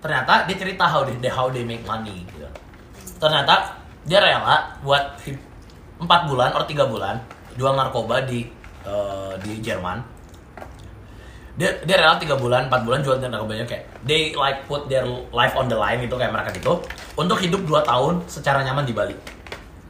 ternyata 0.00 0.48
dia 0.48 0.56
cerita 0.56 0.88
how 0.88 1.04
they, 1.04 1.28
how 1.28 1.52
they 1.52 1.60
make 1.60 1.84
money 1.84 2.24
gitu. 2.32 2.48
Ternyata 3.20 3.76
dia 4.08 4.24
rela 4.24 4.80
buat 4.80 5.20
4 6.00 6.08
bulan 6.08 6.56
atau 6.56 6.64
3 6.64 6.88
bulan 6.88 7.20
jual 7.60 7.76
narkoba 7.76 8.24
di 8.24 8.48
eh, 8.84 9.32
di 9.44 9.60
Jerman 9.60 10.13
dia 11.54 11.70
dia 11.86 11.96
rela 12.02 12.18
tiga 12.18 12.34
bulan 12.34 12.66
empat 12.66 12.82
bulan 12.82 12.98
jual 13.06 13.14
narkobanya 13.22 13.62
kayak 13.62 13.86
they 14.02 14.34
like 14.34 14.66
put 14.66 14.90
their 14.90 15.06
life 15.30 15.54
on 15.54 15.70
the 15.70 15.78
line 15.78 16.02
gitu 16.02 16.18
kayak 16.18 16.34
mereka 16.34 16.50
gitu 16.50 16.82
untuk 17.14 17.38
hidup 17.38 17.62
2 17.62 17.78
tahun 17.86 18.14
secara 18.26 18.66
nyaman 18.66 18.82
di 18.82 18.90
Bali 18.90 19.14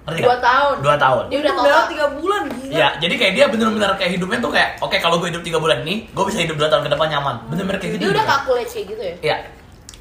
Ngerti 0.05 0.21
Dua 0.21 0.37
nggak? 0.37 0.45
tahun. 0.45 0.75
Dua 0.85 0.97
tahun. 1.01 1.25
Dia 1.33 1.39
udah 1.41 1.55
total. 1.57 1.85
tiga 1.89 2.07
bulan 2.13 2.43
gila. 2.53 2.73
Iya, 2.77 2.89
jadi 3.01 3.15
kayak 3.17 3.33
dia 3.33 3.47
bener-bener 3.49 3.91
kayak 3.97 4.13
hidupnya 4.13 4.39
tuh 4.45 4.53
kayak, 4.53 4.69
oke 4.85 4.97
kalau 5.01 5.17
gue 5.17 5.33
hidup 5.33 5.41
tiga 5.41 5.57
bulan 5.57 5.81
ini, 5.81 6.05
gue 6.13 6.25
bisa 6.29 6.45
hidup 6.45 6.61
dua 6.61 6.69
tahun 6.69 6.85
ke 6.85 6.91
depan 6.93 7.09
nyaman. 7.09 7.37
Bener-bener 7.49 7.81
kayak 7.81 7.93
gitu. 7.97 8.03
Dia 8.05 8.11
udah 8.13 8.25
calculate 8.29 8.69
kayak 8.69 8.87
gitu 8.93 9.01
ya. 9.01 9.15
Iya. 9.25 9.37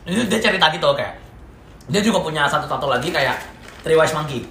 Itu 0.04 0.22
dia 0.28 0.40
cerita 0.44 0.66
gitu 0.76 0.88
kayak. 0.92 1.14
Dia 1.88 2.02
juga 2.04 2.20
punya 2.20 2.44
satu-satu 2.52 2.86
lagi 2.92 3.16
kayak 3.16 3.38
Three 3.88 3.96
Wise 3.96 4.12
Monkey. 4.12 4.44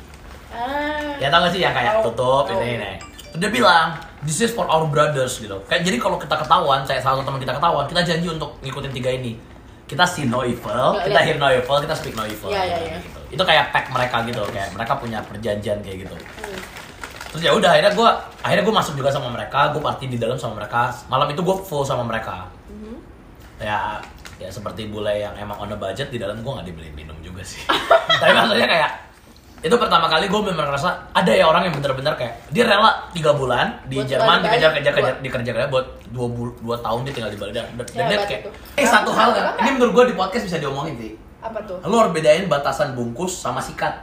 Ah. 0.57 1.20
Ya 1.20 1.29
tau 1.29 1.44
gak 1.44 1.53
sih 1.53 1.61
yang 1.61 1.77
kayak 1.77 2.01
Tahu. 2.01 2.05
tutup 2.16 2.44
Tahu. 2.48 2.57
ini 2.64 2.81
ini. 2.81 2.92
Dia 3.37 3.48
bilang, 3.53 3.92
this 4.23 4.39
is 4.41 4.51
for 4.55 4.67
our 4.71 4.87
brothers 4.87 5.39
gitu. 5.43 5.59
Kayak 5.67 5.83
jadi 5.87 5.97
kalau 5.99 6.17
kita 6.19 6.35
ketahuan, 6.39 6.87
saya 6.87 7.03
salah 7.03 7.21
satu 7.21 7.27
teman 7.31 7.41
kita 7.43 7.55
ketahuan, 7.59 7.85
kita 7.91 8.01
janji 8.07 8.27
untuk 8.31 8.51
ngikutin 8.63 8.93
tiga 8.95 9.11
ini. 9.11 9.33
Kita 9.87 10.09
see 10.09 10.25
no 10.25 10.41
evil, 10.41 10.97
kita 11.05 11.21
hear 11.21 11.37
no 11.37 11.53
evil, 11.53 11.77
kita 11.83 11.93
speak 11.93 12.17
no 12.17 12.25
evil. 12.25 12.49
Iya, 12.49 12.63
iya, 12.65 12.79
iya. 12.81 12.97
Gitu. 13.03 13.19
Itu 13.37 13.43
kayak 13.45 13.75
pact 13.75 13.93
mereka 13.93 14.25
gitu, 14.25 14.41
kayak 14.49 14.73
mereka 14.73 14.93
punya 14.97 15.19
perjanjian 15.21 15.79
kayak 15.85 16.09
gitu. 16.09 16.17
Hmm. 16.17 16.61
Terus 17.33 17.43
ya 17.49 17.53
udah 17.57 17.71
akhirnya 17.77 17.93
gue 17.93 18.09
akhirnya 18.45 18.65
gue 18.65 18.75
masuk 18.77 18.95
juga 18.97 19.09
sama 19.13 19.29
mereka, 19.33 19.73
gue 19.73 19.81
party 19.81 20.05
di 20.09 20.19
dalam 20.21 20.37
sama 20.41 20.61
mereka. 20.61 20.93
Malam 21.09 21.29
itu 21.33 21.41
gue 21.45 21.57
full 21.65 21.85
sama 21.85 22.05
mereka. 22.05 22.49
Mhm. 22.73 22.95
Ya 23.61 24.01
ya 24.41 24.49
seperti 24.51 24.91
bule 24.91 25.13
yang 25.13 25.33
emang 25.39 25.55
on 25.61 25.71
a 25.73 25.79
budget 25.79 26.11
di 26.11 26.19
dalam 26.19 26.41
gue 26.41 26.53
nggak 26.53 26.67
dibeli 26.69 26.89
minum 26.93 27.17
juga 27.21 27.41
sih. 27.45 27.65
Tapi 28.21 28.33
maksudnya 28.33 28.69
kayak 28.69 29.12
itu 29.62 29.75
pertama 29.75 30.07
kali 30.07 30.27
gue 30.27 30.40
bener 30.42 30.59
ngerasa 30.61 30.90
ada 31.11 31.31
ya 31.31 31.46
orang 31.46 31.70
yang 31.70 31.75
bener-bener 31.75 32.11
kayak 32.14 32.35
dia 32.51 32.66
rela 32.66 33.07
tiga 33.11 33.31
bulan 33.33 33.79
di 33.87 33.94
Buat 33.96 34.11
Jerman 34.11 34.38
dikejar-kejar 34.42 34.90
kejar 34.90 34.94
buat- 34.98 35.20
dikerja 35.22 35.51
kerja 35.55 35.66
buat 35.70 35.87
dua 36.11 36.27
bul 36.29 36.51
dua 36.59 36.77
tahun 36.79 37.07
dia 37.07 37.12
tinggal 37.12 37.31
di 37.31 37.38
Bali. 37.38 37.53
Dan, 37.53 37.64
dan 37.72 37.87
Ya, 37.88 38.05
dia 38.09 38.18
kayak 38.20 38.40
itu. 38.42 38.51
eh 38.75 38.85
satu 38.85 39.11
hal 39.11 39.31
kan 39.31 39.55
ini 39.61 39.70
menurut 39.72 39.92
gue 39.94 40.05
di 40.11 40.14
podcast 40.14 40.44
bisa 40.44 40.59
diomongin 40.59 40.94
sih. 40.96 41.12
Apa 41.38 41.59
tuh? 41.62 41.79
lu 41.81 41.94
harus 41.96 42.11
bedain 42.11 42.46
batasan 42.46 42.92
bungkus 42.92 43.35
sama 43.37 43.59
sikat. 43.59 44.03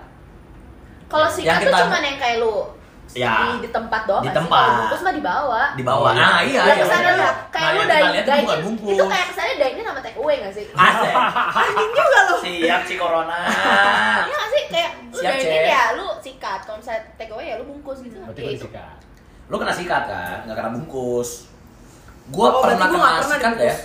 Kalau 1.05 1.25
Yang 1.25 1.35
sikat 1.37 1.55
tuh 1.57 1.65
kita- 1.65 1.83
cuman 1.85 2.01
yang 2.03 2.17
kayak 2.17 2.37
lu 2.39 2.53
Ya. 3.11 3.33
di, 3.51 3.65
di 3.65 3.69
tempat 3.69 4.01
doang 4.05 4.21
Di 4.21 4.27
nggak 4.27 4.35
sih? 4.35 4.39
tempat. 4.39 4.61
Kalau 4.61 4.77
bungkus 4.79 5.01
mah 5.01 5.13
di 5.13 5.23
bawah. 5.23 5.67
di 5.73 5.83
bawah 5.83 6.05
Oh, 6.05 6.13
iya. 6.13 6.21
nah 6.21 6.37
iya 6.39 6.61
iya 6.63 6.75
ke 6.75 6.85
sana 6.85 7.01
iya. 7.01 7.09
lu 7.09 7.25
kayak 7.49 7.65
Nah, 7.65 7.71
lu 7.71 7.81
dari 7.81 8.03
lihat 8.05 8.13
itu 8.15 8.29
dari 8.29 8.43
kayak 9.03 9.25
kesannya 9.27 9.55
dine 9.57 9.81
sama 9.83 9.99
take 9.99 10.17
away 10.17 10.35
nggak 10.37 10.53
sih? 10.53 10.65
Asik. 10.69 11.13
Anjing 11.55 11.91
juga 11.91 12.19
lo. 12.21 12.35
siap 12.39 12.81
si 12.83 12.93
corona 12.95 13.37
Iya 14.19 14.29
nggak 14.31 14.47
sih 14.47 14.63
kayak 14.67 14.91
lu 15.01 15.17
Siap, 15.17 15.31
dine 15.33 15.49
Cek. 15.51 15.65
ya 15.67 15.83
lu 15.93 16.05
sikat 16.19 16.59
kalau 16.63 16.77
misalnya 16.77 17.01
take 17.15 17.31
away 17.31 17.45
ya 17.47 17.55
lu 17.55 17.65
bungkus 17.65 17.97
gitu. 17.99 18.17
Berarti 18.19 18.37
Ya, 18.37 18.45
gue 18.45 18.53
itu. 18.53 18.65
disikat. 18.65 18.97
lu 19.45 19.55
kena 19.57 19.73
sikat 19.73 20.03
kan 20.05 20.37
nggak 20.43 20.55
kena 20.55 20.69
bungkus 20.71 21.29
gua 22.29 22.47
Oh, 22.47 22.61
pernah 22.61 22.77
gua 22.77 22.85
kena 22.85 22.97
nggak 22.99 23.09
pernah 23.17 23.25
sikat 23.33 23.53
ya 23.59 23.75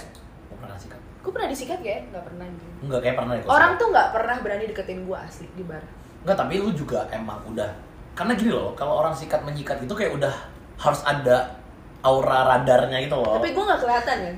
gua 0.44 0.58
pernah 0.60 0.76
sikat 0.76 1.00
Gue 1.18 1.32
pernah 1.32 1.48
disikat 1.48 1.80
ya? 1.80 1.96
Nggak 2.04 2.24
pernah 2.26 2.46
gitu. 2.46 2.66
enggak 2.82 3.00
kayak 3.00 3.16
pernah 3.16 3.32
Orang 3.48 3.70
tuh 3.74 3.86
nggak 3.88 4.08
pernah 4.10 4.36
berani 4.38 4.64
deketin 4.66 5.00
gue 5.02 5.16
asli 5.18 5.48
di 5.50 5.64
bar. 5.64 5.80
Enggak, 6.20 6.36
tapi 6.38 6.54
lu 6.58 6.68
juga 6.70 7.08
emang 7.10 7.40
udah 7.46 7.72
karena 8.14 8.32
gini 8.34 8.50
loh, 8.54 8.70
kalau 8.72 9.02
orang 9.02 9.10
sikat 9.10 9.42
menyikat 9.42 9.82
itu 9.82 9.90
kayak 9.90 10.14
udah 10.14 10.34
harus 10.78 11.02
ada 11.02 11.58
aura 12.00 12.46
radarnya 12.46 13.02
gitu 13.02 13.18
loh. 13.18 13.38
Tapi 13.38 13.50
gue 13.50 13.64
nggak 13.64 13.80
kelihatan 13.82 14.16
kan. 14.22 14.36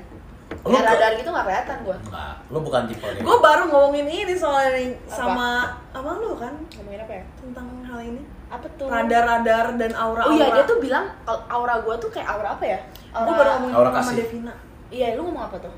Lu 0.65 0.73
ke- 0.73 0.83
radar 0.83 1.11
gitu 1.13 1.29
nggak 1.29 1.45
kelihatan 1.45 1.77
gue. 1.85 1.97
Enggak, 2.09 2.33
lu 2.49 2.59
bukan 2.63 2.81
tipe 2.89 3.05
kayak 3.05 3.21
Gue 3.21 3.37
baru 3.37 3.63
ngomongin 3.69 4.07
ini 4.07 4.33
soalnya 4.33 4.71
nih 4.73 4.89
Apa? 4.95 5.13
sama 5.13 5.49
sama 5.91 6.11
lu 6.17 6.33
kan 6.39 6.53
Ngomongin 6.73 7.01
apa 7.03 7.13
ya? 7.13 7.23
tentang 7.37 7.67
hal 7.85 7.99
ini. 8.01 8.21
Apa 8.47 8.67
tuh? 8.79 8.87
Radar-radar 8.89 9.65
dan 9.75 9.91
aura-aura. 9.93 10.31
Oh 10.31 10.33
iya 10.33 10.47
dia 10.49 10.63
tuh 10.65 10.77
bilang 10.79 11.05
kalau 11.21 11.41
aura 11.45 11.75
gue 11.83 11.95
tuh 11.99 12.09
kayak 12.09 12.27
aura 12.27 12.49
apa 12.55 12.65
ya? 12.65 12.79
Gue 13.13 13.33
baru 13.35 13.49
ngomongin 13.59 13.75
Aura 13.75 13.89
sama 13.91 13.99
kasih. 14.01 14.15
Devina. 14.17 14.53
Iya 14.87 15.07
lu 15.13 15.21
ngomong 15.27 15.43
apa 15.45 15.57
tuh? 15.59 15.73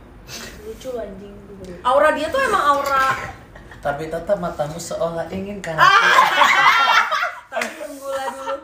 Lucu 0.63 0.87
lu 0.93 0.99
anjing. 1.01 1.33
Aura 1.83 2.09
dia 2.15 2.31
tuh 2.31 2.39
emang 2.39 2.63
aura 2.77 3.35
tapi 3.79 4.11
tetap 4.11 4.35
matamu 4.35 4.75
seolah 4.75 5.23
ingin 5.31 5.63
kan. 5.63 5.79
Penggula 7.61 8.23
dulu. 8.31 8.55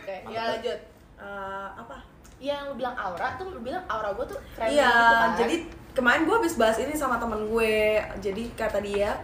Oke, 0.00 0.14
ya 0.28 0.42
lanjut. 0.52 0.78
Eh, 1.22 1.68
apa? 1.78 1.96
Iya 2.42 2.52
yang 2.58 2.66
lu 2.70 2.74
bilang 2.74 2.96
aura 2.98 3.38
tuh 3.38 3.54
lu 3.54 3.62
bilang 3.62 3.84
aura 3.86 4.10
gue 4.18 4.26
tuh 4.26 4.38
friendly 4.58 4.82
Iya, 4.82 4.90
gitu 4.90 5.14
kan. 5.14 5.30
jadi 5.38 5.56
kemarin 5.94 6.22
gue 6.26 6.34
habis 6.34 6.54
bahas 6.58 6.76
ini 6.82 6.94
sama 6.98 7.22
temen 7.22 7.46
gue. 7.46 8.02
Jadi 8.18 8.42
kata 8.58 8.82
dia, 8.82 9.14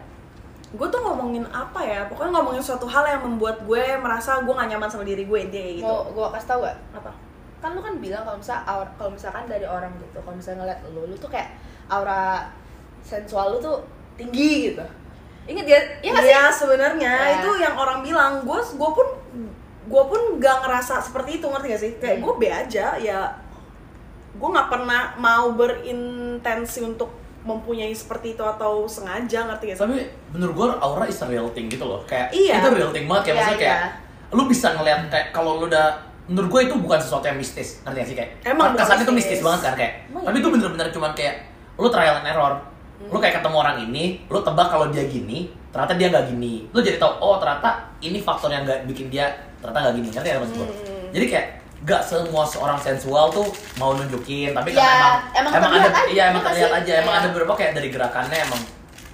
gue 0.70 0.86
tuh 0.86 1.00
ngomongin 1.02 1.42
apa 1.50 1.80
ya? 1.82 2.06
Pokoknya 2.06 2.38
ngomongin 2.38 2.62
suatu 2.62 2.86
hal 2.86 3.02
yang 3.08 3.26
membuat 3.26 3.58
gue 3.66 3.84
merasa 3.98 4.38
gue 4.38 4.54
gak 4.54 4.70
nyaman 4.70 4.86
sama 4.86 5.02
diri 5.02 5.26
gue 5.26 5.38
intinya 5.40 5.64
kayak 5.66 5.76
gitu. 5.82 5.90
mau 5.90 6.06
gue 6.14 6.26
kasih 6.38 6.46
tau 6.46 6.58
gak? 6.62 6.76
Apa? 6.94 7.10
Kan 7.58 7.70
lu 7.74 7.80
kan 7.82 7.94
bilang 7.98 8.22
kalau 8.22 8.38
aura, 8.38 8.90
kalau 8.94 9.10
misalkan 9.10 9.44
dari 9.50 9.66
orang 9.66 9.90
gitu, 9.98 10.18
kalau 10.22 10.36
misalnya 10.38 10.58
ngeliat 10.62 10.80
lu, 10.94 11.02
lu 11.10 11.16
tuh 11.18 11.30
kayak 11.32 11.50
aura 11.90 12.46
sensual 13.02 13.56
lu 13.56 13.58
tuh 13.58 13.82
tinggi 14.14 14.70
gitu. 14.70 14.84
Ingat 15.48 15.64
ya? 15.66 15.80
Iya 15.98 16.12
sih? 16.14 16.26
Iya 16.26 16.42
sebenarnya 16.50 17.12
Ya. 17.14 17.34
itu 17.36 17.50
yang 17.56 17.74
orang 17.74 18.00
bilang. 18.00 18.32
Gue 18.42 18.60
gue 18.60 18.90
pun 18.92 19.08
gue 19.84 20.02
pun 20.04 20.20
gak 20.36 20.60
ngerasa 20.60 21.00
seperti 21.00 21.30
itu 21.34 21.46
ngerti 21.46 21.66
gak 21.66 21.80
sih? 21.80 21.92
Kayak 21.96 22.14
Hmm. 22.14 22.22
gue 22.22 22.32
be 22.36 22.48
aja 22.48 22.86
ya. 22.94 23.20
Gue 24.34 24.48
nggak 24.48 24.68
pernah 24.68 25.16
mau 25.16 25.50
berintensi 25.52 26.80
untuk 26.82 27.08
mempunyai 27.40 27.90
seperti 27.90 28.34
itu 28.34 28.44
atau 28.44 28.84
sengaja 28.84 29.48
ngerti 29.48 29.64
gak 29.66 29.76
sih? 29.76 29.82
Tapi 29.82 29.98
menurut 30.30 30.52
gua 30.54 30.68
aura 30.78 31.04
is 31.04 31.16
a 31.16 31.26
real 31.26 31.48
thing 31.48 31.66
gitu 31.66 31.82
loh. 31.82 32.04
Kayak 32.04 32.28
Iya. 32.30 32.60
itu 32.60 32.68
real 32.70 32.92
thing 32.92 33.08
banget 33.08 33.22
kayak 33.24 33.32
Iya, 33.32 33.40
maksudnya 33.40 33.58
kayak 33.58 33.80
iya. 33.80 33.88
lu 34.28 34.42
bisa 34.44 34.68
ngeliat 34.70 35.00
kayak 35.08 35.26
kalau 35.32 35.56
lu 35.56 35.66
udah 35.66 35.88
menurut 36.28 36.48
gue 36.50 36.60
itu 36.62 36.74
bukan 36.76 37.00
sesuatu 37.00 37.24
yang 37.24 37.40
mistis 37.40 37.80
ngerti 37.80 37.96
gak 37.96 38.06
sih 38.06 38.16
kayak 38.18 38.30
Emang 38.44 38.76
kesannya 38.76 39.00
itu 39.00 39.14
mistis. 39.16 39.32
mistis 39.32 39.40
banget 39.40 39.60
kan 39.62 39.74
kayak 39.74 39.92
Emang 40.06 40.22
tapi 40.22 40.28
iya? 40.30 40.42
itu 40.44 40.48
bener-bener 40.52 40.86
cuman 40.92 41.10
kayak 41.14 41.34
lu 41.74 41.88
trial 41.88 42.14
and 42.14 42.28
error 42.28 42.52
Hmm. 42.98 43.08
lu 43.08 43.18
kayak 43.18 43.38
ketemu 43.38 43.56
orang 43.56 43.76
ini 43.80 44.04
lu 44.24 44.38
tebak 44.40 44.66
kalau 44.66 44.86
dia 44.88 45.04
gini 45.04 45.38
ternyata 45.68 45.94
dia 45.94 46.08
nggak 46.08 46.26
gini 46.28 46.66
lu 46.68 46.78
jadi 46.78 46.96
tahu 46.96 47.12
oh 47.16 47.36
ternyata 47.36 47.70
ini 48.00 48.18
faktor 48.18 48.50
yang 48.50 48.62
nggak 48.62 48.84
bikin 48.84 49.06
dia 49.06 49.30
ternyata 49.56 49.78
nggak 49.80 49.94
gini 49.96 50.08
ngerti 50.10 50.28
ya 50.28 50.36
maksud 50.36 50.54
gue 50.56 50.66
Hmm. 50.68 51.08
jadi 51.10 51.26
kayak 51.26 51.46
gak 51.80 52.02
semua 52.02 52.42
seorang 52.42 52.74
sensual 52.76 53.30
tuh 53.30 53.46
mau 53.74 53.94
nunjukin 53.94 54.50
tapi 54.50 54.74
Ya, 54.74 55.22
emang 55.32 55.54
emang 55.54 55.72
ada 55.72 55.88
aja, 55.88 56.02
iya 56.06 56.24
emang 56.28 56.42
iya 56.42 56.48
terlihat 56.50 56.72
aja 56.74 56.90
sih? 56.90 57.00
emang 57.00 57.14
Iya. 57.14 57.20
ada 57.20 57.28
beberapa 57.30 57.52
kayak 57.54 57.72
dari 57.72 57.88
gerakannya 57.88 58.38
emang 58.42 58.60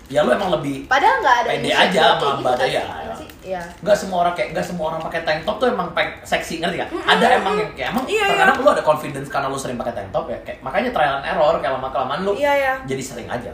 ya 0.06 0.20
lu 0.20 0.30
emang 0.30 0.50
lebih 0.50 0.76
Padahal 0.84 1.16
nggak 1.20 1.36
ada 1.38 1.48
Pede 1.50 1.68
aja 1.70 2.00
sama 2.10 2.16
gitu 2.16 2.40
badan, 2.42 2.56
kan? 2.56 2.66
iya. 2.66 2.82
Iya? 2.82 3.14
Iya. 3.44 3.62
nggak 3.78 3.92
semua 3.94 4.18
orang 4.18 4.32
kayak 4.32 4.48
nggak 4.50 4.64
semua 4.64 4.84
orang 4.86 5.00
pakai 5.02 5.20
tank 5.22 5.40
top 5.44 5.56
tuh 5.58 5.68
emang 5.68 5.88
peng, 5.92 6.08
seksi 6.22 6.54
ngerti 6.58 6.76
gak? 6.78 6.88
Ada 7.04 7.26
emang 7.36 7.54
yang 7.54 7.70
kayak 7.74 7.88
emang 7.92 8.04
Iya, 8.08 8.24
terkadang 8.26 8.56
iya. 8.56 8.64
lu 8.64 8.70
ada 8.70 8.82
confidence 8.82 9.28
karena 9.28 9.46
lu 9.46 9.58
sering 9.58 9.76
pakai 9.76 9.92
tank 9.94 10.08
top 10.10 10.24
ya 10.26 10.38
kayak 10.40 10.58
makanya 10.58 10.88
trial 10.90 11.14
and 11.14 11.26
error 11.26 11.54
kayak 11.60 11.72
lama 11.74 11.88
kelamaan 11.90 12.20
lu 12.22 12.32
Iya 12.32 12.52
ya. 12.54 12.72
jadi 12.82 13.02
sering 13.04 13.28
aja. 13.28 13.52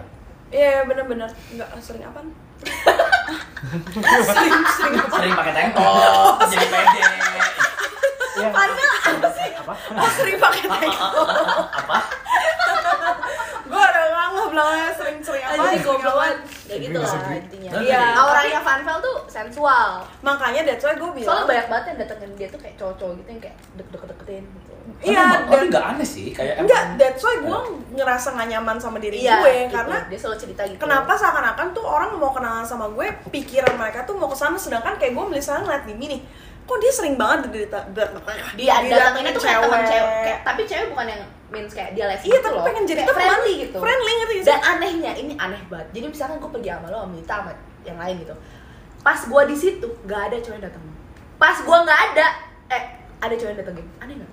Iya 0.51 0.83
bener-bener 0.83 1.31
nggak 1.31 1.69
sering 1.79 2.03
apa? 2.03 2.21
sering 4.27 4.55
sering 4.67 4.95
apa? 4.99 5.15
Sering 5.15 5.35
pakai 5.39 5.53
tank 5.55 5.71
top 5.79 6.35
jadi 6.51 6.67
pede. 6.67 7.01
Iya. 8.41 8.49
Karena 8.51 8.87
apa 8.99 9.29
sih? 9.31 9.49
Apa? 9.55 9.73
Oh 9.95 10.11
sering 10.19 10.37
pakai 10.43 10.63
tank 10.67 10.91
top. 10.91 11.27
Apa? 11.71 11.97
Gue 13.71 13.79
udah 13.79 14.05
nggak 14.11 14.49
belakangnya 14.51 14.91
sering-sering 14.99 15.43
apa? 15.47 15.55
Anjing 15.55 15.71
sering 15.71 15.87
goblok 15.87 16.11
apa. 16.11 16.19
banget. 16.19 16.39
Ya 16.67 16.77
gitu 16.83 16.99
lah 16.99 17.35
intinya. 17.39 17.71
Iya. 17.79 18.05
Auranya 18.19 18.61
Vanvel 18.67 18.99
tuh 18.99 19.17
sensual. 19.31 19.91
Makanya 20.27 20.61
that's 20.67 20.83
why 20.83 20.99
gue 20.99 21.11
bilang. 21.15 21.31
Soalnya 21.31 21.47
banyak 21.47 21.67
banget 21.71 21.85
yang 21.87 21.99
datengin 22.03 22.31
dia 22.35 22.49
tuh 22.51 22.59
kayak 22.59 22.75
cowok-cowok 22.75 23.15
gitu 23.23 23.29
yang 23.31 23.43
kayak 23.43 23.57
deket-deketin 23.79 24.45
gitu. 24.51 24.60
Iya, 25.01 25.23
tapi 25.43 25.49
dan- 25.49 25.71
nggak 25.71 25.85
aneh 25.91 26.05
sih 26.05 26.29
kayak 26.31 26.55
emang- 26.55 26.69
Enggak, 26.69 26.83
that's 26.97 27.23
why 27.23 27.37
gue 27.39 27.59
ngerasa 27.91 28.29
gak 28.33 28.49
nyaman 28.49 28.77
sama 28.77 28.99
diri 28.99 29.17
gue 29.19 29.33
gitu. 29.65 29.73
karena 29.73 29.97
dia 30.07 30.19
selalu 30.19 30.39
cerita 30.39 30.63
gitu. 30.65 30.79
kenapa 30.79 31.13
seakan-akan 31.15 31.67
tuh 31.73 31.83
orang 31.83 32.11
mau 32.15 32.31
kenalan 32.31 32.63
sama 32.63 32.87
gue 32.91 33.07
pikiran 33.29 33.75
mereka 33.75 34.05
tuh 34.05 34.15
mau 34.15 34.27
ke 34.27 34.37
sana 34.37 34.55
sedangkan 34.55 34.97
kayak 34.97 35.13
gue 35.13 35.25
misalnya 35.27 35.63
ngeliat 35.65 35.85
di 35.85 35.95
nih 35.97 36.21
kok 36.63 36.79
dia 36.79 36.93
sering 36.93 37.17
banget 37.17 37.39
dia 37.49 37.67
didatengin 37.67 38.93
datengin 38.93 39.33
tuh 39.33 39.43
kayak 39.43 39.61
teman 39.61 39.83
cewek, 39.83 40.23
kayak, 40.23 40.39
tapi 40.45 40.61
cewek 40.65 40.87
bukan 40.89 41.07
yang 41.09 41.23
means 41.51 41.73
kayak 41.73 41.91
dia 41.93 42.05
les 42.07 42.21
iya 42.21 42.31
gitu 42.31 42.47
tapi 42.47 42.55
loh. 42.55 42.65
pengen 42.65 42.85
jadi 42.87 43.01
Kayak 43.01 43.11
teman 43.11 43.25
friendly 43.27 43.55
gitu. 43.59 43.79
friendly 43.83 44.13
ngerti 44.15 44.33
gak 44.33 44.39
sih? 44.39 44.47
Dan 44.47 44.61
anehnya 44.63 45.13
ini 45.17 45.33
aneh 45.35 45.63
banget. 45.67 45.89
Jadi 45.91 46.07
misalkan 46.07 46.37
gue 46.39 46.51
pergi 46.53 46.71
sama 46.71 46.87
lo 46.87 46.99
sama 47.01 47.11
Mita 47.11 47.35
sama 47.35 47.53
yang 47.83 47.99
lain 47.99 48.15
gitu. 48.19 48.35
Pas 49.01 49.19
gue 49.19 49.43
di 49.49 49.57
situ 49.57 49.87
nggak 50.07 50.21
ada 50.31 50.37
cowok 50.39 50.55
yang 50.55 50.65
datengin. 50.65 50.95
Pas 51.35 51.57
gue 51.59 51.79
nggak 51.81 52.01
ada, 52.07 52.27
eh 52.71 52.83
ada 53.19 53.35
cowok 53.35 53.51
yang 53.51 53.59
datengin. 53.59 53.87
Aneh 53.99 54.15
nggak? 54.15 54.31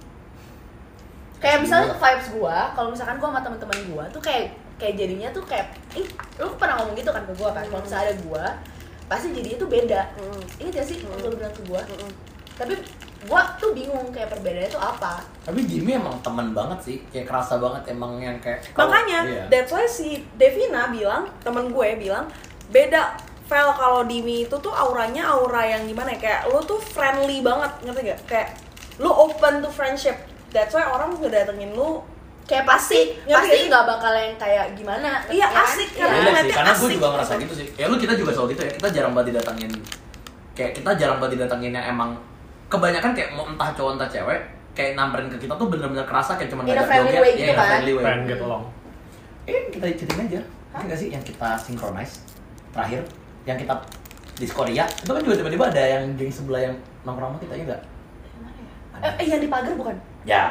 Kayak 1.37 1.57
misalnya 1.63 1.93
vibes 1.93 2.27
gue, 2.33 2.57
kalau 2.73 2.89
misalkan 2.89 3.15
gue 3.21 3.27
sama 3.29 3.41
teman-teman 3.45 3.79
gue 3.85 4.03
tuh 4.09 4.21
kayak 4.21 4.57
kayak 4.77 4.93
jadinya 4.97 5.29
tuh 5.33 5.43
kayak, 5.45 5.73
ih, 5.97 6.05
lu 6.37 6.53
pernah 6.57 6.81
ngomong 6.81 6.97
gitu 6.97 7.09
kan 7.09 7.25
ke 7.25 7.33
gue 7.33 7.49
kan? 7.49 7.65
Kalau 7.65 7.81
misalnya 7.81 8.05
ada 8.09 8.15
gue, 8.17 8.45
pasti 9.09 9.27
jadinya 9.33 9.57
tuh 9.57 9.69
beda. 9.69 10.01
Mm. 10.17 10.41
Ingat 10.61 10.73
gak 10.81 10.87
sih 10.89 10.97
Mm. 11.01 11.17
lu 11.25 11.35
bilang 11.37 11.53
ke 11.53 11.61
gue? 11.65 11.81
Tapi 12.57 12.73
gue 13.17 13.41
tuh 13.57 13.69
bingung 13.73 14.07
kayak 14.13 14.29
perbedaannya 14.33 14.69
tuh 14.69 14.81
apa. 14.81 15.21
Tapi 15.45 15.59
Jimmy 15.65 15.97
emang 15.97 16.17
teman 16.21 16.53
banget 16.53 16.79
sih, 16.85 16.97
kayak 17.09 17.25
kerasa 17.29 17.57
banget 17.57 17.93
emang 17.93 18.21
yang 18.21 18.37
kayak 18.37 18.61
makanya 18.77 19.19
iya. 19.25 19.43
that's 19.49 19.73
why 19.73 19.85
si 19.89 20.21
Devina 20.37 20.93
bilang 20.93 21.25
temen 21.41 21.73
gue 21.73 21.87
bilang 21.97 22.29
beda 22.69 23.17
Vel 23.47 23.71
kalau 23.79 24.03
Dimi 24.03 24.43
itu 24.43 24.55
tuh 24.59 24.75
auranya 24.75 25.31
aura 25.31 25.63
yang 25.63 25.87
gimana 25.87 26.11
ya 26.11 26.19
kayak 26.19 26.41
lu 26.51 26.59
tuh 26.67 26.83
friendly 26.83 27.39
banget 27.39 27.71
ngerti 27.79 28.01
gak 28.11 28.19
kayak 28.27 28.49
lu 28.99 29.07
open 29.07 29.63
to 29.63 29.71
friendship 29.71 30.19
that's 30.51 30.73
why 30.73 30.85
orang 30.87 31.13
udah 31.15 31.29
datengin 31.29 31.73
lu 31.75 32.01
Kayak 32.47 32.63
pasti, 32.63 33.11
pasti 33.27 33.67
nggak 33.67 33.83
bakal 33.83 34.15
yang 34.15 34.31
kayak 34.39 34.71
gimana. 34.71 35.19
Iya, 35.27 35.43
ya 35.43 35.47
kan? 35.51 35.67
asik, 35.67 35.89
Iya. 35.91 36.07
karena 36.07 36.15
sih, 36.15 36.31
ngeliatnya 36.31 36.55
karena 36.55 36.73
gue 36.79 36.89
juga 36.95 37.07
ngerasa 37.11 37.31
gitu. 37.35 37.43
gitu 37.43 37.53
sih. 37.59 37.67
Ya 37.75 37.85
lu 37.91 37.95
kita 37.99 38.13
juga 38.15 38.31
selalu 38.31 38.47
gitu 38.55 38.61
ya, 38.63 38.71
kita 38.79 38.87
jarang 38.95 39.11
banget 39.11 39.27
didatangin 39.35 39.71
kayak 40.55 40.71
kita 40.73 40.89
jarang 40.95 41.17
banget 41.19 41.31
didatengin 41.37 41.71
yang 41.75 41.85
emang 41.91 42.09
kebanyakan 42.71 43.11
kayak 43.11 43.29
mau 43.35 43.45
entah 43.51 43.69
cowok 43.75 43.91
entah 43.99 44.09
cewek 44.09 44.39
kayak 44.73 44.91
namperin 44.95 45.27
ke 45.27 45.37
kita 45.43 45.53
tuh 45.59 45.67
bener-bener 45.67 46.07
kerasa 46.07 46.39
kayak 46.39 46.49
cuma 46.49 46.63
ngajak 46.63 46.87
friendly 46.87 47.11
joget, 47.11 47.21
way 47.21 47.31
iya, 47.35 47.37
gitu 47.37 47.53
kan? 47.53 47.67
friendly 47.67 47.93
way. 47.93 48.03
Friend 48.07 48.21
get 48.23 48.39
along. 48.39 48.63
Eh, 49.43 49.61
kita 49.67 49.85
ceritain 49.91 50.21
aja. 50.31 50.41
Ada 50.71 50.83
nggak 50.87 50.99
sih 51.03 51.07
yang 51.11 51.23
kita 51.27 51.49
synchronize 51.59 52.13
terakhir 52.71 53.01
yang 53.43 53.57
kita 53.59 53.73
di 54.37 54.47
Korea 54.47 54.83
itu 54.87 55.11
kan 55.11 55.21
juga 55.23 55.35
tiba-tiba 55.35 55.65
ada 55.67 55.83
yang 55.83 56.03
geng 56.15 56.31
sebelah 56.31 56.61
yang 56.63 56.75
nongkrong 57.03 57.35
sama 57.35 57.39
kita 57.43 57.53
ya 57.59 57.63
enggak? 57.67 57.81
Ya? 58.97 59.03
Eh, 59.03 59.13
eh, 59.19 59.25
yang 59.35 59.41
di 59.43 59.49
pagar 59.51 59.73
bukan? 59.75 59.95
Ya, 60.27 60.43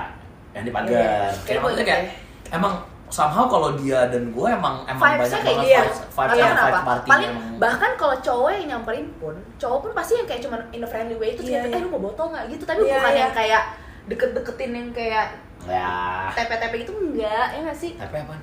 yang 0.50 0.64
di 0.64 0.70
Iya, 0.70 0.78
pagar. 0.78 0.96
iya. 0.96 1.28
Kayak 1.44 1.60
maksudnya 1.60 1.84
gua 1.84 1.90
kayak 1.92 2.02
emang 2.48 2.74
somehow 3.06 3.44
kalau 3.46 3.70
dia 3.76 4.08
dan 4.08 4.34
gue 4.34 4.48
emang 4.48 4.82
emang 4.82 5.14
banyak 5.14 5.30
kayak 5.30 5.46
banget 5.46 5.62
dia. 5.62 5.78
vibes 5.78 5.98
vibes 6.08 6.32
Iya, 6.32 6.40
yang 6.40 6.50
kenapa? 6.50 6.66
vibe 6.66 6.82
party 6.82 7.06
Paling 7.06 7.30
emang. 7.30 7.54
bahkan 7.56 7.90
kalau 7.94 8.16
cowok 8.18 8.50
yang 8.50 8.66
nyamperin 8.66 9.06
pun, 9.16 9.34
cowok 9.56 9.78
pun 9.78 9.90
pasti 9.94 10.12
yang 10.16 10.26
kayak 10.26 10.40
cuman 10.42 10.60
in 10.70 10.80
a 10.80 10.88
friendly 10.88 11.14
way 11.14 11.30
itu 11.30 11.42
Iya, 11.44 11.62
kayak, 11.62 11.70
iya. 11.70 11.76
eh 11.76 11.80
lu 11.80 11.88
mau 11.88 12.02
botol 12.02 12.26
nggak 12.28 12.44
gitu, 12.50 12.64
tapi 12.64 12.80
Iya, 12.82 12.94
bukan 12.96 13.12
iya. 13.12 13.20
yang 13.20 13.32
kayak 13.32 13.62
deket-deketin 14.06 14.70
yang 14.72 14.88
kayak 14.90 15.26
ya. 15.62 15.90
tepe-tepe 16.32 16.76
gitu 16.80 16.92
enggak, 16.96 17.46
ya 17.48 17.58
nggak 17.60 17.76
sih? 17.76 17.92
Tapi 17.94 18.16
apa? 18.18 18.36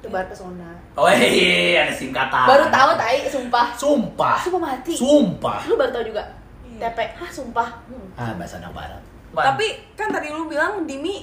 Tebar 0.00 0.24
pesona. 0.24 0.72
Oh 0.94 1.04
iya, 1.06 1.84
ada 1.84 1.92
singkatan. 1.92 2.46
Baru 2.46 2.64
tahu 2.66 2.90
tai, 2.96 3.28
sumpah. 3.28 3.66
Sumpah. 3.76 4.36
Sumpah 4.40 4.60
mati. 4.62 4.96
Sumpah. 4.96 5.60
Lu 5.68 5.76
baru 5.76 5.92
tahu 5.92 6.04
juga. 6.08 6.24
Iya. 6.64 6.88
Tepe, 6.88 7.04
hah 7.12 7.28
sumpah. 7.28 7.68
Hmm. 7.84 8.08
Ah, 8.16 8.32
bahasa 8.32 8.56
anak 8.56 8.72
barat. 8.72 9.02
Tapi 9.32 9.66
kan 9.92 10.08
tadi 10.08 10.28
lu 10.28 10.44
bilang 10.44 10.84
Dimi 10.84 11.22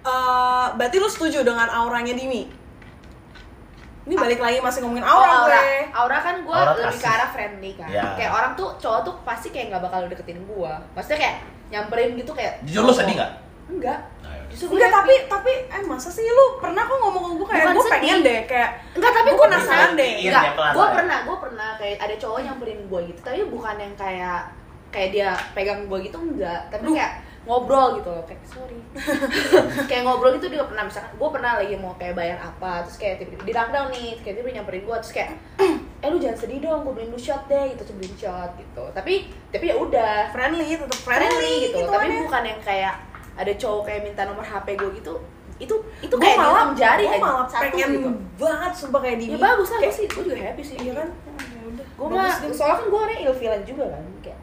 eh 0.00 0.66
berarti 0.72 0.96
lu 0.96 1.06
setuju 1.06 1.42
dengan 1.42 1.68
auranya 1.68 2.12
Dimi? 2.12 2.42
Ini 4.02 4.14
balik 4.14 4.38
lagi 4.38 4.58
masih 4.58 4.82
ngomongin 4.82 5.04
Oh, 5.04 5.14
aura, 5.14 5.30
aura. 5.40 5.46
gue. 5.56 5.78
Aura 5.92 6.18
kan 6.18 6.34
gue 6.40 6.50
Aura 6.52 6.74
lebih 6.74 6.90
kasih. 6.90 7.00
ke 7.00 7.08
arah 7.08 7.28
friendly 7.28 7.70
kan. 7.72 7.86
Ya. 7.88 8.02
Kayak 8.12 8.32
orang 8.32 8.52
tuh 8.52 8.68
cowok 8.76 9.00
tuh 9.02 9.14
pasti 9.22 9.48
kayak 9.48 9.70
nggak 9.70 9.82
bakal 9.84 10.00
deketin 10.04 10.42
gue. 10.42 10.72
Maksudnya 10.92 11.18
kayak 11.20 11.36
nyamperin 11.68 12.10
gitu 12.16 12.32
kayak. 12.32 12.58
Jujur 12.62 12.82
lu 12.82 12.92
sedih 12.92 13.14
nggak? 13.14 13.32
Enggak. 13.64 13.98
Nah, 14.20 14.34
yaudah. 14.34 14.50
Justru 14.50 14.74
Enggak, 14.74 14.90
tapi 14.92 15.14
tapi 15.30 15.52
eh 15.64 15.82
masa 15.86 16.10
sih 16.10 16.26
lu 16.26 16.58
pernah 16.58 16.82
kok 16.82 16.98
ngomong 16.98 17.22
ke 17.22 17.32
gue 17.32 17.46
kayak 17.48 17.62
Bukan 17.62 17.72
gue 17.72 17.78
sedih. 17.80 17.94
pengen 17.96 18.18
deh 18.20 18.40
kayak 18.44 18.70
Enggak, 18.92 19.12
tapi 19.12 19.28
Gua 19.28 19.36
gue 19.36 19.44
penasaran 19.46 19.78
pernah 19.78 19.94
deh. 19.96 20.10
Iya, 20.12 20.30
Enggak, 20.32 20.44
gue 20.74 20.86
pernah, 20.92 21.18
gue 21.22 21.36
pernah 21.38 21.68
kayak 21.76 21.96
ada 22.00 22.14
cowok 22.16 22.38
nyamperin 22.42 22.80
gue 22.84 23.00
gitu, 23.06 23.20
tapi 23.22 23.40
bukan 23.46 23.74
yang 23.78 23.94
kayak 23.94 24.40
kayak 24.90 25.08
dia 25.10 25.28
pegang 25.54 25.80
gue 25.86 25.98
gitu 26.02 26.18
enggak, 26.18 26.60
tapi 26.68 26.84
Duh. 26.84 26.92
kayak 26.92 27.12
ngobrol 27.42 27.98
gitu 27.98 28.06
loh, 28.06 28.22
kayak 28.22 28.38
sorry, 28.46 28.78
kayak 29.90 30.02
ngobrol 30.06 30.30
gitu 30.38 30.46
dia 30.46 30.62
pernah 30.62 30.86
misalkan 30.86 31.10
gue 31.10 31.28
pernah 31.28 31.52
lagi 31.58 31.74
mau 31.74 31.90
kayak 31.98 32.14
bayar 32.14 32.38
apa, 32.38 32.86
terus 32.86 33.02
kayak 33.02 33.18
tiba-tiba 33.18 33.42
di 33.42 33.52
lockdown 33.52 33.88
nih, 33.90 34.10
kayak 34.22 34.34
tiba 34.38 34.48
nyamperin 34.54 34.82
gue, 34.86 34.96
terus 35.02 35.12
kayak 35.12 35.30
eh 36.02 36.06
lu 36.06 36.22
jangan 36.22 36.38
sedih 36.38 36.58
dong, 36.62 36.86
gue 36.86 36.92
beliin 36.94 37.10
lu 37.10 37.18
shot 37.18 37.42
deh, 37.46 37.74
gitu, 37.74 37.82
terus 37.82 37.98
beliin 37.98 38.14
shot 38.14 38.50
gitu, 38.54 38.84
tapi 38.94 39.14
tapi 39.50 39.64
ya 39.66 39.74
udah 39.74 40.30
friendly 40.30 40.78
tetap 40.78 40.98
friendly, 41.02 41.26
friendly, 41.26 41.54
gitu, 41.66 41.78
gitu 41.82 41.90
tapi 41.90 42.06
kan 42.06 42.10
ya. 42.10 42.20
bukan 42.22 42.42
yang 42.46 42.60
kayak 42.62 42.94
ada 43.32 43.52
cowok 43.58 43.82
kayak 43.90 44.00
minta 44.06 44.22
nomor 44.22 44.44
HP 44.46 44.66
gue 44.78 44.90
gitu, 45.02 45.14
itu 45.58 45.74
itu 45.98 46.14
Gua 46.14 46.22
kayak 46.22 46.38
malah 46.38 46.64
jari 46.74 47.04
gua 47.04 47.14
aja, 47.14 47.22
malah 47.22 47.46
satu 47.46 47.62
pengen 47.70 47.90
gitu. 47.90 48.10
banget 48.38 48.72
sumpah 48.74 49.00
kayak 49.02 49.16
Dimi. 49.18 49.34
Ya 49.34 49.38
bagus 49.40 49.68
lah, 49.70 49.78
Kayak- 49.82 49.96
sih, 49.98 50.06
gue 50.06 50.22
juga 50.22 50.36
happy 50.38 50.62
sih. 50.62 50.76
Iya 50.78 50.92
kan? 50.98 51.08
Gue 51.94 52.06
mah, 52.08 52.34
soalnya 52.50 52.76
kan 52.78 52.86
gue 52.86 52.98
orangnya 52.98 53.20
ilfilan 53.26 53.62
juga 53.62 53.84
kan, 53.90 54.02
kayak 54.22 54.38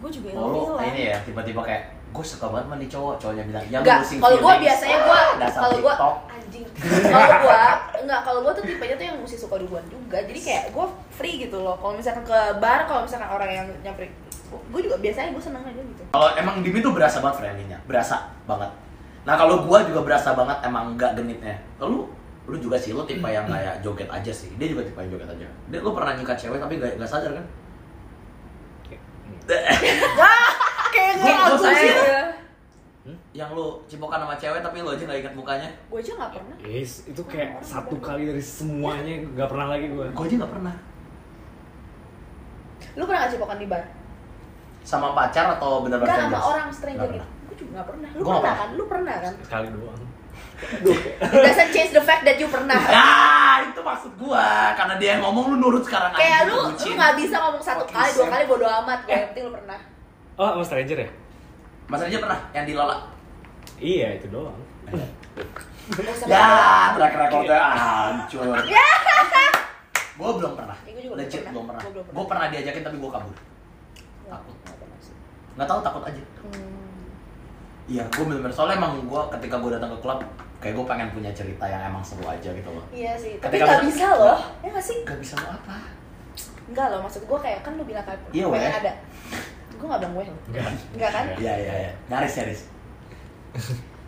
Gue 0.00 0.10
juga 0.10 0.28
Oh, 0.32 0.48
lu 0.48 0.58
ilfil 0.74 0.88
ini 0.90 1.02
ya 1.12 1.16
tiba-tiba 1.22 1.60
kayak 1.60 1.82
gue 2.10 2.24
suka 2.26 2.46
banget 2.50 2.66
mandi 2.66 2.86
cowok, 2.90 3.14
cowoknya 3.16 3.44
bilang 3.46 3.64
ya 3.70 3.78
Enggak, 3.78 3.98
losing 4.02 4.18
kalau 4.18 4.36
gue 4.36 4.42
feelings." 4.42 4.64
biasanya 4.66 4.98
gue, 4.98 5.20
Ah, 5.20 5.50
kalau 5.54 5.76
gue 5.78 5.94
anjing, 6.28 6.64
kalau 7.06 7.36
gue 7.38 7.62
enggak, 8.02 8.20
kalau 8.26 8.40
gue 8.42 8.52
tuh 8.58 8.64
tipenya 8.66 8.94
tuh 8.98 9.06
yang 9.06 9.16
mesti 9.22 9.36
suka 9.38 9.54
duluan 9.56 9.84
juga, 9.86 10.18
jadi 10.26 10.40
kayak 10.42 10.64
gue 10.74 10.86
free 11.08 11.36
gitu 11.38 11.56
loh. 11.62 11.78
Kalau 11.78 11.94
misalkan 11.94 12.26
ke 12.26 12.38
bar, 12.58 12.80
kalau 12.84 13.06
misalkan 13.06 13.30
orang 13.30 13.50
yang 13.50 13.66
nyamperin, 13.80 14.10
gue 14.50 14.80
juga 14.82 14.96
biasanya 14.98 15.30
gue 15.30 15.42
seneng 15.42 15.62
aja 15.62 15.78
gitu. 15.78 16.02
Kalau 16.10 16.28
emang 16.34 16.66
Dimi 16.66 16.82
tuh 16.82 16.90
berasa 16.90 17.22
banget 17.22 17.36
friendly-nya, 17.38 17.78
berasa 17.86 18.34
banget. 18.44 18.70
Nah 19.20 19.36
kalau 19.36 19.68
gua 19.68 19.84
juga 19.84 20.00
berasa 20.00 20.32
banget 20.32 20.58
emang 20.64 20.96
nggak 20.96 21.12
genitnya. 21.12 21.54
Lu 21.78 22.08
lu 22.48 22.56
juga 22.58 22.74
sih, 22.80 22.90
lu 22.96 23.04
tipe 23.06 23.28
yang 23.28 23.46
kayak 23.46 23.84
joget 23.84 24.08
aja 24.10 24.32
sih. 24.32 24.50
Dia 24.56 24.66
juga 24.66 24.82
tipe 24.82 24.98
yang 24.98 25.12
joget 25.12 25.28
aja. 25.28 25.46
Dia 25.68 25.78
lu 25.78 25.92
pernah 25.92 26.16
nyikat 26.16 26.34
cewek 26.34 26.58
tapi 26.58 26.80
gak, 26.80 26.96
gak 26.98 27.06
sadar 27.06 27.36
kan? 27.36 27.46
kayak 31.20 31.38
sayang. 31.58 31.76
sih. 31.76 31.90
Iya. 31.90 32.22
yang 33.32 33.50
lu 33.54 33.80
cipokan 33.86 34.20
sama 34.20 34.34
cewek 34.36 34.60
tapi 34.60 34.84
lu 34.84 34.90
aja 34.90 35.02
gak 35.06 35.18
ingat 35.22 35.34
mukanya. 35.34 35.68
Gue 35.88 35.98
aja 36.02 36.12
nggak 36.18 36.32
pernah. 36.36 36.56
Yes, 36.60 36.92
itu 37.06 37.22
kayak 37.24 37.62
satu 37.62 37.96
kali 37.96 38.28
dari 38.28 38.42
semuanya 38.42 39.14
nggak 39.24 39.48
pernah 39.48 39.66
lagi 39.70 39.86
gue. 39.88 40.06
Gua 40.12 40.24
aja 40.26 40.36
gak 40.36 40.52
pernah. 40.52 40.74
Lu 42.98 43.02
pernah 43.06 43.18
nggak 43.24 43.32
cipokan 43.32 43.58
di 43.58 43.66
bar? 43.70 43.82
Sama 44.82 45.14
pacar 45.14 45.46
atau 45.56 45.84
bener-bener 45.84 46.10
Enggak 46.10 46.26
sama 46.28 46.40
orang 46.42 46.68
stranger 46.72 47.08
gitu. 47.08 47.26
Gue 47.48 47.54
juga 47.56 47.70
nggak 47.78 47.88
pernah. 47.88 48.08
Lu 48.12 48.20
Gua 48.20 48.28
pernah 48.28 48.40
pernah. 48.42 48.54
kan? 48.60 48.68
Lu 48.76 48.84
pernah 48.84 49.16
kan? 49.16 49.32
Sekali 49.46 49.68
doang. 49.72 50.02
It 50.60 51.40
doesn't 51.40 51.72
change 51.72 51.92
the 51.96 52.04
fact 52.04 52.22
that 52.28 52.36
you 52.36 52.48
pernah. 52.52 52.76
Ah, 52.92 53.64
itu 53.64 53.80
maksud 53.80 54.12
gua. 54.20 54.76
Karena 54.76 54.94
dia 55.00 55.16
yang 55.16 55.22
ngomong 55.24 55.52
lu 55.52 55.56
nurut 55.58 55.82
sekarang 55.84 56.12
Kayak 56.14 56.48
lu, 56.48 56.68
lu 56.70 56.92
nggak 56.96 57.14
bisa 57.18 57.36
ngomong 57.40 57.62
satu 57.64 57.84
kali, 57.88 58.08
dua 58.12 58.26
kali 58.28 58.44
bodo 58.46 58.66
amat. 58.84 58.98
Gue 59.04 59.12
yang 59.12 59.26
penting 59.32 59.44
lu 59.48 59.52
pernah. 59.56 59.78
Oh, 60.40 60.48
sama 60.50 60.64
stranger 60.64 60.96
ya? 60.96 61.08
Mas 61.84 62.00
aja 62.00 62.16
pernah 62.16 62.40
yang 62.50 62.64
di 62.64 62.72
Lola. 62.72 62.96
Iya, 63.76 64.16
itu 64.16 64.32
doang. 64.32 64.56
Gak 64.88 64.96
Ya, 66.32 66.48
track 66.96 67.14
recordnya 67.14 67.60
hancur. 67.76 68.48
Gue 70.20 70.30
belum 70.36 70.52
pernah. 70.56 70.76
Ya, 70.80 70.96
juga 70.96 71.12
belum 71.12 71.18
Legit 71.20 71.40
pernah. 71.40 71.52
belum 71.52 71.64
pernah. 71.66 71.80
Gua 71.80 71.92
belum 71.92 72.04
pernah. 72.04 72.16
Gue 72.16 72.24
pernah 72.24 72.46
diajakin 72.48 72.82
tapi 72.82 72.96
gue 72.96 73.10
kabur. 73.10 73.28
amat. 73.28 73.38
Takut. 74.30 74.56
Nggak 75.50 75.68
tahu 75.68 75.80
takut 75.82 76.02
aja. 76.06 76.22
Hmm. 76.40 77.04
Iya, 77.84 78.02
gue 78.06 78.24
bener-bener 78.24 78.54
soalnya 78.54 78.76
emang 78.78 78.92
gue 79.02 79.22
ketika 79.36 79.56
gue 79.58 79.70
datang 79.76 79.90
ke 79.92 79.98
klub 79.98 80.20
kayak 80.56 80.74
gue 80.76 80.84
pengen 80.86 81.08
punya 81.10 81.30
cerita 81.32 81.64
yang 81.66 81.82
emang 81.82 82.00
seru 82.00 82.24
aja 82.24 82.48
gitu 82.48 82.70
loh. 82.70 82.84
Iya 82.88 83.12
sih, 83.14 83.36
tapi 83.36 83.60
Ketika 83.60 83.64
nggak 83.66 83.82
bisa- 83.82 84.08
bisa 84.08 84.08
loh. 84.14 84.38
Ya 84.60 84.68
nggak 84.70 84.86
sih? 84.86 84.98
Gak 85.04 85.18
bisa 85.18 85.34
lo 85.36 85.48
apa? 85.50 85.76
Enggak 86.64 86.86
loh, 86.92 87.00
maksud 87.02 87.22
gue 87.24 87.38
kayak 87.40 87.60
kan 87.60 87.72
lu 87.74 87.84
bilang 87.84 88.04
kayak 88.04 88.20
Iya, 88.30 88.44
pengen 88.46 88.72
ada. 88.78 88.92
Gue 89.80 89.86
nggak 89.86 90.00
bilang 90.00 90.14
gue 90.14 90.24
loh. 90.26 90.36
Enggak. 90.46 90.64
Enggak 90.92 91.10
kan? 91.10 91.24
Iya 91.34 91.54
iya 91.56 91.74
iya. 91.80 91.92
Nyaris 92.06 92.32
nyaris. 92.36 92.60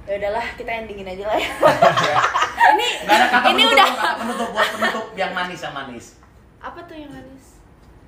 Ya 0.03 0.15
udahlah, 0.19 0.47
kita 0.53 0.71
endingin 0.77 1.07
aja 1.09 1.25
lah 1.25 1.37
ya. 1.37 1.51
Ini 2.73 2.87
Gak 3.03 3.17
ada 3.17 3.27
kata 3.29 3.47
Ini 3.49 3.55
penutup, 3.61 3.75
udah. 3.75 3.89
kata 3.89 4.11
penutup 4.17 4.49
buat 4.51 4.69
penutup 4.71 5.05
yang 5.15 5.33
manis 5.33 5.61
yang 5.61 5.73
manis. 5.73 6.07
Apa 6.59 6.79
tuh 6.83 6.95
yang 6.95 7.11
manis? 7.11 7.45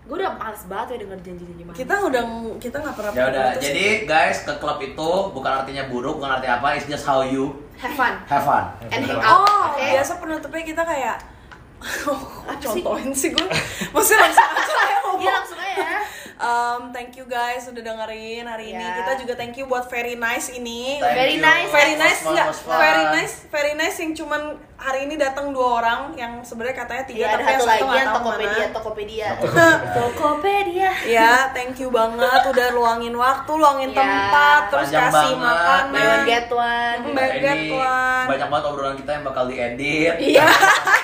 Gue 0.05 0.17
udah 0.17 0.35
males 0.35 0.63
banget 0.65 0.87
ya 0.87 0.97
denger 1.01 1.19
janji-janji 1.23 1.63
manis. 1.65 1.77
kita 1.77 1.95
udah 1.99 2.23
kita 2.59 2.77
nggak 2.77 2.95
pernah 2.95 3.11
Ya 3.11 3.25
udah, 3.27 3.47
jadi 3.57 3.87
guys 4.05 4.39
ke 4.43 4.53
klub 4.55 4.79
itu 4.79 5.11
bukan 5.33 5.53
artinya 5.55 5.89
buruk, 5.89 6.19
bukan 6.19 6.31
artinya 6.31 6.61
apa, 6.61 6.77
it's 6.77 6.85
just 6.85 7.03
how 7.03 7.25
you 7.25 7.57
have 7.75 7.95
fun 7.95 8.13
have 8.25 8.45
fun. 8.45 8.65
and 8.85 9.01
hang 9.01 9.09
sih. 9.09 9.17
out. 9.17 9.43
oh 9.43 9.63
oke? 9.71 9.81
biasa 9.81 10.13
penutupnya 10.21 10.63
kita 10.63 10.83
kayak 10.85 11.17
sih? 12.55 12.63
contohin 12.63 13.11
sih 13.11 13.31
gue 13.33 13.49
maksudnya 13.91 14.29
langsung 14.29 14.45
aja 14.53 14.73
lah 14.73 14.87
ya 14.93 14.97
ngomong 15.01 15.21
Iya 15.21 15.33
langsung 15.33 15.54
aja 15.54 15.54
ya. 15.54 15.54
Um, 16.45 16.93
thank 16.93 17.17
you 17.17 17.25
guys 17.25 17.65
udah 17.65 17.81
dengerin 17.81 18.45
hari 18.45 18.71
ini. 18.71 18.85
Ya. 18.85 19.01
Kita 19.01 19.13
juga 19.17 19.33
thank 19.35 19.57
you 19.57 19.65
buat 19.65 19.89
very 19.89 20.13
nice 20.15 20.53
ini. 20.53 21.01
Thank 21.01 21.17
Very 21.17 21.35
you. 21.35 21.43
nice. 21.43 21.71
very 21.71 21.95
nice 21.97 22.21
enggak? 22.21 22.47
Very 22.69 23.05
nice, 23.11 23.35
very 23.49 23.73
nice 23.73 23.97
yang 23.97 24.13
cuman 24.13 24.43
hari 24.77 25.09
ini 25.09 25.17
datang 25.17 25.49
dua 25.49 25.81
orang 25.81 26.13
yang 26.13 26.45
sebenarnya 26.45 26.77
katanya 26.77 27.05
tiga 27.07 27.17
Iya 27.17 27.27
ada 27.27 27.35
tapi 27.35 27.49
yang 27.49 27.57
satu 27.57 27.65
lagi 27.65 27.81
nggak 27.81 27.97
yang 27.97 28.13
Tokopedia, 28.13 28.53
mana. 28.61 28.75
Tokopedia. 28.77 29.29
Tokopedia. 29.33 29.79
Tokopedia. 29.97 30.91
Ya, 31.09 31.33
thank 31.51 31.81
you 31.81 31.89
banget 31.89 32.43
udah 32.45 32.69
luangin 32.71 33.15
waktu, 33.15 33.53
luangin 33.55 33.91
Ya. 33.91 33.97
tempat, 33.97 34.63
terus 34.69 34.89
Panjang 34.91 35.05
kasih 35.09 35.33
banget. 35.33 35.41
makanan. 35.41 35.93
Buy 35.95 36.05
one 36.05 36.25
get 36.27 36.47
one. 36.51 37.01
Baget, 37.15 37.57
ini 37.57 37.73
Wan. 37.73 38.25
banyak 38.29 38.49
banget 38.51 38.65
obrolan 38.67 38.97
kita 38.99 39.11
yang 39.13 39.25
bakal 39.25 39.45
diedit. 39.47 40.15
Iya. 40.21 40.47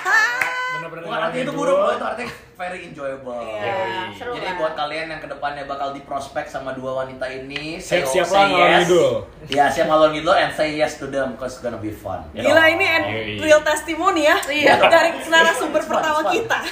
Bukan 0.91 1.19
artinya 1.23 1.43
itu 1.43 1.53
buruk 1.55 1.77
loh, 1.77 1.91
itu 1.93 2.03
artinya 2.03 2.31
very 2.53 2.79
enjoyable. 2.83 3.39
Iya, 3.39 4.11
seru 4.11 4.35
Jadi 4.35 4.43
lah. 4.45 4.55
buat 4.59 4.73
kalian 4.75 5.05
yang 5.07 5.21
ke 5.23 5.29
depannya 5.31 5.63
bakal 5.63 5.95
diprospek 5.95 6.45
sama 6.45 6.75
dua 6.75 6.91
wanita 6.99 7.23
ini, 7.25 7.79
say, 7.79 8.03
Siap-siap 8.03 8.27
say 8.27 8.35
lah 8.35 8.45
ngalor 8.45 8.59
yes. 8.61 8.77
ngidul. 8.77 9.11
Ya, 9.47 9.65
siap 9.71 9.85
ngalor 9.87 10.09
ngidul 10.11 10.35
and 10.35 10.51
say 10.51 10.75
yes 10.75 10.99
to 10.99 11.07
them 11.07 11.39
cause 11.39 11.55
it's 11.55 11.63
gonna 11.63 11.79
be 11.79 11.89
fun. 11.89 12.27
You 12.33 12.43
Gila 12.43 12.59
know? 12.59 12.73
ini 12.73 12.85
ed- 12.85 13.07
Yoi. 13.07 13.33
real 13.39 13.61
testimony 13.63 14.27
ya 14.27 14.35
Iya. 14.43 14.77
dari 14.83 15.15
narasumber 15.25 15.81
pertama 15.81 16.27
kita. 16.27 16.59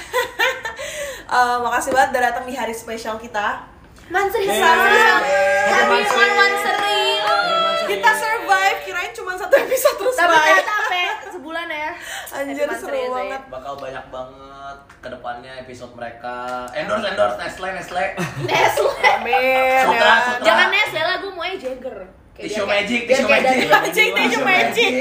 Eh, 1.30 1.56
makasih 1.62 1.94
banget 1.94 2.10
udah 2.10 2.22
datang 2.26 2.42
di 2.42 2.58
hari 2.58 2.74
spesial 2.74 3.14
kita. 3.14 3.62
Manseri 4.10 4.50
Yeay. 4.50 5.70
Happy 5.70 6.02
Manseri. 6.34 7.69
Kita 7.90 8.10
survive, 8.12 8.78
kirain 8.82 9.10
cuma 9.10 9.32
satu 9.34 9.54
episode 9.56 9.96
terus 9.98 10.14
Tapi 10.14 10.30
ternyata 10.30 10.62
sampai 10.78 11.02
sebulan 11.28 11.66
ya. 11.66 11.90
Anjir, 12.36 12.68
seru 12.72 12.94
Zay. 12.94 13.08
banget. 13.10 13.42
bakal 13.48 13.74
banyak 13.76 14.04
banget 14.08 14.76
ke 14.96 15.08
depannya 15.08 15.52
episode 15.58 15.92
mereka 15.92 16.34
endorse 16.70 17.02
endorse 17.04 17.36
Nestle 17.36 17.68
Nestle 17.72 18.04
Nestle. 18.48 18.90
Amin 19.02 19.82
Sutra, 19.82 19.98
ya. 20.06 20.18
sutra. 20.24 20.44
Jangan 20.44 20.68
Nestle 20.68 21.00
lah, 21.00 21.16
gue 21.18 21.32
maunya 21.32 21.56
Jagger. 21.56 21.98
Kayak 22.30 22.46
Tisu 22.46 22.54
biar 22.54 22.64
kayak- 22.64 22.70
magic, 22.70 23.00
tisu 23.02 23.24
kayak 23.24 23.42
magic. 23.42 24.08
Tisu 24.14 24.38
magic. 24.40 24.92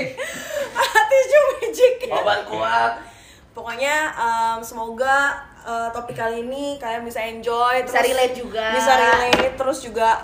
Tisu 1.11 1.39
magic. 1.53 1.93
Obat 2.09 2.39
kuat. 2.45 2.93
Pokoknya 3.51 3.95
em, 4.11 4.59
semoga 4.61 5.35
eh, 5.61 5.89
topik 5.89 6.15
kali 6.15 6.41
ini 6.41 6.75
kalian 6.75 7.03
bisa 7.03 7.19
enjoy, 7.21 7.83
Bisa 7.83 7.99
relate 7.99 8.33
juga. 8.33 8.71
bisa 8.71 8.93
relate, 8.93 9.53
terus 9.53 9.79
juga 9.81 10.15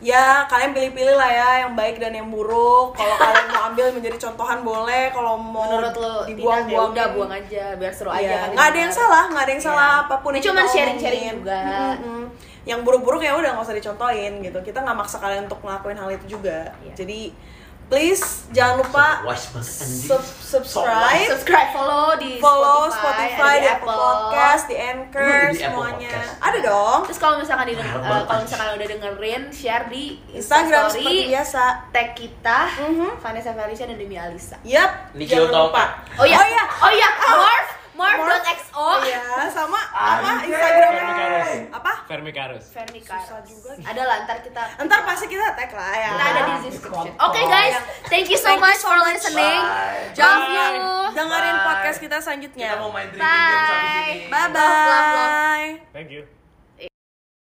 ya 0.00 0.48
kalian 0.48 0.72
pilih-pilih 0.72 1.12
lah 1.12 1.28
ya 1.28 1.48
yang 1.62 1.72
baik 1.76 2.00
dan 2.00 2.12
yang 2.12 2.26
buruk. 2.26 2.92
Kalau 2.92 3.14
kalian 3.14 3.46
mau 3.48 3.62
ambil 3.68 3.86
menjadi 3.92 4.16
contohan 4.18 4.58
boleh, 4.60 5.12
kalau 5.12 5.36
mau 5.36 5.76
Menurut 5.76 5.94
lo 5.94 6.14
tidak 6.18 6.24
ya 6.24 6.28
dibuang-buang 6.32 6.90
udah 6.90 7.06
buang 7.12 7.32
aja 7.32 7.64
biar 7.76 7.92
seru 7.92 8.08
aja 8.08 8.20
Iya, 8.20 8.36
kan 8.38 8.48
nggak 8.50 8.66
ada 8.66 8.78
yang 8.80 8.92
salah, 8.92 9.22
nggak 9.28 9.44
ada 9.44 9.52
yang 9.52 9.62
Iya. 9.62 9.68
salah 9.68 9.88
apa 10.00 10.14
pun 10.18 10.32
cuman 10.32 10.40
kita 10.40 10.72
sharing-sharing 10.72 11.22
omongin. 11.22 11.38
juga. 11.38 11.60
Yang 12.60 12.80
buruk-buruk 12.80 13.20
ya 13.20 13.32
udah 13.34 13.50
nggak 13.52 13.64
usah 13.64 13.76
dicontohin 13.76 14.32
gitu. 14.40 14.58
Kita 14.60 14.78
nggak 14.80 14.96
maksa 14.96 15.16
kalian 15.16 15.44
untuk 15.44 15.60
ngelakuin 15.60 15.96
hal 15.96 16.08
itu 16.10 16.26
juga. 16.30 16.72
Iya. 16.80 16.92
Jadi 16.96 17.20
please 17.90 18.46
jangan 18.50 18.80
lupa 18.80 19.26
sub- 19.34 20.22
subscribe, 20.22 21.26
subscribe 21.26 21.70
follow 21.70 22.14
di 22.14 22.38
follow 22.38 22.86
Spotify, 22.86 23.34
Spotify, 23.34 23.50
ada 23.52 23.58
di 23.58 23.68
Apple 23.68 23.90
Podcast, 23.92 24.62
di 24.64 24.76
Anchor, 24.76 25.26
di 25.26 25.58
Apple 25.58 25.58
semuanya. 25.58 26.10
Podcast. 26.10 26.30
Ada 26.40 26.58
dong. 26.60 26.98
Terus 27.04 27.18
kalau 27.18 27.36
misalkan 27.38 27.66
di 27.66 27.74
banget. 27.74 28.22
kalau 28.24 28.40
misalkan 28.42 28.68
udah 28.72 28.88
dengerin, 28.88 29.42
share 29.50 29.84
di 29.86 30.04
Instagram 30.30 30.86
Instastory, 30.86 31.02
seperti 31.02 31.30
biasa. 31.30 31.62
tag 31.90 32.08
kita, 32.14 32.58
Mhm. 32.80 33.10
Vanessa 33.18 33.50
Felicia 33.52 33.84
dan 33.84 33.98
Demi 33.98 34.16
Alisa. 34.16 34.56
Yap, 34.62 34.90
Niki 35.12 35.26
jangan 35.28 35.66
lupa. 35.66 35.84
Oh 36.14 36.22
iya, 36.22 36.36
Oh 36.36 36.46
iya. 36.46 36.64
oh 36.78 36.90
iya, 36.90 37.08
Morph, 37.28 37.70
Morph.xo. 38.00 38.86
Iya, 39.04 39.20
sama 39.52 39.80
apa. 39.92 40.30
Instagramnya? 40.48 41.04
Fermi 41.04 41.12
Karus. 41.20 41.50
Apa? 41.70 41.92
Fermi 42.08 42.32
Karus. 42.32 42.64
Fermi 42.72 43.00
Susah 43.04 43.40
juga. 43.44 43.70
Ada 43.84 44.02
lah, 44.08 44.16
ntar 44.24 44.38
kita 44.40 44.62
Ntar 44.80 45.00
pasti 45.04 45.26
kita 45.28 45.52
tag 45.52 45.70
lah 45.76 45.92
ya. 45.92 46.10
kita 46.16 46.24
ada 46.24 46.40
di 46.40 46.54
description. 46.64 47.12
Oke 47.20 47.40
guys, 47.44 47.76
thank 48.08 48.26
you 48.32 48.38
so 48.40 48.56
Thank 48.56 48.64
much 48.64 48.80
for 48.80 48.96
listening. 49.04 49.60
Love 50.16 50.44
you. 50.48 50.68
Dengerin 51.12 51.56
podcast 51.60 51.98
kita 52.00 52.16
selanjutnya. 52.24 52.68
Kita 52.72 52.80
mau 52.80 52.90
main 52.90 53.08
drinking 53.12 53.28
games 53.28 53.68
habis 53.68 53.92
ini. 54.00 54.26
Bye 54.32 54.48
bye. 54.48 55.68
Thank 55.92 56.08
you. 56.08 56.39